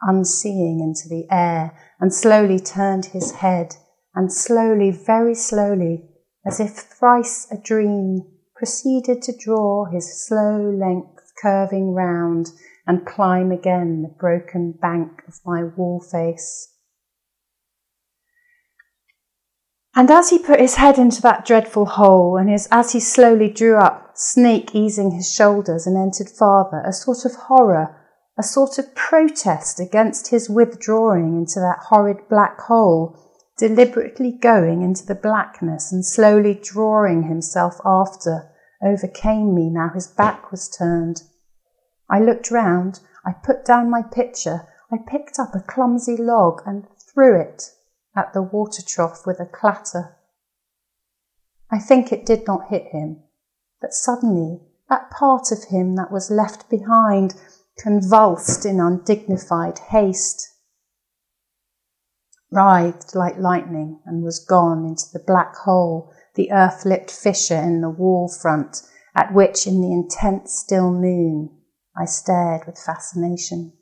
unseeing 0.01 0.79
into 0.79 1.09
the 1.09 1.27
air, 1.31 1.77
and 1.99 2.13
slowly 2.13 2.59
turned 2.59 3.07
his 3.07 3.31
head, 3.31 3.75
and 4.15 4.31
slowly, 4.31 4.91
very 4.91 5.35
slowly, 5.35 6.09
as 6.45 6.59
if 6.59 6.71
thrice 6.71 7.47
a 7.51 7.57
dream, 7.57 8.21
proceeded 8.55 9.21
to 9.21 9.37
draw 9.37 9.85
his 9.85 10.25
slow 10.25 10.61
length 10.61 11.31
curving 11.41 11.93
round 11.93 12.51
and 12.85 13.05
climb 13.05 13.51
again 13.51 14.01
the 14.01 14.15
broken 14.19 14.71
bank 14.71 15.21
of 15.27 15.35
my 15.45 15.63
wall 15.63 15.99
face. 15.99 16.73
And 19.95 20.11
as 20.11 20.29
he 20.29 20.37
put 20.37 20.59
his 20.59 20.75
head 20.75 20.99
into 20.99 21.21
that 21.23 21.45
dreadful 21.45 21.85
hole, 21.85 22.37
and 22.37 22.49
his, 22.49 22.67
as 22.71 22.91
he 22.91 22.99
slowly 22.99 23.49
drew 23.49 23.77
up, 23.77 24.11
Snake 24.13 24.75
easing 24.75 25.11
his 25.11 25.31
shoulders 25.31 25.87
and 25.87 25.97
entered 25.97 26.29
farther, 26.29 26.83
a 26.85 26.93
sort 26.93 27.25
of 27.25 27.33
horror, 27.35 27.95
a 28.37 28.43
sort 28.43 28.77
of 28.77 28.93
protest 28.93 29.79
against 29.79 30.27
his 30.27 30.49
withdrawing 30.49 31.37
into 31.37 31.59
that 31.59 31.79
horrid 31.89 32.17
black 32.29 32.59
hole, 32.61 33.17
deliberately 33.57 34.31
going 34.31 34.83
into 34.83 35.05
the 35.05 35.15
blackness 35.15 35.91
and 35.91 36.05
slowly 36.05 36.53
drawing 36.53 37.23
himself 37.23 37.81
after, 37.83 38.51
overcame 38.83 39.55
me. 39.55 39.69
Now 39.69 39.89
his 39.89 40.07
back 40.07 40.51
was 40.51 40.69
turned. 40.69 41.23
I 42.09 42.19
looked 42.19 42.51
round, 42.51 42.99
I 43.25 43.31
put 43.31 43.65
down 43.65 43.89
my 43.89 44.03
pitcher, 44.03 44.67
I 44.91 44.97
picked 45.05 45.39
up 45.39 45.55
a 45.55 45.59
clumsy 45.59 46.15
log 46.15 46.61
and 46.65 46.85
threw 47.13 47.39
it 47.39 47.71
at 48.19 48.33
the 48.33 48.41
water 48.41 48.81
trough 48.85 49.25
with 49.25 49.39
a 49.39 49.45
clatter. 49.45 50.17
I 51.71 51.79
think 51.79 52.11
it 52.11 52.25
did 52.25 52.45
not 52.45 52.69
hit 52.69 52.87
him, 52.91 53.23
but 53.79 53.93
suddenly 53.93 54.59
that 54.89 55.09
part 55.11 55.51
of 55.51 55.65
him 55.69 55.95
that 55.95 56.11
was 56.11 56.29
left 56.29 56.69
behind 56.69 57.35
convulsed 57.77 58.65
in 58.65 58.81
undignified 58.81 59.79
haste, 59.91 60.45
writhed 62.51 63.15
like 63.15 63.37
lightning, 63.37 64.01
and 64.05 64.23
was 64.23 64.43
gone 64.43 64.83
into 64.83 65.05
the 65.13 65.23
black 65.25 65.55
hole, 65.55 66.11
the 66.35 66.51
earth 66.51 66.83
lipped 66.85 67.11
fissure 67.11 67.55
in 67.55 67.79
the 67.81 67.89
wall 67.89 68.27
front, 68.27 68.81
at 69.15 69.33
which, 69.33 69.65
in 69.65 69.81
the 69.81 69.93
intense 69.93 70.53
still 70.57 70.91
moon, 70.91 71.55
I 71.95 72.05
stared 72.05 72.65
with 72.65 72.77
fascination. 72.77 73.73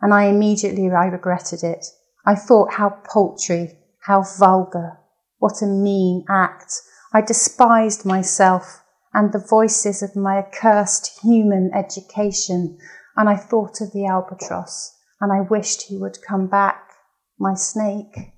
And 0.00 0.14
I 0.14 0.24
immediately 0.24 0.88
I 0.90 1.06
regretted 1.06 1.64
it. 1.64 1.86
I 2.28 2.34
thought 2.34 2.74
how 2.74 2.90
paltry, 3.10 3.78
how 4.00 4.22
vulgar, 4.22 4.98
what 5.38 5.62
a 5.62 5.66
mean 5.66 6.26
act. 6.28 6.74
I 7.10 7.22
despised 7.22 8.04
myself 8.04 8.82
and 9.14 9.32
the 9.32 9.38
voices 9.38 10.02
of 10.02 10.14
my 10.14 10.36
accursed 10.36 11.20
human 11.22 11.70
education, 11.74 12.76
and 13.16 13.30
I 13.30 13.36
thought 13.36 13.80
of 13.80 13.92
the 13.92 14.04
albatross, 14.04 14.94
and 15.22 15.32
I 15.32 15.40
wished 15.40 15.84
he 15.84 15.96
would 15.96 16.18
come 16.20 16.48
back, 16.48 16.90
my 17.38 17.54
snake, 17.54 18.34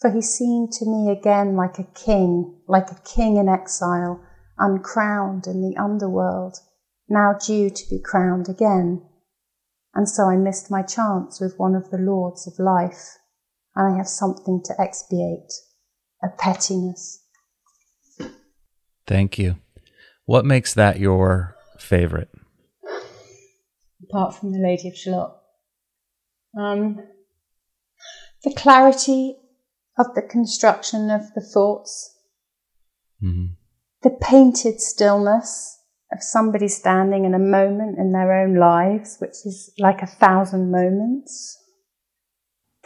for 0.00 0.10
he 0.10 0.20
seemed 0.20 0.72
to 0.72 0.86
me 0.86 1.08
again 1.08 1.54
like 1.54 1.78
a 1.78 1.84
king, 1.84 2.60
like 2.66 2.90
a 2.90 3.00
king 3.04 3.36
in 3.36 3.48
exile, 3.48 4.20
uncrowned 4.58 5.46
in 5.46 5.62
the 5.62 5.80
underworld, 5.80 6.56
now 7.08 7.34
due 7.34 7.70
to 7.70 7.88
be 7.88 8.00
crowned 8.04 8.48
again. 8.48 9.06
And 9.94 10.08
so 10.08 10.24
I 10.24 10.34
missed 10.34 10.72
my 10.72 10.82
chance 10.82 11.40
with 11.40 11.56
one 11.56 11.76
of 11.76 11.90
the 11.90 11.98
lords 11.98 12.44
of 12.48 12.58
life, 12.58 13.14
and 13.78 13.94
I 13.94 13.96
have 13.96 14.08
something 14.08 14.60
to 14.64 14.74
expiate 14.80 15.52
a 16.22 16.28
pettiness. 16.36 17.24
Thank 19.06 19.38
you. 19.38 19.56
What 20.26 20.44
makes 20.44 20.74
that 20.74 20.98
your 20.98 21.56
favorite? 21.78 22.28
Apart 24.02 24.34
from 24.34 24.52
the 24.52 24.58
Lady 24.58 24.88
of 24.88 24.96
Shalott, 24.96 25.38
um, 26.58 26.98
the 28.44 28.52
clarity 28.52 29.36
of 29.98 30.14
the 30.14 30.22
construction 30.22 31.10
of 31.10 31.32
the 31.34 31.40
thoughts, 31.40 32.16
Mm-hmm. 33.22 33.46
the 34.04 34.16
painted 34.20 34.80
stillness 34.80 35.76
of 36.12 36.22
somebody 36.22 36.68
standing 36.68 37.24
in 37.24 37.34
a 37.34 37.38
moment 37.38 37.98
in 37.98 38.12
their 38.12 38.32
own 38.32 38.54
lives, 38.54 39.16
which 39.18 39.44
is 39.44 39.72
like 39.78 40.02
a 40.02 40.06
thousand 40.06 40.70
moments, 40.70 41.57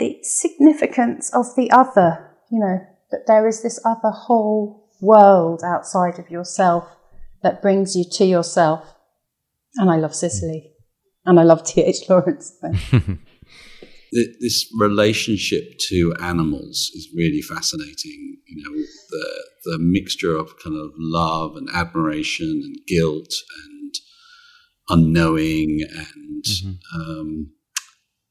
the 0.03 0.18
significance 0.24 1.32
of 1.32 1.46
the 1.57 1.70
other, 1.70 2.34
you 2.50 2.59
know, 2.59 2.80
that 3.12 3.28
there 3.28 3.46
is 3.46 3.62
this 3.62 3.78
other 3.84 4.11
whole 4.11 4.90
world 5.00 5.62
outside 5.64 6.18
of 6.18 6.28
yourself 6.28 6.84
that 7.44 7.62
brings 7.62 7.94
you 7.94 8.05
to 8.11 8.24
yourself. 8.24 8.84
And 9.76 9.88
I 9.88 9.96
love 9.96 10.12
Sicily. 10.12 10.72
And 11.24 11.38
I 11.38 11.44
love 11.44 11.64
D.H. 11.74 12.09
Lawrence. 12.09 12.53
This 14.11 14.68
relationship 14.76 15.78
to 15.88 16.14
animals 16.20 16.90
is 16.94 17.09
really 17.14 17.40
fascinating. 17.40 18.38
You 18.48 18.62
know, 18.64 18.84
the 19.11 19.44
the 19.64 19.78
mixture 19.78 20.36
of 20.36 20.59
kind 20.59 20.76
of 20.76 20.90
love 20.98 21.57
and 21.57 21.68
admiration 21.72 22.61
and 22.64 22.76
guilt 22.88 23.32
and 23.64 23.94
unknowing 24.88 25.86
and 25.94 26.44
um, 26.94 27.53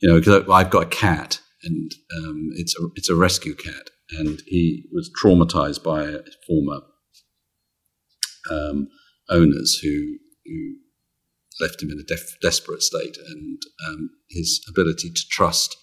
you 0.01 0.09
know, 0.09 0.19
because 0.19 0.49
I've 0.49 0.69
got 0.69 0.84
a 0.84 0.89
cat 0.89 1.39
and 1.64 1.91
um, 2.18 2.49
it's 2.55 2.76
a 2.80 2.88
it's 2.95 3.09
a 3.09 3.16
rescue 3.16 3.55
cat, 3.55 3.89
and 4.12 4.41
he 4.47 4.86
was 4.91 5.12
traumatized 5.24 5.84
by 5.84 6.18
former 6.47 6.82
um, 8.49 8.88
owners 9.30 9.80
who 9.82 10.18
who 10.45 10.76
left 11.59 11.82
him 11.82 11.89
in 11.91 11.99
a 11.99 12.03
def- 12.03 12.39
desperate 12.41 12.82
state, 12.82 13.18
and 13.30 13.62
um, 13.88 14.09
his 14.30 14.64
ability 14.70 15.09
to 15.09 15.22
trust 15.30 15.78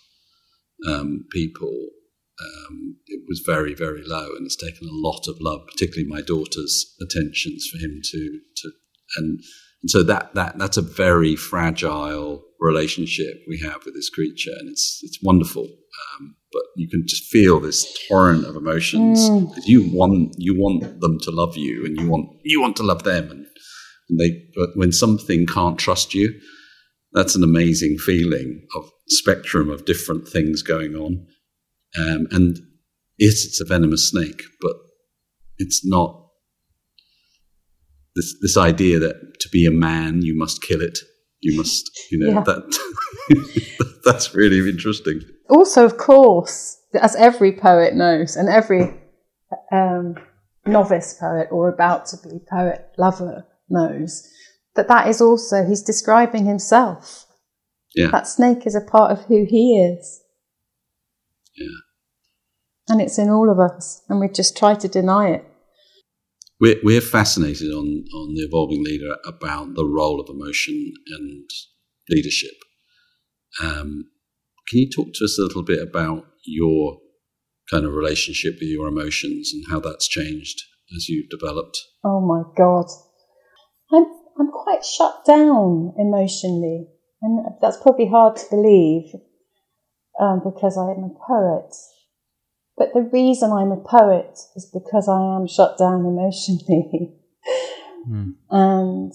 um, 0.86 1.24
people 1.32 1.88
um, 2.40 2.96
it 3.06 3.22
was 3.28 3.42
very 3.44 3.74
very 3.74 4.02
low, 4.04 4.28
and 4.36 4.46
it's 4.46 4.56
taken 4.56 4.88
a 4.88 4.92
lot 4.92 5.26
of 5.28 5.36
love, 5.40 5.66
particularly 5.66 6.08
my 6.08 6.20
daughter's 6.20 6.94
attentions, 7.00 7.68
for 7.70 7.78
him 7.78 8.00
to 8.02 8.40
to 8.56 8.72
and 9.16 9.40
and 9.82 9.90
so 9.90 10.02
that 10.02 10.34
that 10.34 10.58
that's 10.58 10.76
a 10.76 10.82
very 10.82 11.34
fragile 11.34 12.44
relationship 12.60 13.34
we 13.48 13.58
have 13.58 13.84
with 13.84 13.94
this 13.94 14.10
creature, 14.10 14.52
and 14.58 14.68
it's 14.68 15.00
it's 15.02 15.18
wonderful. 15.22 15.64
Um, 15.64 16.36
but 16.52 16.62
you 16.76 16.88
can 16.88 17.04
just 17.06 17.24
feel 17.24 17.60
this 17.60 17.86
torrent 18.08 18.44
of 18.44 18.56
emotions 18.56 19.28
because 19.28 19.68
you 19.68 19.90
want 19.92 20.34
you 20.38 20.54
want 20.54 21.00
them 21.00 21.18
to 21.20 21.30
love 21.30 21.56
you, 21.56 21.84
and 21.84 22.00
you 22.00 22.08
want 22.08 22.28
you 22.42 22.60
want 22.60 22.76
to 22.76 22.82
love 22.82 23.04
them, 23.04 23.30
and, 23.30 23.46
and 24.08 24.20
they. 24.20 24.42
But 24.54 24.70
when 24.74 24.92
something 24.92 25.46
can't 25.46 25.78
trust 25.78 26.14
you, 26.14 26.34
that's 27.12 27.34
an 27.34 27.42
amazing 27.42 27.98
feeling 27.98 28.66
of 28.76 28.90
spectrum 29.08 29.70
of 29.70 29.84
different 29.84 30.28
things 30.28 30.62
going 30.62 30.94
on. 30.94 31.26
Um, 31.98 32.26
and 32.30 32.58
yes, 33.18 33.44
it's 33.44 33.60
a 33.60 33.64
venomous 33.64 34.10
snake, 34.10 34.42
but 34.60 34.76
it's 35.58 35.86
not 35.86 36.28
this 38.14 38.34
this 38.40 38.56
idea 38.56 38.98
that 38.98 39.40
to 39.40 39.48
be 39.50 39.64
a 39.66 39.70
man 39.70 40.22
you 40.22 40.36
must 40.36 40.62
kill 40.62 40.82
it. 40.82 40.98
You 41.40 41.56
must, 41.56 41.90
you 42.10 42.18
know, 42.18 42.32
Yeah. 42.32 42.40
that 42.44 44.00
that's 44.04 44.34
really 44.34 44.58
interesting. 44.68 45.20
also, 45.50 45.84
of 45.84 45.96
course, 45.96 46.76
as 47.00 47.14
every 47.16 47.52
poet 47.52 47.94
knows, 47.94 48.36
and 48.36 48.48
every 48.48 48.94
um, 49.70 50.16
novice 50.66 51.14
poet 51.14 51.48
or 51.50 51.68
about 51.68 52.06
to 52.06 52.16
be 52.16 52.40
poet 52.50 52.86
lover 52.98 53.46
knows, 53.68 54.26
that 54.74 54.88
that 54.88 55.08
is 55.08 55.20
also, 55.20 55.64
he's 55.66 55.82
describing 55.82 56.46
himself. 56.46 57.26
Yeah, 57.94 58.10
That 58.10 58.26
snake 58.26 58.66
is 58.66 58.74
a 58.74 58.80
part 58.80 59.12
of 59.12 59.24
who 59.26 59.44
he 59.48 59.78
is. 59.78 60.22
yeah. 61.56 61.66
And 62.90 63.00
it's 63.02 63.18
in 63.18 63.28
all 63.28 63.50
of 63.50 63.58
us, 63.60 64.02
and 64.08 64.18
we 64.20 64.28
just 64.28 64.56
try 64.56 64.74
to 64.74 64.88
deny 64.88 65.28
it. 65.28 65.44
We're 66.60 66.80
we're 66.82 67.00
fascinated 67.00 67.70
on 67.70 68.04
on 68.14 68.34
the 68.34 68.42
evolving 68.42 68.82
leader 68.84 69.16
about 69.24 69.74
the 69.74 69.84
role 69.84 70.20
of 70.20 70.28
emotion 70.28 70.92
and 71.06 71.48
leadership. 72.08 72.54
Um, 73.62 74.10
can 74.68 74.80
you 74.80 74.90
talk 74.90 75.08
to 75.14 75.24
us 75.24 75.38
a 75.38 75.42
little 75.42 75.62
bit 75.62 75.80
about 75.80 76.26
your 76.44 76.98
kind 77.70 77.84
of 77.84 77.92
relationship 77.92 78.54
with 78.54 78.68
your 78.68 78.88
emotions 78.88 79.52
and 79.52 79.64
how 79.70 79.80
that's 79.80 80.08
changed 80.08 80.62
as 80.96 81.08
you've 81.08 81.30
developed? 81.30 81.78
Oh 82.04 82.20
my 82.20 82.42
God. 82.56 82.86
I'm, 83.92 84.04
I'm 84.38 84.50
quite 84.50 84.84
shut 84.84 85.24
down 85.24 85.94
emotionally. 85.98 86.88
And 87.20 87.44
that's 87.60 87.80
probably 87.80 88.08
hard 88.08 88.36
to 88.36 88.44
believe 88.50 89.12
um, 90.20 90.40
because 90.44 90.78
I 90.78 90.92
am 90.92 91.04
a 91.04 91.26
poet. 91.26 91.74
But 92.78 92.94
the 92.94 93.02
reason 93.12 93.52
I'm 93.52 93.72
a 93.72 93.76
poet 93.76 94.38
is 94.54 94.70
because 94.72 95.08
I 95.08 95.36
am 95.36 95.46
shut 95.46 95.76
down 95.78 96.06
emotionally. 96.06 97.14
Hmm. 98.06 98.30
and 98.50 99.12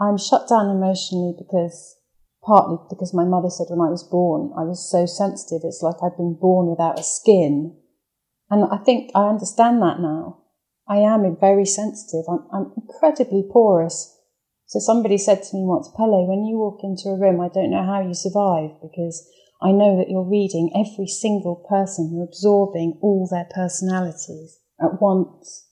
I'm 0.00 0.16
shut 0.16 0.48
down 0.48 0.70
emotionally 0.70 1.34
because 1.36 1.96
partly 2.42 2.78
because 2.88 3.12
my 3.12 3.24
mother 3.24 3.50
said 3.50 3.66
when 3.68 3.86
I 3.86 3.90
was 3.90 4.04
born, 4.04 4.52
I 4.56 4.62
was 4.62 4.90
so 4.90 5.04
sensitive. 5.04 5.62
It's 5.64 5.82
like 5.82 5.96
I'd 6.02 6.16
been 6.16 6.38
born 6.40 6.68
without 6.68 6.98
a 6.98 7.02
skin. 7.02 7.76
And 8.50 8.64
I 8.72 8.78
think 8.78 9.10
I 9.14 9.28
understand 9.28 9.82
that 9.82 10.00
now. 10.00 10.38
I 10.88 10.98
am 10.98 11.36
very 11.38 11.66
sensitive. 11.66 12.24
I'm, 12.28 12.46
I'm 12.52 12.72
incredibly 12.76 13.44
porous. 13.52 14.16
So 14.66 14.78
somebody 14.78 15.18
said 15.18 15.42
to 15.42 15.56
me 15.56 15.64
once, 15.64 15.90
Pele, 15.94 16.24
when 16.26 16.44
you 16.44 16.58
walk 16.58 16.80
into 16.82 17.10
a 17.10 17.18
room, 17.18 17.40
I 17.40 17.48
don't 17.48 17.70
know 17.70 17.84
how 17.84 18.00
you 18.00 18.14
survive 18.14 18.70
because 18.80 19.28
I 19.60 19.72
know 19.72 19.96
that 19.98 20.08
you're 20.08 20.28
reading 20.28 20.70
every 20.74 21.08
single 21.08 21.64
person. 21.68 22.12
You're 22.12 22.24
absorbing 22.24 22.98
all 23.02 23.28
their 23.30 23.48
personalities 23.52 24.58
at 24.80 25.00
once. 25.00 25.66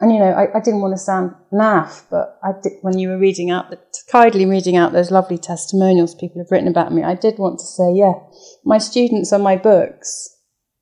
And 0.00 0.12
you 0.12 0.18
know, 0.18 0.32
I, 0.32 0.56
I 0.56 0.60
didn't 0.60 0.80
want 0.80 0.94
to 0.94 0.98
sound 0.98 1.32
naff, 1.52 2.04
but 2.10 2.38
I 2.42 2.52
did, 2.60 2.72
when 2.80 2.98
you 2.98 3.08
were 3.08 3.18
reading 3.18 3.50
out, 3.50 3.70
the, 3.70 3.78
kindly 4.10 4.46
reading 4.46 4.76
out 4.76 4.92
those 4.92 5.12
lovely 5.12 5.38
testimonials 5.38 6.14
people 6.14 6.40
have 6.40 6.50
written 6.50 6.68
about 6.68 6.92
me, 6.92 7.04
I 7.04 7.14
did 7.14 7.38
want 7.38 7.60
to 7.60 7.66
say, 7.66 7.92
yeah, 7.94 8.14
my 8.64 8.78
students 8.78 9.32
are 9.32 9.38
my 9.38 9.56
books. 9.56 10.28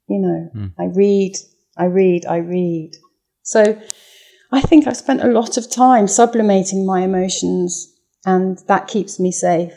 You 0.09 0.21
know, 0.21 0.51
mm. 0.57 0.73
I 0.79 0.85
read, 0.95 1.35
I 1.77 1.85
read, 1.85 2.25
I 2.27 2.39
read. 2.39 2.93
So 3.43 3.79
I 4.53 4.61
think 4.63 4.87
I've 4.87 4.97
spent 4.97 5.23
a 5.23 5.29
lot 5.29 5.57
of 5.57 5.71
time 5.71 6.09
sublimating 6.09 6.87
my 6.87 7.03
emotions, 7.03 7.93
and 8.25 8.59
that 8.69 8.89
keeps 8.89 9.21
me 9.21 9.33
safe. 9.33 9.75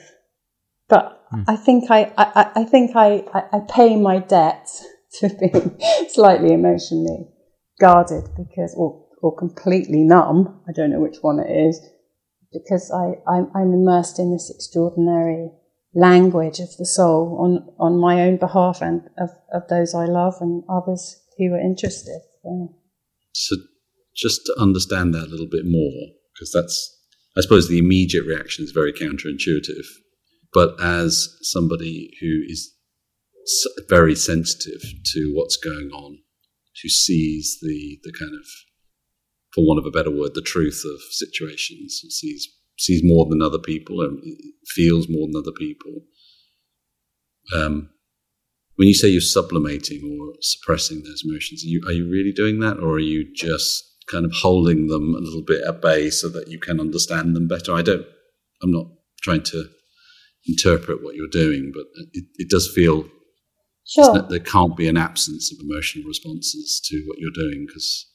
But 0.87 1.22
mm. 1.33 1.43
I 1.47 1.55
think 1.55 1.89
I, 1.89 2.11
I, 2.17 2.51
I 2.55 2.63
think 2.63 2.95
I, 2.95 3.23
I, 3.33 3.43
I 3.53 3.59
pay 3.69 3.95
my 3.95 4.19
debt 4.19 4.69
to 5.19 5.29
being 5.29 5.79
slightly 6.09 6.53
emotionally 6.53 7.27
guarded 7.79 8.29
because, 8.37 8.73
or 8.77 9.03
or 9.23 9.35
completely 9.35 10.03
numb. 10.03 10.61
I 10.67 10.73
don't 10.73 10.91
know 10.91 10.99
which 10.99 11.17
one 11.21 11.39
it 11.39 11.49
is 11.49 11.79
because 12.51 12.91
I, 12.91 13.31
I'm, 13.31 13.49
I'm 13.55 13.73
immersed 13.73 14.19
in 14.19 14.31
this 14.31 14.51
extraordinary 14.53 15.49
language 15.95 16.59
of 16.59 16.75
the 16.77 16.85
soul 16.85 17.39
on, 17.39 17.73
on 17.79 17.99
my 17.99 18.21
own 18.21 18.37
behalf 18.37 18.81
and 18.81 19.01
of, 19.17 19.29
of 19.53 19.67
those 19.69 19.95
I 19.95 20.05
love 20.05 20.35
and 20.41 20.63
others 20.69 21.19
who 21.37 21.53
are 21.53 21.59
interested. 21.59 22.19
So. 22.43 22.75
so 23.33 23.55
just 24.15 24.41
to 24.45 24.55
understand 24.59 25.13
that 25.13 25.27
a 25.27 25.31
little 25.31 25.49
bit 25.49 25.65
more, 25.65 26.09
because 26.35 26.51
that's, 26.51 26.99
I 27.37 27.41
suppose 27.41 27.69
the 27.69 27.79
immediate 27.79 28.25
reaction 28.25 28.65
is 28.65 28.71
very 28.71 28.91
counterintuitive. 28.91 29.87
But 30.53 30.75
as 30.81 31.37
somebody 31.41 32.11
who 32.21 32.43
is 32.47 32.71
very 33.89 34.15
sensitive 34.15 34.81
to 35.13 35.31
what's 35.33 35.57
going 35.57 35.89
on, 35.91 36.19
who 36.81 36.89
sees 36.89 37.57
the, 37.61 37.99
the 38.03 38.13
kind 38.17 38.33
of 38.33 38.45
for 39.53 39.65
want 39.65 39.79
of 39.79 39.85
a 39.85 39.91
better 39.91 40.11
word, 40.11 40.33
the 40.33 40.41
truth 40.41 40.83
of 40.85 40.99
situations. 41.11 42.01
It 42.03 42.11
sees 42.11 42.47
sees 42.79 43.01
more 43.03 43.27
than 43.29 43.41
other 43.41 43.59
people 43.59 44.01
and 44.01 44.19
feels 44.67 45.07
more 45.07 45.27
than 45.27 45.39
other 45.39 45.51
people. 45.51 46.01
Um, 47.55 47.89
when 48.77 48.87
you 48.87 48.95
say 48.95 49.09
you're 49.09 49.21
sublimating 49.21 50.01
or 50.19 50.33
suppressing 50.41 51.03
those 51.03 51.21
emotions, 51.23 51.63
are 51.63 51.67
you, 51.67 51.81
are 51.85 51.91
you 51.91 52.09
really 52.09 52.31
doing 52.31 52.59
that, 52.61 52.79
or 52.79 52.93
are 52.93 52.99
you 52.99 53.31
just 53.31 53.83
kind 54.07 54.25
of 54.25 54.31
holding 54.33 54.87
them 54.87 55.13
a 55.13 55.19
little 55.19 55.43
bit 55.43 55.63
at 55.67 55.83
bay 55.83 56.09
so 56.09 56.29
that 56.29 56.47
you 56.47 56.59
can 56.59 56.79
understand 56.79 57.35
them 57.35 57.47
better? 57.47 57.73
I 57.73 57.83
don't. 57.83 58.05
I'm 58.63 58.71
not 58.71 58.87
trying 59.21 59.43
to 59.43 59.65
interpret 60.45 61.03
what 61.03 61.15
you're 61.15 61.27
doing, 61.27 61.71
but 61.73 61.85
it, 62.13 62.25
it 62.35 62.49
does 62.49 62.71
feel 62.73 63.05
sure. 63.85 64.21
there 64.29 64.39
can't 64.39 64.75
be 64.75 64.87
an 64.87 64.97
absence 64.97 65.51
of 65.51 65.59
emotional 65.63 66.07
responses 66.07 66.81
to 66.85 67.03
what 67.07 67.17
you're 67.19 67.31
doing 67.33 67.65
because 67.67 68.07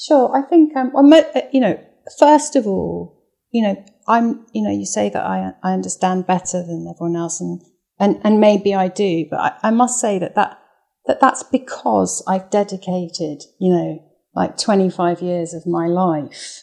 Sure. 0.00 0.34
I 0.34 0.48
think, 0.48 0.74
um, 0.76 0.92
uh, 0.94 1.22
you 1.52 1.60
know, 1.60 1.78
first 2.18 2.56
of 2.56 2.66
all, 2.66 3.22
you 3.50 3.62
know, 3.62 3.84
I'm, 4.08 4.46
you 4.52 4.62
know, 4.62 4.70
you 4.70 4.86
say 4.86 5.10
that 5.10 5.22
I, 5.22 5.52
I 5.62 5.72
understand 5.74 6.26
better 6.26 6.62
than 6.62 6.86
everyone 6.88 7.16
else 7.16 7.40
and, 7.40 7.60
and, 7.98 8.18
and 8.24 8.40
maybe 8.40 8.74
I 8.74 8.88
do, 8.88 9.26
but 9.30 9.38
I, 9.38 9.68
I 9.68 9.70
must 9.70 10.00
say 10.00 10.18
that 10.18 10.36
that, 10.36 10.58
that 11.06 11.20
that's 11.20 11.42
because 11.42 12.24
I've 12.26 12.48
dedicated, 12.48 13.42
you 13.58 13.72
know, 13.74 14.02
like 14.34 14.56
25 14.56 15.20
years 15.20 15.52
of 15.52 15.66
my 15.66 15.86
life 15.86 16.62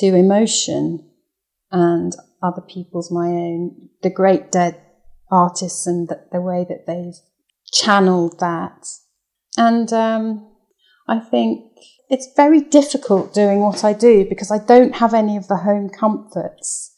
to 0.00 0.06
emotion 0.14 1.10
and 1.70 2.14
other 2.44 2.62
people's 2.62 3.10
my 3.10 3.26
own, 3.26 3.88
the 4.02 4.10
great 4.10 4.52
dead 4.52 4.80
artists 5.30 5.86
and 5.86 6.08
the, 6.08 6.20
the 6.30 6.40
way 6.40 6.66
that 6.68 6.86
they've 6.86 7.18
channeled 7.72 8.38
that. 8.40 8.86
And, 9.56 9.92
um, 9.92 10.50
I 11.06 11.18
think 11.18 11.72
it's 12.08 12.28
very 12.36 12.60
difficult 12.60 13.34
doing 13.34 13.60
what 13.60 13.84
I 13.84 13.92
do 13.92 14.26
because 14.28 14.50
I 14.50 14.58
don't 14.58 14.96
have 14.96 15.14
any 15.14 15.36
of 15.36 15.48
the 15.48 15.56
home 15.56 15.90
comforts 15.90 16.94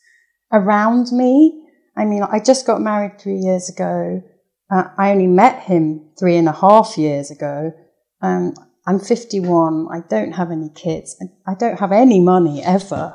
around 0.52 1.10
me. 1.12 1.64
I 1.96 2.04
mean, 2.04 2.22
I 2.22 2.38
just 2.38 2.66
got 2.66 2.80
married 2.80 3.20
three 3.20 3.38
years 3.38 3.68
ago. 3.68 4.22
Uh, 4.70 4.84
I 4.98 5.10
only 5.10 5.26
met 5.26 5.62
him 5.62 6.10
three 6.18 6.36
and 6.36 6.48
a 6.48 6.52
half 6.52 6.98
years 6.98 7.30
ago. 7.30 7.72
Um, 8.20 8.54
I'm 8.86 9.00
51. 9.00 9.88
I 9.90 10.00
don't 10.08 10.32
have 10.32 10.50
any 10.50 10.70
kids. 10.74 11.16
I 11.46 11.54
don't 11.54 11.80
have 11.80 11.92
any 11.92 12.20
money 12.20 12.62
ever, 12.62 13.14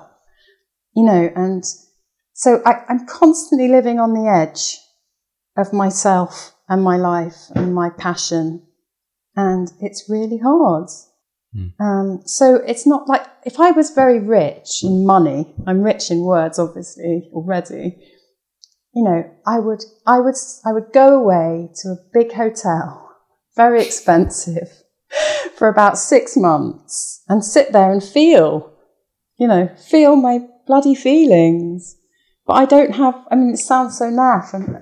you 0.95 1.05
know, 1.05 1.31
and 1.35 1.63
so 2.41 2.59
I, 2.65 2.83
I'm 2.89 3.05
constantly 3.05 3.67
living 3.67 3.99
on 3.99 4.13
the 4.15 4.27
edge 4.27 4.79
of 5.55 5.73
myself 5.73 6.55
and 6.67 6.83
my 6.83 6.97
life 6.97 7.35
and 7.53 7.75
my 7.75 7.91
passion 7.91 8.65
and 9.35 9.71
it's 9.79 10.09
really 10.09 10.39
hard. 10.39 10.87
Mm. 11.55 11.73
Um, 11.79 12.21
so 12.25 12.55
it's 12.55 12.87
not 12.87 13.07
like 13.07 13.27
if 13.45 13.59
I 13.59 13.69
was 13.69 13.91
very 13.91 14.19
rich 14.19 14.83
in 14.83 15.05
money, 15.05 15.53
I'm 15.67 15.83
rich 15.83 16.09
in 16.09 16.21
words, 16.21 16.57
obviously 16.57 17.29
already. 17.31 17.95
You 18.95 19.03
know, 19.03 19.31
I 19.45 19.59
would, 19.59 19.83
I 20.07 20.19
would, 20.19 20.35
I 20.65 20.73
would 20.73 20.91
go 20.93 21.21
away 21.21 21.69
to 21.83 21.89
a 21.89 22.03
big 22.11 22.33
hotel, 22.33 23.07
very 23.55 23.83
expensive, 23.83 24.67
for 25.57 25.67
about 25.67 25.99
six 25.99 26.35
months 26.35 27.21
and 27.29 27.45
sit 27.45 27.71
there 27.71 27.91
and 27.91 28.03
feel, 28.03 28.73
you 29.37 29.47
know, 29.47 29.69
feel 29.77 30.15
my 30.15 30.39
bloody 30.65 30.95
feelings. 30.95 31.97
But 32.45 32.53
I 32.53 32.65
don't 32.65 32.95
have. 32.95 33.15
I 33.31 33.35
mean, 33.35 33.51
it 33.51 33.57
sounds 33.57 33.97
so 33.97 34.05
naff, 34.05 34.53
and 34.53 34.77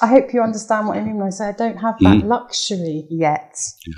I 0.00 0.06
hope 0.06 0.32
you 0.32 0.42
understand 0.42 0.88
what 0.88 0.96
I 0.96 1.00
mean 1.00 1.16
when 1.16 1.26
I 1.26 1.30
say 1.30 1.48
I 1.48 1.52
don't 1.52 1.78
have 1.78 1.96
that 2.00 2.22
mm. 2.22 2.24
luxury 2.24 3.06
yet. 3.10 3.56
Yeah. 3.86 3.94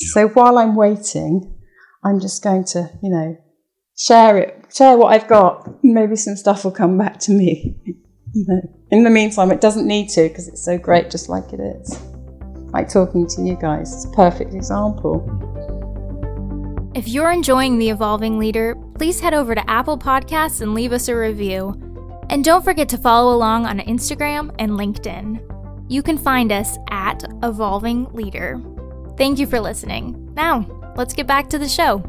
Yeah. 0.00 0.08
So 0.12 0.28
while 0.28 0.58
I'm 0.58 0.76
waiting, 0.76 1.58
I'm 2.04 2.20
just 2.20 2.42
going 2.42 2.64
to, 2.66 2.90
you 3.02 3.10
know, 3.10 3.36
share 3.96 4.38
it, 4.38 4.66
share 4.74 4.96
what 4.96 5.12
I've 5.12 5.28
got. 5.28 5.68
Maybe 5.82 6.16
some 6.16 6.36
stuff 6.36 6.64
will 6.64 6.72
come 6.72 6.96
back 6.96 7.18
to 7.20 7.32
me. 7.32 7.76
you 7.84 8.44
know, 8.48 8.60
in 8.90 9.04
the 9.04 9.10
meantime, 9.10 9.50
it 9.50 9.60
doesn't 9.60 9.86
need 9.86 10.08
to 10.10 10.28
because 10.28 10.48
it's 10.48 10.64
so 10.64 10.78
great 10.78 11.10
just 11.10 11.28
like 11.28 11.52
it 11.52 11.60
is. 11.60 12.00
Like 12.72 12.88
talking 12.88 13.26
to 13.26 13.42
you 13.42 13.56
guys, 13.56 13.92
it's 13.92 14.04
a 14.04 14.10
perfect 14.10 14.54
example. 14.54 15.26
If 16.94 17.08
you're 17.08 17.30
enjoying 17.30 17.78
The 17.78 17.90
Evolving 17.90 18.38
Leader, 18.38 18.74
please 18.94 19.20
head 19.20 19.34
over 19.34 19.54
to 19.54 19.70
Apple 19.70 19.98
Podcasts 19.98 20.60
and 20.60 20.74
leave 20.74 20.92
us 20.92 21.08
a 21.08 21.16
review. 21.16 21.89
And 22.30 22.44
don't 22.44 22.64
forget 22.64 22.88
to 22.90 22.96
follow 22.96 23.34
along 23.34 23.66
on 23.66 23.80
Instagram 23.80 24.54
and 24.60 24.70
LinkedIn. 24.70 25.42
You 25.90 26.00
can 26.00 26.16
find 26.16 26.52
us 26.52 26.78
at 26.88 27.24
Evolving 27.42 28.04
Leader. 28.12 28.62
Thank 29.18 29.40
you 29.40 29.48
for 29.48 29.58
listening. 29.58 30.32
Now, 30.34 30.64
let's 30.96 31.12
get 31.12 31.26
back 31.26 31.50
to 31.50 31.58
the 31.58 31.68
show. 31.68 32.04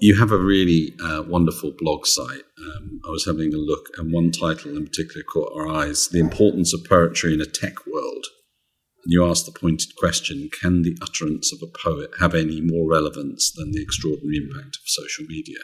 You 0.00 0.18
have 0.18 0.32
a 0.32 0.38
really 0.38 0.92
uh, 1.00 1.22
wonderful 1.22 1.72
blog 1.78 2.04
site. 2.04 2.42
Um, 2.58 3.00
I 3.06 3.10
was 3.10 3.26
having 3.26 3.54
a 3.54 3.58
look, 3.58 3.90
and 3.96 4.12
one 4.12 4.32
title 4.32 4.76
in 4.76 4.84
particular 4.84 5.22
caught 5.22 5.52
our 5.54 5.68
eyes 5.68 6.08
The 6.08 6.18
Importance 6.18 6.74
of 6.74 6.82
Poetry 6.82 7.32
in 7.32 7.40
a 7.40 7.46
Tech 7.46 7.86
World. 7.86 8.26
And 9.04 9.12
you 9.12 9.24
asked 9.24 9.46
the 9.46 9.56
pointed 9.56 9.94
question 9.96 10.50
Can 10.60 10.82
the 10.82 10.98
utterance 11.00 11.52
of 11.52 11.60
a 11.62 11.70
poet 11.78 12.10
have 12.18 12.34
any 12.34 12.60
more 12.60 12.90
relevance 12.90 13.52
than 13.52 13.70
the 13.70 13.82
extraordinary 13.82 14.38
impact 14.38 14.78
of 14.78 14.82
social 14.86 15.26
media? 15.26 15.60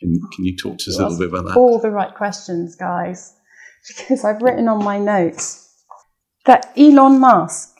Can, 0.00 0.20
can 0.34 0.44
you 0.44 0.56
talk 0.56 0.78
to 0.78 0.90
us 0.90 0.98
a 0.98 1.02
little 1.02 1.18
bit 1.18 1.28
about 1.28 1.46
that? 1.46 1.56
All 1.56 1.78
the 1.78 1.90
right 1.90 2.14
questions, 2.14 2.76
guys. 2.76 3.32
Because 3.98 4.24
I've 4.24 4.42
written 4.42 4.66
on 4.66 4.82
my 4.82 4.98
notes 4.98 5.84
that 6.44 6.72
Elon 6.76 7.20
Musk, 7.20 7.72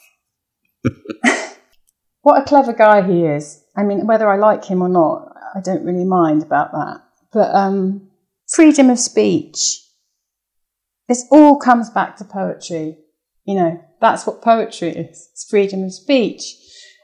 what 2.23 2.41
a 2.41 2.45
clever 2.45 2.73
guy 2.73 3.03
he 3.03 3.25
is. 3.25 3.65
I 3.77 3.83
mean, 3.83 4.07
whether 4.07 4.29
I 4.29 4.37
like 4.37 4.65
him 4.65 4.83
or 4.83 4.89
not, 4.89 5.33
I 5.57 5.61
don't 5.61 5.85
really 5.85 6.05
mind 6.05 6.45
about 6.45 6.71
that. 6.71 7.03
But 7.33 7.53
um, 7.53 8.09
freedom 8.49 8.89
of 8.91 9.01
speech. 9.01 9.83
This 11.09 11.27
all 11.31 11.59
comes 11.59 11.91
back 11.91 12.17
to 12.19 12.25
poetry. 12.25 12.99
You 13.45 13.55
know, 13.57 13.85
that's 14.01 14.27
what 14.27 14.43
poetry 14.43 14.91
is. 14.91 15.29
It's 15.33 15.49
freedom 15.49 15.83
of 15.83 15.93
speech. 15.93 16.55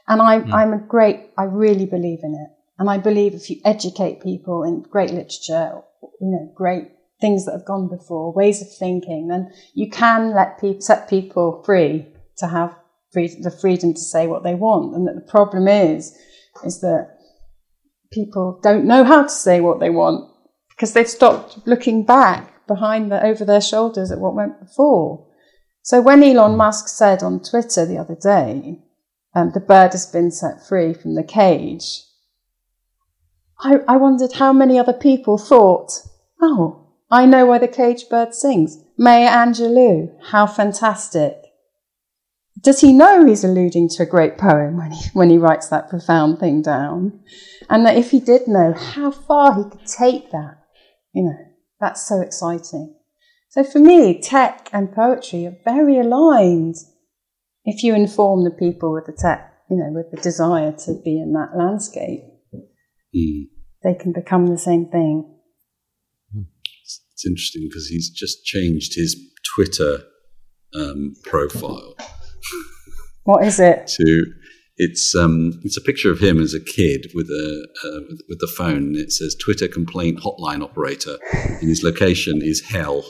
And 0.07 0.21
I, 0.21 0.39
mm. 0.39 0.53
I'm 0.53 0.73
a 0.73 0.79
great, 0.79 1.29
I 1.37 1.43
really 1.43 1.85
believe 1.85 2.19
in 2.23 2.33
it. 2.35 2.62
And 2.77 2.89
I 2.89 2.97
believe 2.97 3.33
if 3.33 3.49
you 3.49 3.61
educate 3.63 4.23
people 4.23 4.63
in 4.63 4.81
great 4.81 5.11
literature, 5.11 5.81
you 6.19 6.31
know, 6.31 6.51
great 6.55 6.89
things 7.21 7.45
that 7.45 7.53
have 7.53 7.65
gone 7.65 7.87
before, 7.87 8.33
ways 8.33 8.61
of 8.61 8.67
thinking, 8.77 9.27
then 9.27 9.51
you 9.73 9.89
can 9.89 10.33
let 10.33 10.59
people 10.59 10.81
set 10.81 11.09
people 11.09 11.63
free 11.65 12.07
to 12.37 12.47
have 12.47 12.75
free, 13.11 13.27
the 13.41 13.51
freedom 13.51 13.93
to 13.93 13.99
say 13.99 14.27
what 14.27 14.43
they 14.43 14.55
want. 14.55 14.95
And 14.95 15.07
that 15.07 15.15
the 15.15 15.31
problem 15.31 15.67
is, 15.67 16.17
is 16.65 16.81
that 16.81 17.17
people 18.11 18.59
don't 18.61 18.85
know 18.85 19.03
how 19.03 19.23
to 19.23 19.29
say 19.29 19.61
what 19.61 19.79
they 19.79 19.89
want 19.89 20.29
because 20.69 20.93
they've 20.93 21.07
stopped 21.07 21.59
looking 21.65 22.03
back 22.05 22.65
behind 22.67 23.11
the, 23.11 23.23
over 23.23 23.45
their 23.45 23.61
shoulders 23.61 24.11
at 24.11 24.19
what 24.19 24.35
went 24.35 24.59
before. 24.59 25.27
So 25.83 26.01
when 26.01 26.23
Elon 26.23 26.55
Musk 26.55 26.87
said 26.87 27.23
on 27.23 27.41
Twitter 27.41 27.85
the 27.85 27.97
other 27.97 28.15
day, 28.15 28.79
um, 29.35 29.51
the 29.53 29.59
bird 29.59 29.91
has 29.91 30.05
been 30.05 30.31
set 30.31 30.65
free 30.67 30.93
from 30.93 31.15
the 31.15 31.23
cage, 31.23 32.03
I, 33.59 33.79
I 33.87 33.97
wondered 33.97 34.33
how 34.33 34.53
many 34.53 34.77
other 34.77 34.93
people 34.93 35.37
thought, 35.37 35.91
oh, 36.41 36.87
I 37.09 37.25
know 37.25 37.45
why 37.45 37.59
the 37.59 37.67
cage 37.67 38.09
bird 38.09 38.33
sings. 38.33 38.83
Maya 38.97 39.29
Angelou, 39.29 40.15
how 40.31 40.47
fantastic. 40.47 41.37
Does 42.59 42.81
he 42.81 42.93
know 42.93 43.25
he's 43.25 43.43
alluding 43.43 43.89
to 43.89 44.03
a 44.03 44.07
great 44.07 44.37
poem 44.37 44.77
when 44.77 44.91
he, 44.91 45.09
when 45.13 45.29
he 45.29 45.37
writes 45.37 45.67
that 45.67 45.89
profound 45.89 46.39
thing 46.39 46.61
down? 46.61 47.19
And 47.69 47.85
that 47.85 47.97
if 47.97 48.11
he 48.11 48.19
did 48.19 48.47
know, 48.47 48.73
how 48.73 49.11
far 49.11 49.55
he 49.55 49.69
could 49.69 49.85
take 49.85 50.31
that, 50.31 50.57
you 51.13 51.23
know, 51.23 51.37
that's 51.79 52.07
so 52.07 52.21
exciting. 52.21 52.95
So 53.49 53.63
for 53.63 53.79
me, 53.79 54.21
tech 54.21 54.69
and 54.71 54.93
poetry 54.93 55.45
are 55.45 55.57
very 55.65 55.99
aligned. 55.99 56.75
If 57.65 57.83
you 57.83 57.93
inform 57.93 58.43
the 58.43 58.51
people 58.51 58.93
with 58.93 59.05
the 59.05 59.13
tech, 59.13 59.53
you 59.69 59.77
know, 59.77 59.91
with 59.91 60.11
the 60.11 60.21
desire 60.21 60.71
to 60.71 60.93
be 61.03 61.19
in 61.19 61.33
that 61.33 61.55
landscape, 61.55 62.23
mm. 63.15 63.43
they 63.83 63.93
can 63.93 64.11
become 64.11 64.47
the 64.47 64.57
same 64.57 64.87
thing. 64.87 65.29
It's 67.23 67.25
interesting 67.25 67.67
because 67.69 67.87
he's 67.87 68.09
just 68.09 68.43
changed 68.43 68.95
his 68.95 69.15
Twitter 69.55 70.03
um, 70.75 71.13
profile. 71.23 71.95
What 73.25 73.45
is 73.45 73.57
it? 73.57 73.87
To 73.87 74.25
it's 74.75 75.15
um 75.15 75.61
it's 75.63 75.77
a 75.77 75.81
picture 75.81 76.11
of 76.11 76.19
him 76.19 76.41
as 76.41 76.53
a 76.53 76.59
kid 76.59 77.09
with 77.15 77.27
a 77.27 77.67
uh, 77.85 78.01
with, 78.09 78.21
with, 78.27 78.39
the 78.39 78.47
phone. 78.47 78.95
It 78.95 79.13
says 79.13 79.33
Twitter 79.35 79.69
complaint 79.69 80.19
hotline 80.19 80.61
operator, 80.61 81.17
and 81.31 81.69
his 81.69 81.83
location 81.83 82.41
is 82.41 82.59
hell. 82.59 83.05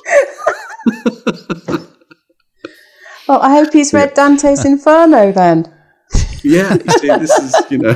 well, 3.28 3.42
I 3.42 3.56
hope 3.56 3.74
he's 3.74 3.92
read 3.92 4.14
Dante's 4.14 4.66
Inferno 4.66 5.32
then. 5.32 5.74
Yeah, 6.46 6.78
see, 7.00 7.08
this 7.08 7.32
is 7.40 7.56
you 7.72 7.78
know. 7.78 7.96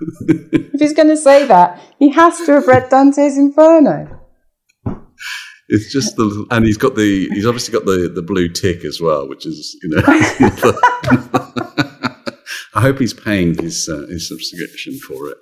if 0.28 0.80
he's 0.80 0.92
going 0.92 1.08
to 1.08 1.16
say 1.16 1.46
that, 1.46 1.80
he 1.98 2.10
has 2.10 2.38
to 2.46 2.52
have 2.52 2.66
read 2.66 2.88
Dante's 2.90 3.36
Inferno. 3.36 4.20
It's 5.68 5.92
just 5.92 6.16
the, 6.16 6.46
and 6.50 6.64
he's 6.64 6.76
got 6.76 6.96
the, 6.96 7.28
he's 7.30 7.46
obviously 7.46 7.72
got 7.72 7.84
the 7.84 8.10
the 8.12 8.22
blue 8.22 8.48
tick 8.48 8.84
as 8.84 9.00
well, 9.00 9.28
which 9.28 9.46
is 9.46 9.76
you 9.82 9.90
know. 9.90 10.02
I 12.74 12.80
hope 12.82 12.98
he's 12.98 13.14
paying 13.14 13.54
his 13.54 13.88
uh, 13.88 14.06
his 14.08 14.28
subscription 14.28 14.98
for 14.98 15.28
it. 15.28 15.38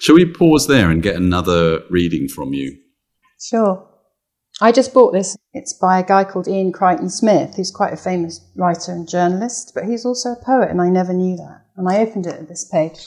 Shall 0.00 0.14
we 0.14 0.24
pause 0.24 0.66
there 0.66 0.90
and 0.90 1.02
get 1.02 1.16
another 1.16 1.82
reading 1.90 2.28
from 2.28 2.54
you? 2.54 2.78
Sure. 3.40 3.86
I 4.60 4.72
just 4.72 4.92
bought 4.92 5.12
this. 5.12 5.36
It's 5.52 5.72
by 5.72 6.00
a 6.00 6.04
guy 6.04 6.24
called 6.24 6.48
Ian 6.48 6.72
Crichton 6.72 7.10
Smith, 7.10 7.54
who's 7.54 7.70
quite 7.70 7.92
a 7.92 7.96
famous 7.96 8.40
writer 8.56 8.92
and 8.92 9.08
journalist, 9.08 9.72
but 9.74 9.84
he's 9.84 10.04
also 10.04 10.32
a 10.32 10.44
poet, 10.44 10.70
and 10.70 10.80
I 10.80 10.88
never 10.88 11.12
knew 11.12 11.36
that. 11.36 11.62
And 11.76 11.88
I 11.88 11.98
opened 11.98 12.26
it 12.26 12.34
at 12.34 12.48
this 12.48 12.64
page. 12.64 13.06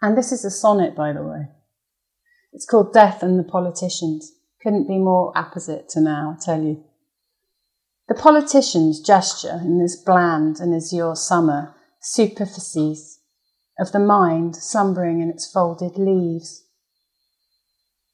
And 0.00 0.16
this 0.16 0.32
is 0.32 0.44
a 0.44 0.50
sonnet, 0.50 0.94
by 0.94 1.12
the 1.12 1.22
way. 1.22 1.48
It's 2.52 2.66
called 2.66 2.92
Death 2.92 3.22
and 3.22 3.38
the 3.38 3.44
Politicians. 3.44 4.32
Couldn't 4.62 4.88
be 4.88 4.98
more 4.98 5.32
apposite 5.36 5.88
to 5.90 6.00
now, 6.00 6.36
I 6.36 6.44
tell 6.44 6.62
you. 6.62 6.84
The 8.08 8.14
politician's 8.14 9.00
gesture 9.00 9.60
in 9.62 9.78
this 9.78 9.96
bland 9.96 10.60
and 10.60 10.74
azure 10.74 11.14
summer 11.14 11.74
superficies 12.00 13.20
of 13.78 13.92
the 13.92 13.98
mind 13.98 14.56
slumbering 14.56 15.20
in 15.20 15.28
its 15.28 15.50
folded 15.50 15.98
leaves. 15.98 16.64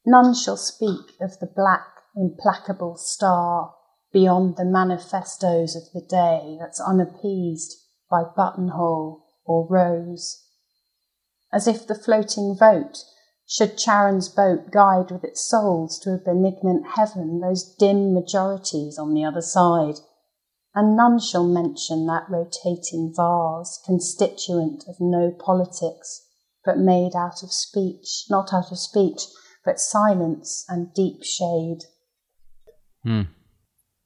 None 0.05 0.35
shall 0.35 0.57
speak 0.57 1.15
of 1.21 1.39
the 1.39 1.47
black 1.47 1.87
implacable 2.15 2.97
star 2.97 3.73
beyond 4.11 4.57
the 4.57 4.65
manifestos 4.65 5.75
of 5.75 5.83
the 5.93 6.05
day 6.07 6.57
that's 6.59 6.79
unappeased 6.79 7.75
by 8.09 8.23
buttonhole 8.23 9.25
or 9.45 9.67
rose. 9.69 10.44
As 11.55 11.69
if 11.69 11.87
the 11.87 11.95
floating 11.95 12.53
vote 12.53 13.05
should 13.47 13.77
Charon's 13.77 14.27
boat 14.27 14.71
guide 14.71 15.09
with 15.09 15.23
its 15.23 15.47
souls 15.47 15.97
to 15.99 16.11
a 16.11 16.17
benignant 16.17 16.85
heaven 16.97 17.39
those 17.39 17.63
dim 17.79 18.13
majorities 18.13 18.97
on 18.99 19.13
the 19.13 19.23
other 19.23 19.41
side, 19.41 19.95
and 20.73 20.97
none 20.97 21.17
shall 21.17 21.47
mention 21.47 22.07
that 22.07 22.29
rotating 22.29 23.13
vase, 23.15 23.79
constituent 23.85 24.83
of 24.89 24.97
no 24.99 25.31
politics, 25.31 26.27
but 26.65 26.77
made 26.77 27.15
out 27.15 27.41
of 27.41 27.53
speech, 27.53 28.25
not 28.29 28.53
out 28.53 28.73
of 28.73 28.77
speech, 28.77 29.21
but 29.63 29.79
silence 29.79 30.65
and 30.67 30.93
deep 30.93 31.23
shade. 31.23 31.85
Hmm. 33.03 33.21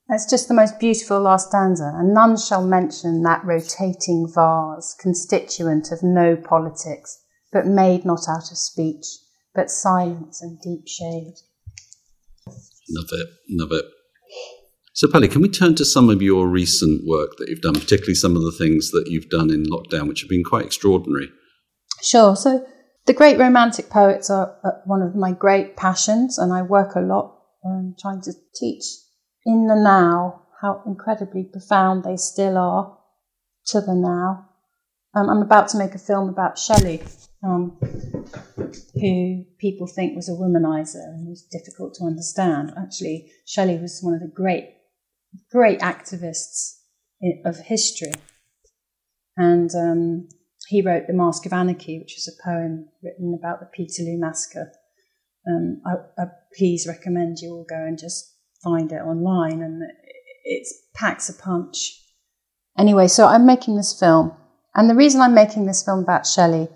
That's 0.07 0.29
just 0.29 0.49
the 0.49 0.53
most 0.53 0.79
beautiful 0.79 1.19
last 1.21 1.47
stanza. 1.47 1.93
And 1.95 2.13
none 2.13 2.37
shall 2.37 2.63
mention 2.63 3.23
that 3.23 3.43
rotating 3.43 4.31
vase, 4.31 4.95
constituent 4.99 5.91
of 5.91 6.03
no 6.03 6.35
politics, 6.35 7.23
but 7.51 7.65
made 7.65 8.05
not 8.05 8.27
out 8.29 8.51
of 8.51 8.57
speech, 8.57 9.05
but 9.53 9.71
silence 9.71 10.41
and 10.41 10.59
deep 10.61 10.87
shade. 10.87 11.33
Love 12.89 13.09
it, 13.11 13.27
love 13.49 13.71
it. 13.71 13.85
So, 14.93 15.07
Pele, 15.07 15.27
can 15.27 15.41
we 15.41 15.49
turn 15.49 15.75
to 15.75 15.85
some 15.85 16.09
of 16.09 16.21
your 16.21 16.47
recent 16.47 17.07
work 17.07 17.37
that 17.37 17.47
you've 17.47 17.61
done, 17.61 17.73
particularly 17.73 18.15
some 18.15 18.35
of 18.35 18.41
the 18.41 18.51
things 18.51 18.91
that 18.91 19.05
you've 19.07 19.29
done 19.29 19.49
in 19.49 19.63
lockdown, 19.63 20.07
which 20.07 20.21
have 20.21 20.29
been 20.29 20.43
quite 20.43 20.65
extraordinary? 20.65 21.29
Sure. 22.01 22.35
So, 22.35 22.65
the 23.05 23.13
great 23.13 23.39
romantic 23.39 23.89
poets 23.89 24.29
are 24.29 24.57
one 24.85 25.01
of 25.01 25.15
my 25.15 25.31
great 25.31 25.77
passions, 25.77 26.37
and 26.37 26.53
I 26.53 26.61
work 26.63 26.95
a 26.95 27.01
lot 27.01 27.39
um, 27.65 27.95
trying 27.99 28.21
to 28.21 28.33
teach 28.55 28.83
in 29.45 29.67
the 29.67 29.75
now 29.75 30.43
how 30.61 30.83
incredibly 30.85 31.43
profound 31.43 32.03
they 32.03 32.17
still 32.17 32.57
are 32.57 32.97
to 33.67 33.81
the 33.81 33.95
now. 33.95 34.49
Um, 35.15 35.29
I'm 35.29 35.41
about 35.41 35.69
to 35.69 35.77
make 35.77 35.95
a 35.95 35.99
film 35.99 36.29
about 36.29 36.59
Shelley, 36.59 37.01
um, 37.43 37.77
who 38.95 39.45
people 39.59 39.87
think 39.87 40.15
was 40.15 40.29
a 40.29 40.33
womanizer 40.33 41.03
and 41.13 41.27
was 41.27 41.43
difficult 41.43 41.93
to 41.95 42.05
understand. 42.05 42.73
Actually, 42.77 43.31
Shelley 43.45 43.77
was 43.77 43.99
one 44.01 44.13
of 44.13 44.19
the 44.19 44.31
great, 44.33 44.69
great 45.51 45.79
activists 45.79 46.79
of 47.45 47.57
history. 47.57 48.13
And 49.37 49.73
um, 49.73 50.27
he 50.67 50.81
wrote 50.81 51.07
The 51.07 51.13
Mask 51.13 51.45
of 51.45 51.53
Anarchy, 51.53 51.99
which 51.99 52.17
is 52.17 52.27
a 52.27 52.43
poem 52.43 52.89
written 53.01 53.37
about 53.37 53.59
the 53.59 53.67
Peterloo 53.67 54.19
Massacre. 54.19 54.71
Um, 55.47 55.81
I, 55.85 56.21
I 56.21 56.25
please 56.57 56.85
recommend 56.87 57.37
you 57.39 57.51
all 57.51 57.65
go 57.67 57.77
and 57.77 57.97
just 57.97 58.35
find 58.61 58.91
it 58.91 59.01
online, 59.01 59.61
and 59.61 59.81
it 60.43 60.67
packs 60.93 61.29
a 61.29 61.33
punch. 61.33 62.03
Anyway, 62.77 63.07
so 63.07 63.25
I'm 63.25 63.45
making 63.45 63.77
this 63.77 63.97
film, 63.97 64.33
and 64.75 64.89
the 64.89 64.95
reason 64.95 65.21
I'm 65.21 65.33
making 65.33 65.65
this 65.65 65.83
film 65.83 65.99
about 65.99 66.27
Shelley 66.27 66.67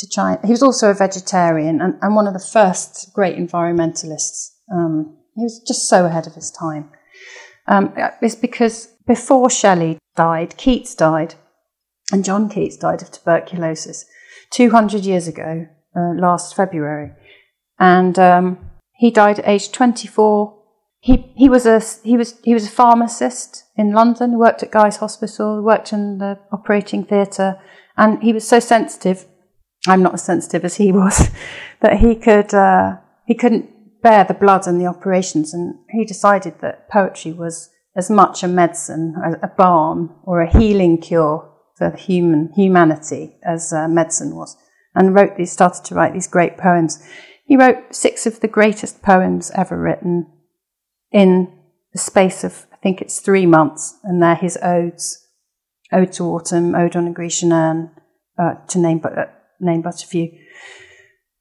to 0.00 0.08
try. 0.08 0.38
He 0.44 0.50
was 0.50 0.62
also 0.62 0.90
a 0.90 0.94
vegetarian 0.94 1.80
and, 1.80 1.94
and 2.00 2.16
one 2.16 2.26
of 2.26 2.32
the 2.32 2.48
first 2.52 3.12
great 3.14 3.36
environmentalists. 3.36 4.50
Um, 4.72 5.16
he 5.36 5.42
was 5.42 5.62
just 5.66 5.88
so 5.88 6.06
ahead 6.06 6.26
of 6.26 6.34
his 6.34 6.50
time. 6.50 6.90
Um, 7.68 7.94
it's 8.20 8.34
because 8.34 8.88
before 9.06 9.50
Shelley 9.50 9.98
died, 10.16 10.56
Keats 10.56 10.94
died, 10.94 11.34
and 12.12 12.24
John 12.24 12.48
Keats 12.48 12.76
died 12.76 13.02
of 13.02 13.10
tuberculosis 13.10 14.04
200 14.50 15.04
years 15.04 15.28
ago, 15.28 15.66
uh, 15.96 16.14
last 16.14 16.56
February. 16.56 17.12
And 17.78 18.18
um, 18.18 18.70
he 18.94 19.10
died 19.10 19.38
at 19.38 19.48
age 19.48 19.70
24. 19.70 20.58
He, 20.98 21.32
he, 21.36 21.48
was 21.48 21.64
a, 21.64 21.80
he, 22.02 22.16
was, 22.16 22.38
he 22.42 22.52
was 22.52 22.66
a 22.66 22.70
pharmacist 22.70 23.64
in 23.76 23.92
London, 23.92 24.38
worked 24.38 24.62
at 24.62 24.70
Guy's 24.70 24.96
Hospital, 24.96 25.62
worked 25.62 25.92
in 25.92 26.18
the 26.18 26.38
operating 26.52 27.04
theatre, 27.04 27.58
and 27.96 28.22
he 28.22 28.32
was 28.32 28.46
so 28.46 28.60
sensitive 28.60 29.26
I'm 29.86 30.02
not 30.02 30.14
as 30.14 30.22
sensitive 30.22 30.64
as 30.64 30.76
he 30.76 30.92
was, 30.92 31.30
that 31.80 31.98
he 31.98 32.14
could 32.14 32.52
uh, 32.52 32.96
he 33.26 33.34
couldn't 33.34 34.02
bear 34.02 34.24
the 34.24 34.34
blood 34.34 34.66
and 34.66 34.80
the 34.80 34.86
operations, 34.86 35.54
and 35.54 35.74
he 35.90 36.04
decided 36.04 36.60
that 36.60 36.88
poetry 36.88 37.32
was 37.32 37.70
as 37.96 38.10
much 38.10 38.42
a 38.42 38.48
medicine, 38.48 39.14
a, 39.24 39.46
a 39.46 39.48
balm, 39.48 40.14
or 40.24 40.40
a 40.40 40.58
healing 40.58 40.98
cure 40.98 41.50
for 41.76 41.90
human 41.96 42.52
humanity 42.54 43.36
as 43.42 43.72
uh, 43.72 43.88
medicine 43.88 44.36
was, 44.36 44.56
and 44.94 45.14
wrote 45.14 45.36
these 45.36 45.52
started 45.52 45.84
to 45.84 45.94
write 45.94 46.12
these 46.12 46.28
great 46.28 46.58
poems. 46.58 47.02
He 47.46 47.56
wrote 47.56 47.94
six 47.94 48.26
of 48.26 48.40
the 48.40 48.48
greatest 48.48 49.02
poems 49.02 49.50
ever 49.54 49.76
written 49.78 50.26
in 51.10 51.52
the 51.92 51.98
space 51.98 52.44
of 52.44 52.66
I 52.72 52.76
think 52.76 53.00
it's 53.00 53.20
three 53.20 53.46
months, 53.46 53.98
and 54.04 54.22
they're 54.22 54.34
his 54.34 54.58
odes: 54.62 55.26
"Ode 55.90 56.12
to 56.12 56.24
Autumn," 56.24 56.74
"Ode 56.74 56.96
on 56.96 57.08
a 57.08 57.12
Grecian 57.12 57.52
Urn," 57.52 57.90
uh, 58.38 58.54
to 58.68 58.78
name 58.78 58.98
but. 58.98 59.39
Name 59.60 59.82
but 59.82 60.02
a 60.02 60.06
few. 60.06 60.30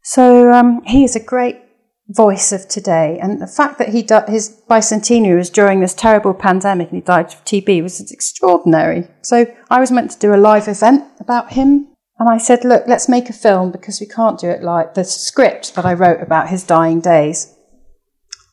So 0.03 0.51
um, 0.51 0.82
he 0.86 1.03
is 1.03 1.15
a 1.15 1.24
great 1.24 1.61
voice 2.09 2.51
of 2.51 2.67
today, 2.67 3.20
and 3.22 3.39
the 3.39 3.47
fact 3.47 3.78
that 3.78 3.89
he 3.89 4.01
di- 4.01 4.30
his 4.30 4.61
bicentenary 4.70 5.38
was 5.38 5.49
during 5.49 5.80
this 5.80 5.93
terrible 5.93 6.34
pandemic 6.34 6.89
and 6.89 6.97
he 6.97 7.05
died 7.05 7.28
of 7.28 7.45
TB 7.45 7.84
was 7.84 7.99
extraordinary. 8.11 9.07
So 9.22 9.45
I 9.70 9.80
was 9.80 9.91
meant 9.91 10.11
to 10.11 10.20
do 10.20 10.34
a 10.34 10.38
live 10.38 10.67
event 10.67 11.05
about 11.20 11.53
him, 11.53 11.88
and 12.17 12.28
I 12.28 12.39
said, 12.39 12.65
"Look, 12.65 12.86
let's 12.88 13.07
make 13.07 13.30
a 13.30 13.34
film 13.34 13.72
because 13.72 13.99
we 13.99 14.07
can't 14.07 14.39
do 14.39 14.49
it 14.49 14.63
like 14.63 14.95
the 14.95 15.03
script 15.03 15.76
that 15.76 15.86
I 15.86 15.93
wrote 15.93 16.22
about 16.22 16.49
his 16.49 16.63
dying 16.63 16.99
days." 16.99 17.55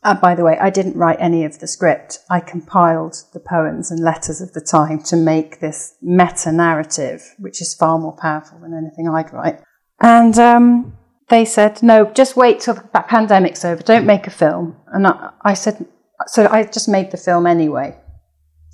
Uh, 0.07 0.15
by 0.15 0.37
the 0.37 0.45
way, 0.45 0.57
I 0.61 0.71
didn't 0.71 0.97
write 0.97 1.17
any 1.19 1.45
of 1.45 1.59
the 1.59 1.67
script. 1.67 2.21
I 2.31 2.39
compiled 2.39 3.25
the 3.33 3.41
poems 3.41 3.91
and 3.91 3.99
letters 3.99 4.41
of 4.41 4.53
the 4.53 4.61
time 4.61 5.03
to 5.03 5.17
make 5.17 5.59
this 5.59 5.97
meta 6.01 6.53
narrative, 6.53 7.35
which 7.41 7.61
is 7.61 7.75
far 7.75 7.99
more 7.99 8.17
powerful 8.17 8.61
than 8.61 8.73
anything 8.73 9.09
I'd 9.09 9.33
write. 9.33 9.59
And 10.01 10.39
um, 10.39 10.97
they 11.29 11.45
said, 11.45 11.83
no, 11.83 12.05
just 12.13 12.37
wait 12.37 12.61
till 12.61 12.75
the 12.75 12.83
pandemic's 13.09 13.65
over. 13.65 13.83
Don't 13.83 14.07
make 14.07 14.29
a 14.29 14.31
film. 14.31 14.77
And 14.93 15.09
I, 15.09 15.31
I 15.43 15.55
said, 15.55 15.85
so 16.29 16.47
I 16.47 16.63
just 16.63 16.89
made 16.89 17.11
the 17.11 17.17
film 17.17 17.45
anyway. 17.45 17.99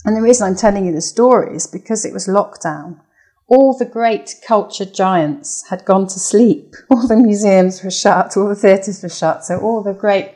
And 0.04 0.14
the 0.14 0.20
reason 0.20 0.46
I'm 0.46 0.56
telling 0.56 0.84
you 0.84 0.92
the 0.92 1.00
story 1.00 1.56
is 1.56 1.66
because 1.66 2.04
it 2.04 2.12
was 2.12 2.26
lockdown. 2.26 3.00
All 3.46 3.74
the 3.78 3.86
great 3.86 4.34
culture 4.46 4.84
giants 4.84 5.64
had 5.70 5.86
gone 5.86 6.08
to 6.08 6.18
sleep. 6.18 6.74
All 6.90 7.06
the 7.06 7.16
museums 7.16 7.82
were 7.82 7.90
shut. 7.90 8.36
All 8.36 8.48
the 8.50 8.54
theatres 8.54 9.02
were 9.02 9.08
shut. 9.08 9.46
So 9.46 9.58
all 9.60 9.82
the 9.82 9.94
great, 9.94 10.34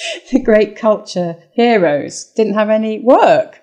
the 0.32 0.42
great 0.42 0.76
culture 0.76 1.36
heroes 1.52 2.32
didn't 2.36 2.54
have 2.54 2.70
any 2.70 3.00
work. 3.00 3.62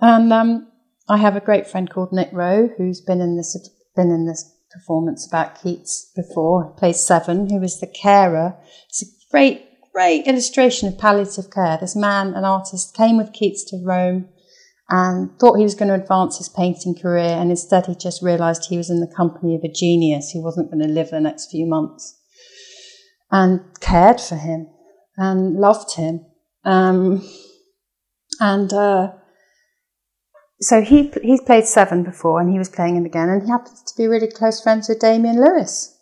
And 0.00 0.32
um, 0.32 0.68
I 1.08 1.18
have 1.18 1.36
a 1.36 1.40
great 1.40 1.66
friend 1.66 1.88
called 1.88 2.12
Nick 2.12 2.30
Rowe 2.32 2.70
who's 2.76 3.00
been 3.00 3.20
in 3.20 3.36
this 3.36 3.56
been 3.94 4.10
in 4.10 4.26
this 4.26 4.52
performance 4.70 5.26
about 5.26 5.60
Keats 5.62 6.12
before. 6.14 6.74
Plays 6.76 7.00
Severn, 7.00 7.48
who 7.48 7.62
is 7.62 7.80
the 7.80 7.86
carer. 7.86 8.56
It's 8.88 9.02
a 9.02 9.06
great, 9.30 9.66
great 9.94 10.26
illustration 10.26 10.88
of 10.88 10.98
palliative 10.98 11.50
care. 11.50 11.78
This 11.80 11.96
man, 11.96 12.34
an 12.34 12.44
artist, 12.44 12.94
came 12.94 13.16
with 13.16 13.32
Keats 13.32 13.64
to 13.70 13.82
Rome 13.82 14.28
and 14.88 15.30
thought 15.38 15.56
he 15.56 15.64
was 15.64 15.74
going 15.74 15.88
to 15.88 16.00
advance 16.00 16.38
his 16.38 16.48
painting 16.48 16.94
career, 16.94 17.36
and 17.40 17.50
instead 17.50 17.86
he 17.86 17.94
just 17.94 18.22
realised 18.22 18.66
he 18.66 18.76
was 18.76 18.90
in 18.90 19.00
the 19.00 19.12
company 19.16 19.56
of 19.56 19.64
a 19.64 19.72
genius 19.72 20.30
who 20.30 20.42
wasn't 20.42 20.70
going 20.70 20.86
to 20.86 20.92
live 20.92 21.10
the 21.10 21.18
next 21.18 21.50
few 21.50 21.66
months, 21.66 22.16
and 23.32 23.60
cared 23.80 24.20
for 24.20 24.36
him 24.36 24.68
and 25.16 25.56
loved 25.56 25.94
him. 25.94 26.26
Um, 26.64 27.26
and 28.40 28.72
uh, 28.72 29.12
so 30.60 30.82
he 30.82 31.12
he's 31.22 31.42
played 31.42 31.66
Severn 31.66 32.02
before, 32.02 32.40
and 32.40 32.50
he 32.50 32.58
was 32.58 32.68
playing 32.68 32.96
him 32.96 33.06
again, 33.06 33.28
and 33.28 33.42
he 33.42 33.48
happens 33.48 33.82
to 33.82 33.96
be 33.96 34.06
really 34.06 34.28
close 34.28 34.60
friends 34.60 34.88
with 34.88 35.00
Damian 35.00 35.40
Lewis. 35.40 35.96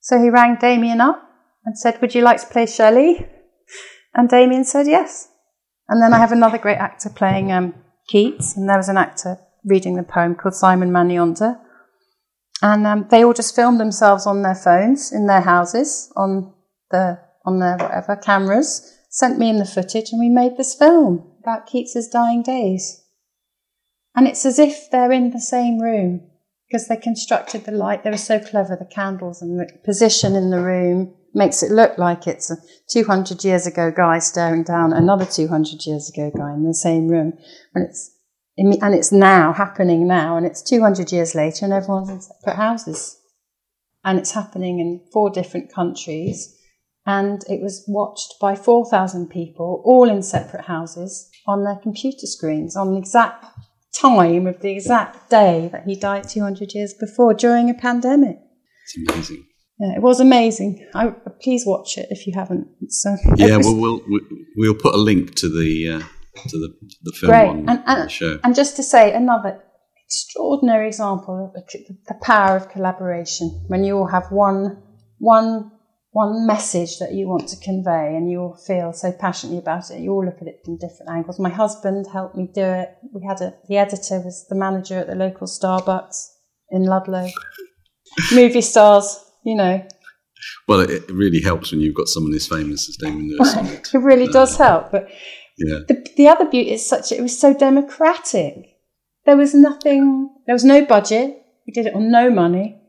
So 0.00 0.20
he 0.20 0.30
rang 0.30 0.56
Damian 0.60 1.00
up 1.00 1.22
and 1.64 1.78
said, 1.78 2.00
"Would 2.00 2.14
you 2.14 2.22
like 2.22 2.40
to 2.40 2.46
play 2.46 2.66
Shelley?" 2.66 3.26
And 4.14 4.28
Damian 4.28 4.64
said 4.64 4.86
yes. 4.86 5.28
And 5.88 6.00
then 6.00 6.12
I 6.12 6.18
have 6.18 6.32
another 6.32 6.58
great 6.58 6.78
actor 6.78 7.10
playing 7.10 7.52
um, 7.52 7.74
Keats, 8.08 8.56
and 8.56 8.68
there 8.68 8.76
was 8.76 8.88
an 8.88 8.96
actor 8.96 9.38
reading 9.64 9.96
the 9.96 10.02
poem 10.02 10.34
called 10.34 10.54
Simon 10.54 10.90
Manyonda. 10.90 11.58
And 12.62 12.86
um, 12.86 13.06
they 13.10 13.24
all 13.24 13.32
just 13.32 13.54
filmed 13.54 13.80
themselves 13.80 14.26
on 14.26 14.42
their 14.42 14.54
phones 14.54 15.12
in 15.12 15.26
their 15.26 15.40
houses, 15.40 16.12
on 16.16 16.52
the 16.90 17.18
on 17.44 17.58
their 17.58 17.76
whatever 17.76 18.16
cameras, 18.16 18.98
sent 19.08 19.38
me 19.38 19.50
in 19.50 19.58
the 19.58 19.64
footage, 19.64 20.10
and 20.12 20.20
we 20.20 20.28
made 20.28 20.56
this 20.56 20.74
film 20.74 21.30
about 21.40 21.66
Keats's 21.66 22.08
dying 22.08 22.42
days. 22.42 23.02
And 24.14 24.28
it's 24.28 24.44
as 24.44 24.58
if 24.58 24.90
they're 24.90 25.12
in 25.12 25.30
the 25.30 25.40
same 25.40 25.80
room 25.80 26.28
because 26.68 26.88
they 26.88 26.96
constructed 26.96 27.64
the 27.64 27.72
light. 27.72 28.02
They 28.02 28.10
were 28.10 28.16
so 28.16 28.38
clever, 28.38 28.76
the 28.76 28.86
candles 28.86 29.42
and 29.42 29.58
the 29.58 29.68
position 29.84 30.34
in 30.34 30.50
the 30.50 30.60
room 30.60 31.14
makes 31.34 31.62
it 31.62 31.70
look 31.70 31.96
like 31.98 32.26
it's 32.26 32.50
a 32.50 32.56
200 32.88 33.44
years 33.44 33.66
ago 33.66 33.90
guy 33.90 34.18
staring 34.18 34.62
down 34.62 34.92
another 34.92 35.24
200 35.24 35.86
years 35.86 36.10
ago 36.10 36.30
guy 36.36 36.52
in 36.52 36.64
the 36.64 36.74
same 36.74 37.08
room. 37.08 37.32
And 37.74 37.88
it's, 37.88 38.10
and 38.56 38.94
it's 38.94 39.12
now 39.12 39.52
happening 39.52 40.06
now, 40.06 40.36
and 40.36 40.46
it's 40.46 40.62
200 40.62 41.10
years 41.10 41.34
later, 41.34 41.64
and 41.64 41.72
everyone's 41.72 42.10
in 42.10 42.20
separate 42.20 42.56
houses. 42.56 43.18
And 44.04 44.18
it's 44.18 44.32
happening 44.32 44.78
in 44.78 45.00
four 45.12 45.30
different 45.30 45.72
countries. 45.72 46.54
And 47.04 47.42
it 47.48 47.60
was 47.60 47.84
watched 47.88 48.34
by 48.40 48.54
4,000 48.54 49.28
people, 49.28 49.82
all 49.84 50.08
in 50.08 50.22
separate 50.22 50.64
houses, 50.64 51.28
on 51.46 51.64
their 51.64 51.76
computer 51.76 52.26
screens, 52.26 52.76
on 52.76 52.92
the 52.92 52.98
exact 52.98 53.44
time 53.94 54.46
of 54.46 54.60
the 54.60 54.70
exact 54.70 55.28
day 55.28 55.68
that 55.72 55.84
he 55.84 55.96
died 55.96 56.28
200 56.28 56.72
years 56.74 56.94
before 56.94 57.34
during 57.34 57.68
a 57.68 57.74
pandemic. 57.74 58.38
It's 58.84 59.10
amazing. 59.10 59.46
Yeah, 59.80 59.96
it 59.96 60.02
was 60.02 60.20
amazing. 60.20 60.88
I, 60.94 61.08
please 61.40 61.64
watch 61.66 61.98
it 61.98 62.06
if 62.10 62.26
you 62.26 62.34
haven't. 62.36 62.68
So 62.88 63.16
yeah, 63.36 63.56
well, 63.56 63.74
we'll 64.06 64.20
we'll 64.56 64.74
put 64.74 64.94
a 64.94 64.98
link 64.98 65.34
to 65.36 65.48
the 65.48 65.88
uh, 65.88 65.98
to 66.48 66.58
the 66.58 66.72
the 67.02 67.12
film 67.18 67.30
great. 67.30 67.48
on 67.48 67.68
and, 67.68 67.82
and, 67.86 68.02
the 68.04 68.08
show. 68.08 68.38
And 68.44 68.54
just 68.54 68.76
to 68.76 68.82
say 68.84 69.12
another 69.12 69.60
extraordinary 70.06 70.86
example 70.86 71.46
of 71.46 71.52
the, 71.54 71.96
the 72.06 72.14
power 72.22 72.54
of 72.54 72.68
collaboration 72.68 73.48
when 73.68 73.82
you 73.82 73.98
all 73.98 74.06
have 74.06 74.30
one 74.30 74.80
one 75.18 75.71
one 76.12 76.46
message 76.46 76.98
that 76.98 77.12
you 77.12 77.26
want 77.26 77.48
to 77.48 77.56
convey 77.56 78.14
and 78.16 78.30
you 78.30 78.40
all 78.40 78.56
feel 78.56 78.92
so 78.92 79.12
passionately 79.12 79.58
about 79.58 79.90
it. 79.90 80.00
You 80.00 80.12
all 80.12 80.24
look 80.24 80.40
at 80.40 80.46
it 80.46 80.60
from 80.64 80.76
different 80.76 81.10
angles. 81.10 81.38
My 81.38 81.48
husband 81.48 82.06
helped 82.12 82.36
me 82.36 82.48
do 82.54 82.62
it. 82.62 82.90
We 83.12 83.26
had 83.26 83.40
a 83.40 83.54
the 83.68 83.78
editor 83.78 84.20
was 84.20 84.46
the 84.48 84.54
manager 84.54 84.98
at 84.98 85.06
the 85.06 85.14
local 85.14 85.46
Starbucks 85.46 86.28
in 86.70 86.84
Ludlow. 86.84 87.28
Movie 88.32 88.60
stars 88.60 89.18
you 89.44 89.54
know. 89.54 89.84
Well, 90.66 90.80
it 90.80 91.08
really 91.10 91.40
helps 91.40 91.70
when 91.70 91.80
you've 91.80 91.94
got 91.94 92.08
someone 92.08 92.34
as 92.34 92.46
famous 92.46 92.88
as 92.88 92.96
Damian 92.96 93.28
Lewis. 93.28 93.54
Well, 93.54 93.66
it. 93.66 93.90
it 93.94 93.98
really 93.98 94.28
uh, 94.28 94.32
does 94.32 94.56
help. 94.56 94.90
But 94.90 95.08
yeah. 95.58 95.80
the, 95.86 96.06
the 96.16 96.28
other 96.28 96.48
beauty 96.48 96.72
is 96.72 96.86
such, 96.86 97.12
it 97.12 97.20
was 97.20 97.38
so 97.38 97.54
democratic. 97.54 98.76
There 99.24 99.36
was 99.36 99.54
nothing, 99.54 100.30
there 100.46 100.54
was 100.54 100.64
no 100.64 100.84
budget. 100.84 101.36
We 101.66 101.72
did 101.72 101.86
it 101.86 101.94
on 101.94 102.10
no 102.10 102.28
money. 102.28 102.80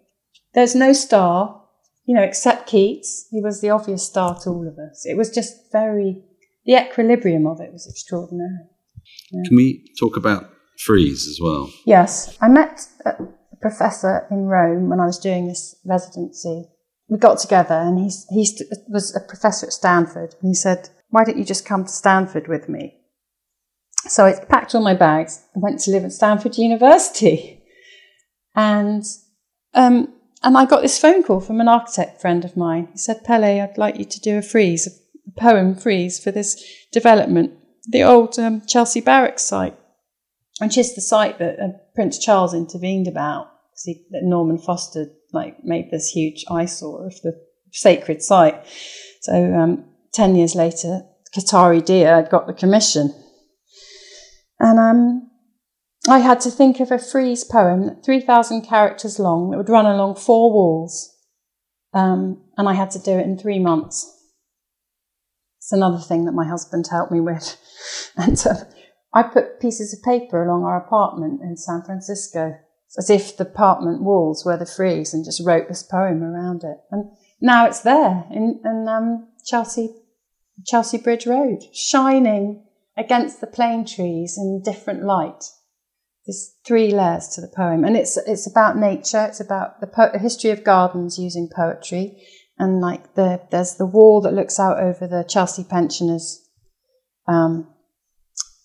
There's 0.55 0.74
no 0.74 0.93
star, 0.93 1.62
you 2.06 2.16
know, 2.16 2.24
except 2.24 2.68
Keats. 2.68 3.28
He 3.32 3.41
was 3.41 3.62
the 3.62 3.70
obvious 3.70 4.06
star 4.06 4.38
to 4.43 4.49
all 4.49 4.68
of 4.68 4.78
us. 4.78 5.06
It 5.06 5.18
was 5.18 5.30
just 5.30 5.72
very, 5.72 6.24
the 6.66 6.76
equilibrium 6.76 7.47
of 7.47 7.62
it 7.62 7.72
was 7.72 7.88
extraordinary. 7.88 8.68
Yeah. 9.32 9.43
Can 9.47 9.56
we 9.56 9.86
talk 9.99 10.18
about 10.18 10.49
Frieze 10.80 11.28
as 11.28 11.39
well? 11.41 11.72
Yes. 11.86 12.38
I 12.41 12.47
met 12.47 12.88
a 13.06 13.14
professor 13.62 14.28
in 14.30 14.45
Rome 14.45 14.89
when 14.89 14.99
I 14.99 15.06
was 15.06 15.20
doing 15.20 15.47
this 15.47 15.76
residency. 15.86 16.66
We 17.10 17.18
got 17.18 17.39
together 17.39 17.76
and 17.76 17.99
he, 17.99 18.12
he 18.30 18.47
was 18.88 19.16
a 19.16 19.20
professor 19.20 19.68
at 19.68 19.74
Stanford 19.74 20.36
and 20.41 20.49
he 20.49 20.56
said, 20.56 20.89
why 21.10 21.24
don't 21.24 21.38
you 21.38 21.45
just 21.45 21.66
come 21.66 21.84
to 21.84 21.91
Stanford 21.91 22.47
with 22.47 22.68
me? 22.68 22.95
So 24.08 24.26
I 24.26 24.34
packed 24.34 24.74
all 24.74 24.82
my 24.82 24.95
bags 24.95 25.43
and 25.54 25.62
went 25.62 25.80
to 25.82 25.91
live 25.91 26.04
at 26.04 26.12
Stanford 26.12 26.58
University. 26.58 27.64
And, 28.56 29.04
um, 29.74 30.14
and 30.44 30.58
I 30.58 30.66
got 30.66 30.82
this 30.82 31.00
phone 31.00 31.24
call 31.24 31.39
from 31.39 31.62
an 31.62 31.68
architect 31.68 32.22
friend 32.22 32.44
of 32.44 32.58
mine. 32.58 32.89
He 32.91 32.98
said, 32.98 33.24
Pele, 33.24 33.62
I'd 33.62 33.78
like 33.78 33.98
you 33.98 34.06
to 34.06 34.20
do 34.20 34.38
a 34.38 34.41
frieze, 34.41 34.88
a 34.88 35.39
poem 35.39 35.76
frieze 35.76 36.22
for 36.22 36.32
this 36.32 36.62
development, 36.91 37.54
the 37.88 38.04
old 38.04 38.38
um, 38.38 38.62
Chelsea 38.68 39.02
Barracks 39.02 39.44
site, 39.44 39.78
which 40.60 40.78
is 40.78 40.96
the 40.96 41.02
site 41.02 41.39
that 41.39 41.60
uh, 41.60 41.70
Prince 41.96 42.20
Charles 42.20 42.54
intervened 42.54 43.08
about 43.08 43.48
because 43.72 44.02
Norman 44.12 44.58
Foster 44.58 45.08
like 45.32 45.64
made 45.64 45.89
this 45.89 46.10
huge 46.10 46.46
eyesore 46.50 47.08
of 47.08 47.14
the 47.22 47.34
sacred 47.72 48.22
site. 48.22 48.56
So 49.22 49.54
um, 49.54 49.86
ten 50.14 50.36
years 50.36 50.56
later, 50.56 51.02
Qatari 51.36 51.82
Diar 51.82 52.18
had 52.18 52.30
got 52.30 52.48
the 52.48 52.54
commission, 52.54 53.14
and 54.60 54.80
um, 54.80 55.22
I 56.08 56.20
had 56.20 56.41
to 56.41 56.51
think 56.51 56.80
of 56.80 56.91
a 56.91 56.99
frieze 56.99 57.43
poem, 57.43 58.01
three 58.04 58.20
thousand 58.20 58.64
characters 58.64 59.20
long, 59.20 59.51
that 59.51 59.58
would 59.58 59.70
run 59.70 59.86
along 59.86 60.16
four 60.16 60.51
walls, 60.51 61.16
um, 61.93 62.43
and 62.58 62.68
I 62.68 62.74
had 62.74 62.91
to 62.91 62.99
do 62.99 63.12
it 63.12 63.26
in 63.26 63.38
three 63.38 63.60
months. 63.60 64.10
It's 65.60 65.72
another 65.72 65.99
thing 65.99 66.26
that 66.26 66.34
my 66.34 66.45
husband 66.45 66.88
helped 66.91 67.12
me 67.12 67.22
with, 67.22 67.58
and 68.18 68.38
uh, 68.45 68.56
I 69.14 69.24
put 69.24 69.62
pieces 69.62 69.93
of 69.93 70.04
paper 70.04 70.43
along 70.43 70.64
our 70.64 70.78
apartment 70.78 71.41
in 71.41 71.56
San 71.56 71.84
Francisco 71.84 72.58
as 72.97 73.10
if 73.10 73.38
the 73.38 73.43
apartment 73.43 74.04
walls 74.04 74.45
were 74.45 74.58
the 74.58 74.66
frieze 74.66 75.14
and 75.14 75.26
just 75.26 75.45
wrote 75.45 75.68
this 75.68 75.84
poem 75.84 76.24
around 76.24 76.64
it. 76.64 76.78
And 76.91 77.12
now 77.41 77.66
it's 77.66 77.82
there 77.82 78.26
in, 78.30 78.62
in 78.64 78.88
um, 78.88 79.30
Chelsea, 79.45 79.95
Chelsea 80.66 80.97
Bridge 80.97 81.26
Road, 81.26 81.64
shining 81.74 82.66
against 82.95 83.41
the 83.41 83.47
plane 83.47 83.86
trees 83.86 84.38
in 84.38 84.62
different 84.64 85.04
light. 85.04 85.43
There's 86.26 86.55
three 86.65 86.91
layers 86.91 87.28
to 87.30 87.41
the 87.41 87.51
poem, 87.53 87.84
and 87.84 87.97
it's 87.97 88.15
it's 88.15 88.49
about 88.49 88.78
nature. 88.78 89.26
It's 89.26 89.41
about 89.41 89.82
the 89.82 89.88
po- 89.88 90.17
history 90.17 90.51
of 90.51 90.63
gardens 90.63 91.19
using 91.19 91.49
poetry, 91.53 92.21
and 92.57 92.80
like 92.80 93.15
the 93.15 93.41
there's 93.51 93.76
the 93.76 93.86
wall 93.86 94.21
that 94.21 94.34
looks 94.34 94.59
out 94.59 94.80
over 94.80 95.05
the 95.05 95.26
Chelsea 95.28 95.65
pensioners, 95.65 96.47
um, 97.28 97.67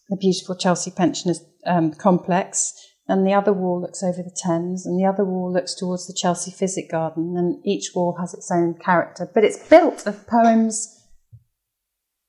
the 0.09 0.17
beautiful 0.17 0.55
Chelsea 0.55 0.93
pensioners 0.93 1.45
um, 1.67 1.93
complex, 1.95 2.75
and 3.09 3.27
the 3.27 3.33
other 3.33 3.53
wall 3.53 3.81
looks 3.81 4.05
over 4.05 4.23
the 4.23 4.39
Thames, 4.41 4.87
and 4.87 4.97
the 4.97 5.07
other 5.07 5.25
wall 5.25 5.53
looks 5.53 5.75
towards 5.75 6.07
the 6.07 6.17
Chelsea 6.17 6.53
Physic 6.53 6.89
Garden, 6.89 7.35
and 7.37 7.61
each 7.67 7.91
wall 7.93 8.19
has 8.21 8.35
its 8.35 8.53
own 8.53 8.75
character. 8.75 9.29
But 9.35 9.43
it's 9.43 9.69
built 9.69 10.07
of 10.07 10.29
poems 10.29 10.95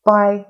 by 0.03 0.47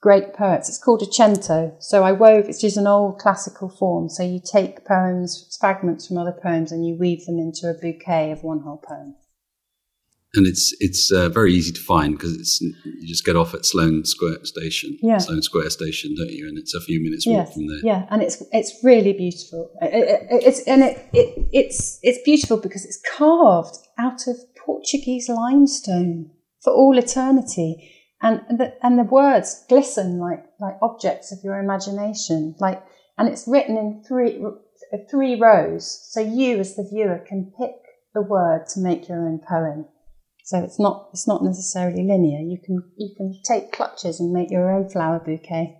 great 0.00 0.34
poets. 0.34 0.68
It's 0.68 0.78
called 0.82 1.02
a 1.02 1.12
cento. 1.12 1.74
So 1.80 2.02
I 2.04 2.12
wove, 2.12 2.48
it's 2.48 2.60
just 2.60 2.76
an 2.76 2.86
old 2.86 3.18
classical 3.18 3.68
form. 3.68 4.08
So 4.08 4.22
you 4.22 4.40
take 4.44 4.84
poems, 4.86 5.56
fragments 5.60 6.06
from 6.06 6.18
other 6.18 6.36
poems, 6.42 6.70
and 6.72 6.86
you 6.86 6.96
weave 6.98 7.24
them 7.26 7.38
into 7.38 7.68
a 7.68 7.74
bouquet 7.74 8.30
of 8.32 8.42
one 8.42 8.60
whole 8.60 8.82
poem. 8.86 9.14
and 10.34 10.46
it's 10.46 10.74
it's 10.80 11.10
uh, 11.10 11.28
very 11.30 11.52
easy 11.54 11.72
to 11.72 11.80
find 11.80 12.10
because 12.14 12.34
it's 12.34 12.60
you 12.60 13.06
just 13.14 13.24
get 13.24 13.36
off 13.36 13.54
at 13.54 13.64
Sloane 13.64 14.04
Square 14.04 14.44
Station, 14.44 14.98
Yeah. 15.00 15.16
Sloane 15.18 15.40
Square 15.40 15.70
Station, 15.70 16.14
don't 16.18 16.30
you? 16.38 16.46
And 16.48 16.58
it's 16.58 16.74
a 16.74 16.80
few 16.80 17.02
minutes 17.02 17.26
walk 17.26 17.46
Yes, 17.46 17.54
from 17.54 17.66
there. 17.68 17.80
yeah, 17.82 18.06
and 18.10 18.20
it's 18.22 18.42
it's 18.52 18.72
really 18.84 19.14
beautiful. 19.14 19.70
It- 19.80 19.94
it- 20.30 20.42
it's 20.48 20.60
and 20.72 20.82
it, 20.82 20.96
it 21.14 21.28
it's 21.52 21.98
it's 22.02 22.18
beautiful 22.24 22.58
because 22.58 22.84
it's 22.84 23.00
carved 23.16 23.76
out 23.98 24.26
of 24.26 24.36
Portuguese 24.66 25.26
limestone 25.30 26.30
for 26.62 26.72
all 26.80 26.98
eternity, 26.98 27.70
and 28.22 28.40
the 28.58 28.74
and 28.82 28.98
the 28.98 29.04
words 29.04 29.64
glisten 29.68 30.18
like 30.18 30.44
like 30.60 30.76
objects 30.82 31.32
of 31.32 31.38
your 31.44 31.58
imagination, 31.58 32.54
like 32.58 32.82
and 33.18 33.28
it's 33.28 33.46
written 33.46 33.76
in 33.76 34.02
three 34.06 34.42
three 35.10 35.38
rows, 35.40 36.08
so 36.10 36.20
you 36.20 36.58
as 36.58 36.76
the 36.76 36.88
viewer 36.90 37.24
can 37.26 37.52
pick 37.58 37.72
the 38.14 38.22
word 38.22 38.66
to 38.74 38.80
make 38.80 39.08
your 39.08 39.26
own 39.28 39.40
poem. 39.46 39.86
So 40.44 40.58
it's 40.62 40.78
not 40.78 41.08
it's 41.12 41.26
not 41.28 41.42
necessarily 41.42 42.04
linear. 42.04 42.38
You 42.40 42.58
can 42.64 42.82
you 42.96 43.14
can 43.16 43.40
take 43.44 43.72
clutches 43.72 44.20
and 44.20 44.32
make 44.32 44.50
your 44.50 44.70
own 44.70 44.88
flower 44.88 45.18
bouquet. 45.18 45.78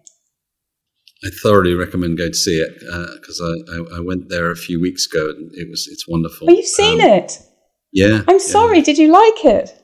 I 1.24 1.30
thoroughly 1.42 1.74
recommend 1.74 2.18
going 2.18 2.32
to 2.32 2.36
see 2.36 2.58
it 2.60 2.74
because 2.78 3.40
I, 3.40 3.72
I 3.72 3.98
I 3.98 4.00
went 4.00 4.28
there 4.28 4.50
a 4.50 4.56
few 4.56 4.80
weeks 4.80 5.06
ago 5.06 5.30
and 5.30 5.50
it 5.54 5.68
was 5.70 5.88
it's 5.90 6.06
wonderful. 6.06 6.50
Oh, 6.50 6.52
you've 6.52 6.66
seen 6.66 7.00
Um, 7.00 7.08
it. 7.08 7.40
Yeah, 7.92 8.22
I'm 8.28 8.34
yeah. 8.36 8.38
sorry. 8.38 8.82
Did 8.82 8.98
you 8.98 9.08
like 9.10 9.44
it? 9.44 9.82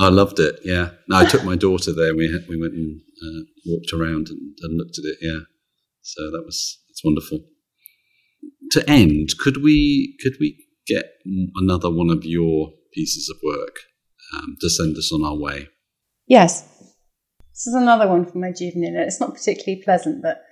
I 0.00 0.08
loved 0.08 0.40
it. 0.40 0.60
Yeah, 0.64 0.90
no, 1.08 1.18
I 1.18 1.24
took 1.24 1.44
my 1.44 1.56
daughter 1.56 1.92
there. 1.92 2.16
We 2.16 2.32
had, 2.32 2.48
we 2.48 2.60
went 2.60 2.74
and 2.74 3.00
uh, 3.22 3.44
walked 3.66 3.92
around 3.92 4.28
and, 4.28 4.56
and 4.62 4.76
looked 4.76 4.98
at 4.98 5.04
it. 5.04 5.18
Yeah, 5.20 5.40
so 6.02 6.30
that 6.30 6.42
was 6.44 6.80
it's 6.90 7.04
wonderful. 7.04 7.40
To 8.72 8.90
end, 8.90 9.30
could 9.38 9.62
we 9.62 10.16
could 10.20 10.34
we 10.40 10.66
get 10.86 11.06
another 11.56 11.90
one 11.90 12.10
of 12.10 12.24
your 12.24 12.72
pieces 12.92 13.28
of 13.28 13.36
work 13.44 13.76
um, 14.36 14.56
to 14.60 14.68
send 14.68 14.96
us 14.96 15.12
on 15.12 15.24
our 15.24 15.38
way? 15.38 15.68
Yes. 16.26 16.62
This 17.52 17.68
is 17.68 17.74
another 17.74 18.08
one 18.08 18.26
from 18.26 18.40
my 18.40 18.50
juvenile. 18.50 18.96
It's 18.96 19.20
not 19.20 19.34
particularly 19.34 19.80
pleasant, 19.84 20.22
but 20.22 20.42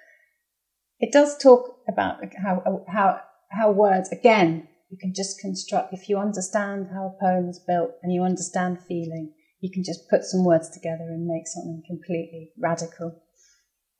it 1.01 1.12
does 1.12 1.36
talk 1.36 1.78
about 1.88 2.18
how 2.40 2.84
how 2.86 3.20
how 3.51 3.72
words 3.72 4.09
again 4.11 4.68
you 4.93 4.99
can 4.99 5.12
just 5.12 5.40
construct 5.40 5.93
if 5.93 6.09
you 6.09 6.18
understand 6.18 6.88
how 6.93 7.07
a 7.07 7.24
poem 7.24 7.49
is 7.49 7.59
built 7.66 7.93
and 8.03 8.12
you 8.12 8.22
understand 8.22 8.78
feeling 8.86 9.32
you 9.61 9.70
can 9.72 9.82
just 9.82 10.09
put 10.09 10.22
some 10.22 10.45
words 10.45 10.70
together 10.70 11.05
and 11.05 11.26
make 11.26 11.47
something 11.47 11.82
completely 11.86 12.51
radical 12.59 13.22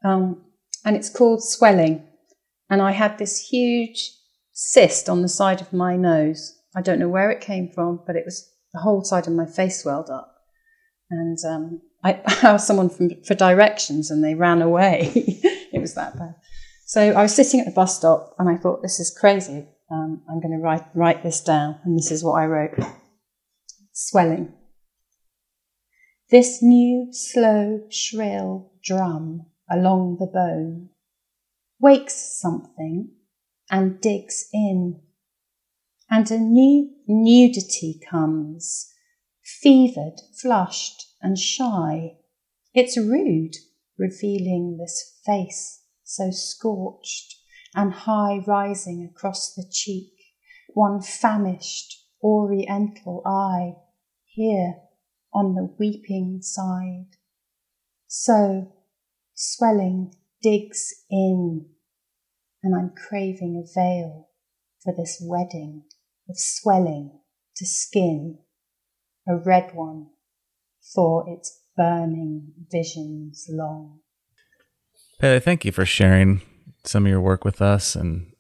um, 0.05 0.45
and 0.85 0.95
it's 0.95 1.11
called 1.11 1.43
swelling 1.43 2.07
and 2.71 2.83
i 2.83 2.93
had 2.93 3.19
this 3.19 3.49
huge 3.49 4.13
cyst 4.53 5.09
on 5.09 5.23
the 5.23 5.29
side 5.29 5.61
of 5.61 5.73
my 5.73 5.97
nose 5.97 6.61
i 6.77 6.83
don't 6.83 6.99
know 6.99 7.09
where 7.09 7.31
it 7.31 7.41
came 7.41 7.69
from 7.75 7.99
but 8.07 8.15
it 8.15 8.25
was 8.25 8.49
the 8.75 8.81
whole 8.81 9.03
side 9.03 9.27
of 9.27 9.33
my 9.33 9.47
face 9.47 9.83
swelled 9.83 10.11
up 10.11 10.29
and 11.11 11.39
um, 11.47 11.83
I 12.03 12.13
asked 12.43 12.67
someone 12.67 12.89
from, 12.89 13.11
for 13.25 13.35
directions 13.35 14.11
and 14.11 14.25
they 14.25 14.35
ran 14.35 14.63
away. 14.63 15.13
it 15.15 15.81
was 15.81 15.95
that 15.95 16.19
bad. 16.19 16.35
So 16.87 17.13
I 17.13 17.23
was 17.23 17.35
sitting 17.35 17.61
at 17.61 17.67
the 17.67 17.73
bus 17.73 17.97
stop 17.97 18.35
and 18.39 18.49
I 18.49 18.57
thought, 18.57 18.83
this 18.83 19.01
is 19.01 19.17
crazy. 19.19 19.69
Um, 19.93 20.23
I'm 20.29 20.41
going 20.41 20.57
to 20.57 20.63
write, 20.63 20.87
write 20.95 21.23
this 21.23 21.43
down. 21.43 21.79
And 21.85 21.99
this 21.99 22.11
is 22.11 22.25
what 22.25 22.41
I 22.41 22.47
wrote 22.47 22.79
Swelling. 23.93 24.55
This 26.31 26.63
new, 26.63 27.09
slow, 27.13 27.83
shrill 27.91 28.73
drum 28.83 29.47
along 29.71 30.17
the 30.19 30.27
bone 30.27 30.89
wakes 31.79 32.41
something 32.41 33.11
and 33.71 34.01
digs 34.01 34.47
in. 34.53 35.03
And 36.11 36.31
a 36.31 36.39
new 36.39 36.91
nudity 37.07 38.01
comes 38.09 38.91
fevered, 39.43 40.21
flushed, 40.41 41.07
and 41.21 41.39
shy. 41.39 42.13
It's 42.73 42.97
rude, 42.97 43.57
revealing 43.99 44.79
this 44.79 45.21
face 45.27 45.83
so 46.03 46.31
scorched 46.31 47.42
and 47.75 47.93
high 47.93 48.43
rising 48.47 49.09
across 49.11 49.55
the 49.55 49.65
cheek, 49.71 50.13
one 50.69 51.01
famished, 51.01 52.07
oriental 52.23 53.23
eye, 53.27 53.75
here 54.27 54.75
on 55.33 55.55
the 55.55 55.75
weeping 55.79 56.41
side. 56.43 57.17
So, 58.07 58.73
swelling 59.35 60.15
digs 60.43 60.93
in, 61.11 61.67
and 62.63 62.75
I'm 62.75 62.93
craving 62.97 63.63
a 63.63 63.67
veil 63.75 64.29
for 64.83 64.95
this 64.97 65.23
wedding 65.25 65.85
of 66.29 66.37
swelling 66.39 67.21
to 67.57 67.67
skin 67.67 68.39
a 69.29 69.37
red 69.37 69.71
one 69.75 70.09
for 70.95 71.25
its 71.29 71.61
burning 71.77 72.53
visions 72.71 73.47
long. 73.49 74.01
Pele, 75.21 75.39
thank 75.41 75.65
you 75.65 75.73
for 75.73 75.87
sharing 75.87 76.43
some 76.85 77.07
of 77.07 77.11
your 77.11 77.21
work 77.21 77.45
with 77.45 77.63
us 77.63 77.95
and 77.95 78.33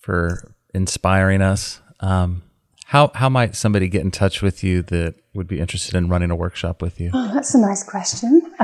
for 0.00 0.54
inspiring 0.74 1.42
us. 1.42 1.80
Um, 2.00 2.42
how 2.86 3.10
how 3.14 3.28
might 3.28 3.56
somebody 3.56 3.88
get 3.88 4.02
in 4.02 4.10
touch 4.10 4.42
with 4.42 4.62
you 4.62 4.82
that 4.82 5.14
would 5.34 5.46
be 5.46 5.60
interested 5.60 5.94
in 5.94 6.08
running 6.08 6.30
a 6.30 6.36
workshop 6.36 6.82
with 6.82 7.00
you? 7.00 7.10
Oh, 7.14 7.32
that's 7.32 7.54
a 7.54 7.58
nice 7.58 7.82
question. 7.82 8.42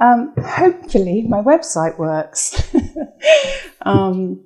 um, 0.00 0.32
hopefully, 0.38 1.24
my 1.28 1.42
website 1.42 1.98
works. 1.98 2.74
um, 3.82 4.44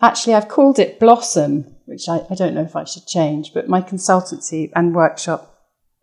actually, 0.00 0.34
I've 0.34 0.48
called 0.48 0.78
it 0.78 0.98
Blossom, 1.00 1.76
which 1.84 2.08
I, 2.08 2.20
I 2.30 2.34
don't 2.34 2.54
know 2.54 2.62
if 2.62 2.76
I 2.76 2.84
should 2.84 3.06
change, 3.06 3.52
but 3.52 3.68
my 3.68 3.82
consultancy 3.82 4.70
and 4.74 4.94
workshop 4.94 5.52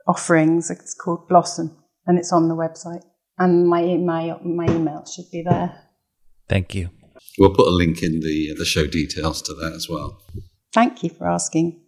offerings 0.08 0.70
it's 0.70 0.94
called 0.94 1.28
Blossom, 1.28 1.76
and 2.06 2.20
it's 2.20 2.34
on 2.34 2.50
the 2.50 2.56
website. 2.56 3.04
And 3.38 3.68
my 3.68 3.82
my 3.98 4.38
my 4.44 4.66
email 4.66 5.06
should 5.06 5.32
be 5.32 5.42
there. 5.42 5.89
Thank 6.50 6.76
you. 6.76 6.89
We'll 7.38 7.54
put 7.54 7.68
a 7.68 7.72
link 7.72 8.04
in 8.04 8.20
the 8.20 8.54
the 8.58 8.66
show 8.66 8.86
details 8.86 9.41
to 9.43 9.54
that 9.54 9.74
as 9.74 9.88
well. 9.88 10.22
Thank 10.74 11.04
you 11.04 11.10
for 11.10 11.28
asking. 11.28 11.80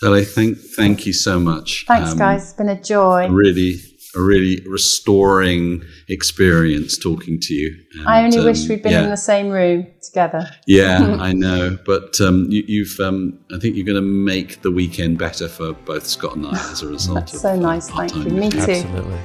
Pele, 0.00 0.24
thank 0.24 0.58
thank 0.76 1.06
you 1.06 1.12
so 1.12 1.40
much. 1.40 1.84
Thanks, 1.88 2.12
Um, 2.12 2.18
guys. 2.18 2.44
It's 2.44 2.52
been 2.52 2.68
a 2.68 2.80
joy. 2.80 3.28
Really, 3.28 3.76
a 4.16 4.20
really 4.20 4.62
restoring 4.66 5.82
experience 6.08 6.98
talking 6.98 7.38
to 7.40 7.54
you. 7.54 7.74
And, 7.98 8.08
I 8.08 8.24
only 8.24 8.38
um, 8.38 8.44
wish 8.44 8.68
we'd 8.68 8.82
been 8.82 8.92
yeah. 8.92 9.04
in 9.04 9.10
the 9.10 9.16
same 9.16 9.48
room 9.48 9.86
together. 10.02 10.48
Yeah, 10.66 11.16
I 11.20 11.32
know, 11.32 11.78
but 11.84 12.20
um, 12.20 12.46
you, 12.50 12.64
you've. 12.66 12.98
Um, 13.00 13.38
I 13.54 13.58
think 13.58 13.76
you're 13.76 13.86
going 13.86 13.96
to 13.96 14.02
make 14.02 14.62
the 14.62 14.70
weekend 14.70 15.18
better 15.18 15.48
for 15.48 15.72
both 15.72 16.06
Scott 16.06 16.36
and 16.36 16.46
I 16.46 16.52
as 16.70 16.82
a 16.82 16.88
result. 16.88 17.18
That's 17.20 17.34
of 17.34 17.40
so 17.40 17.50
uh, 17.50 17.56
nice. 17.56 17.90
our 17.90 18.08
Thank 18.08 18.26
you. 18.26 18.30
Me 18.32 18.50
too. 18.50 18.58
Absolutely. 18.60 19.18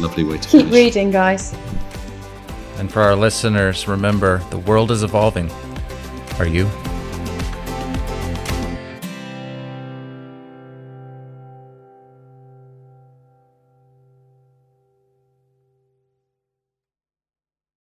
Lovely 0.00 0.24
way 0.24 0.38
to 0.38 0.48
Keep 0.48 0.66
finish. 0.66 0.72
reading, 0.72 1.10
guys. 1.10 1.54
And 2.78 2.92
for 2.92 3.02
our 3.02 3.16
listeners, 3.16 3.88
remember 3.88 4.38
the 4.50 4.58
world 4.58 4.90
is 4.90 5.02
evolving. 5.02 5.50
Are 6.38 6.46
you? 6.46 6.68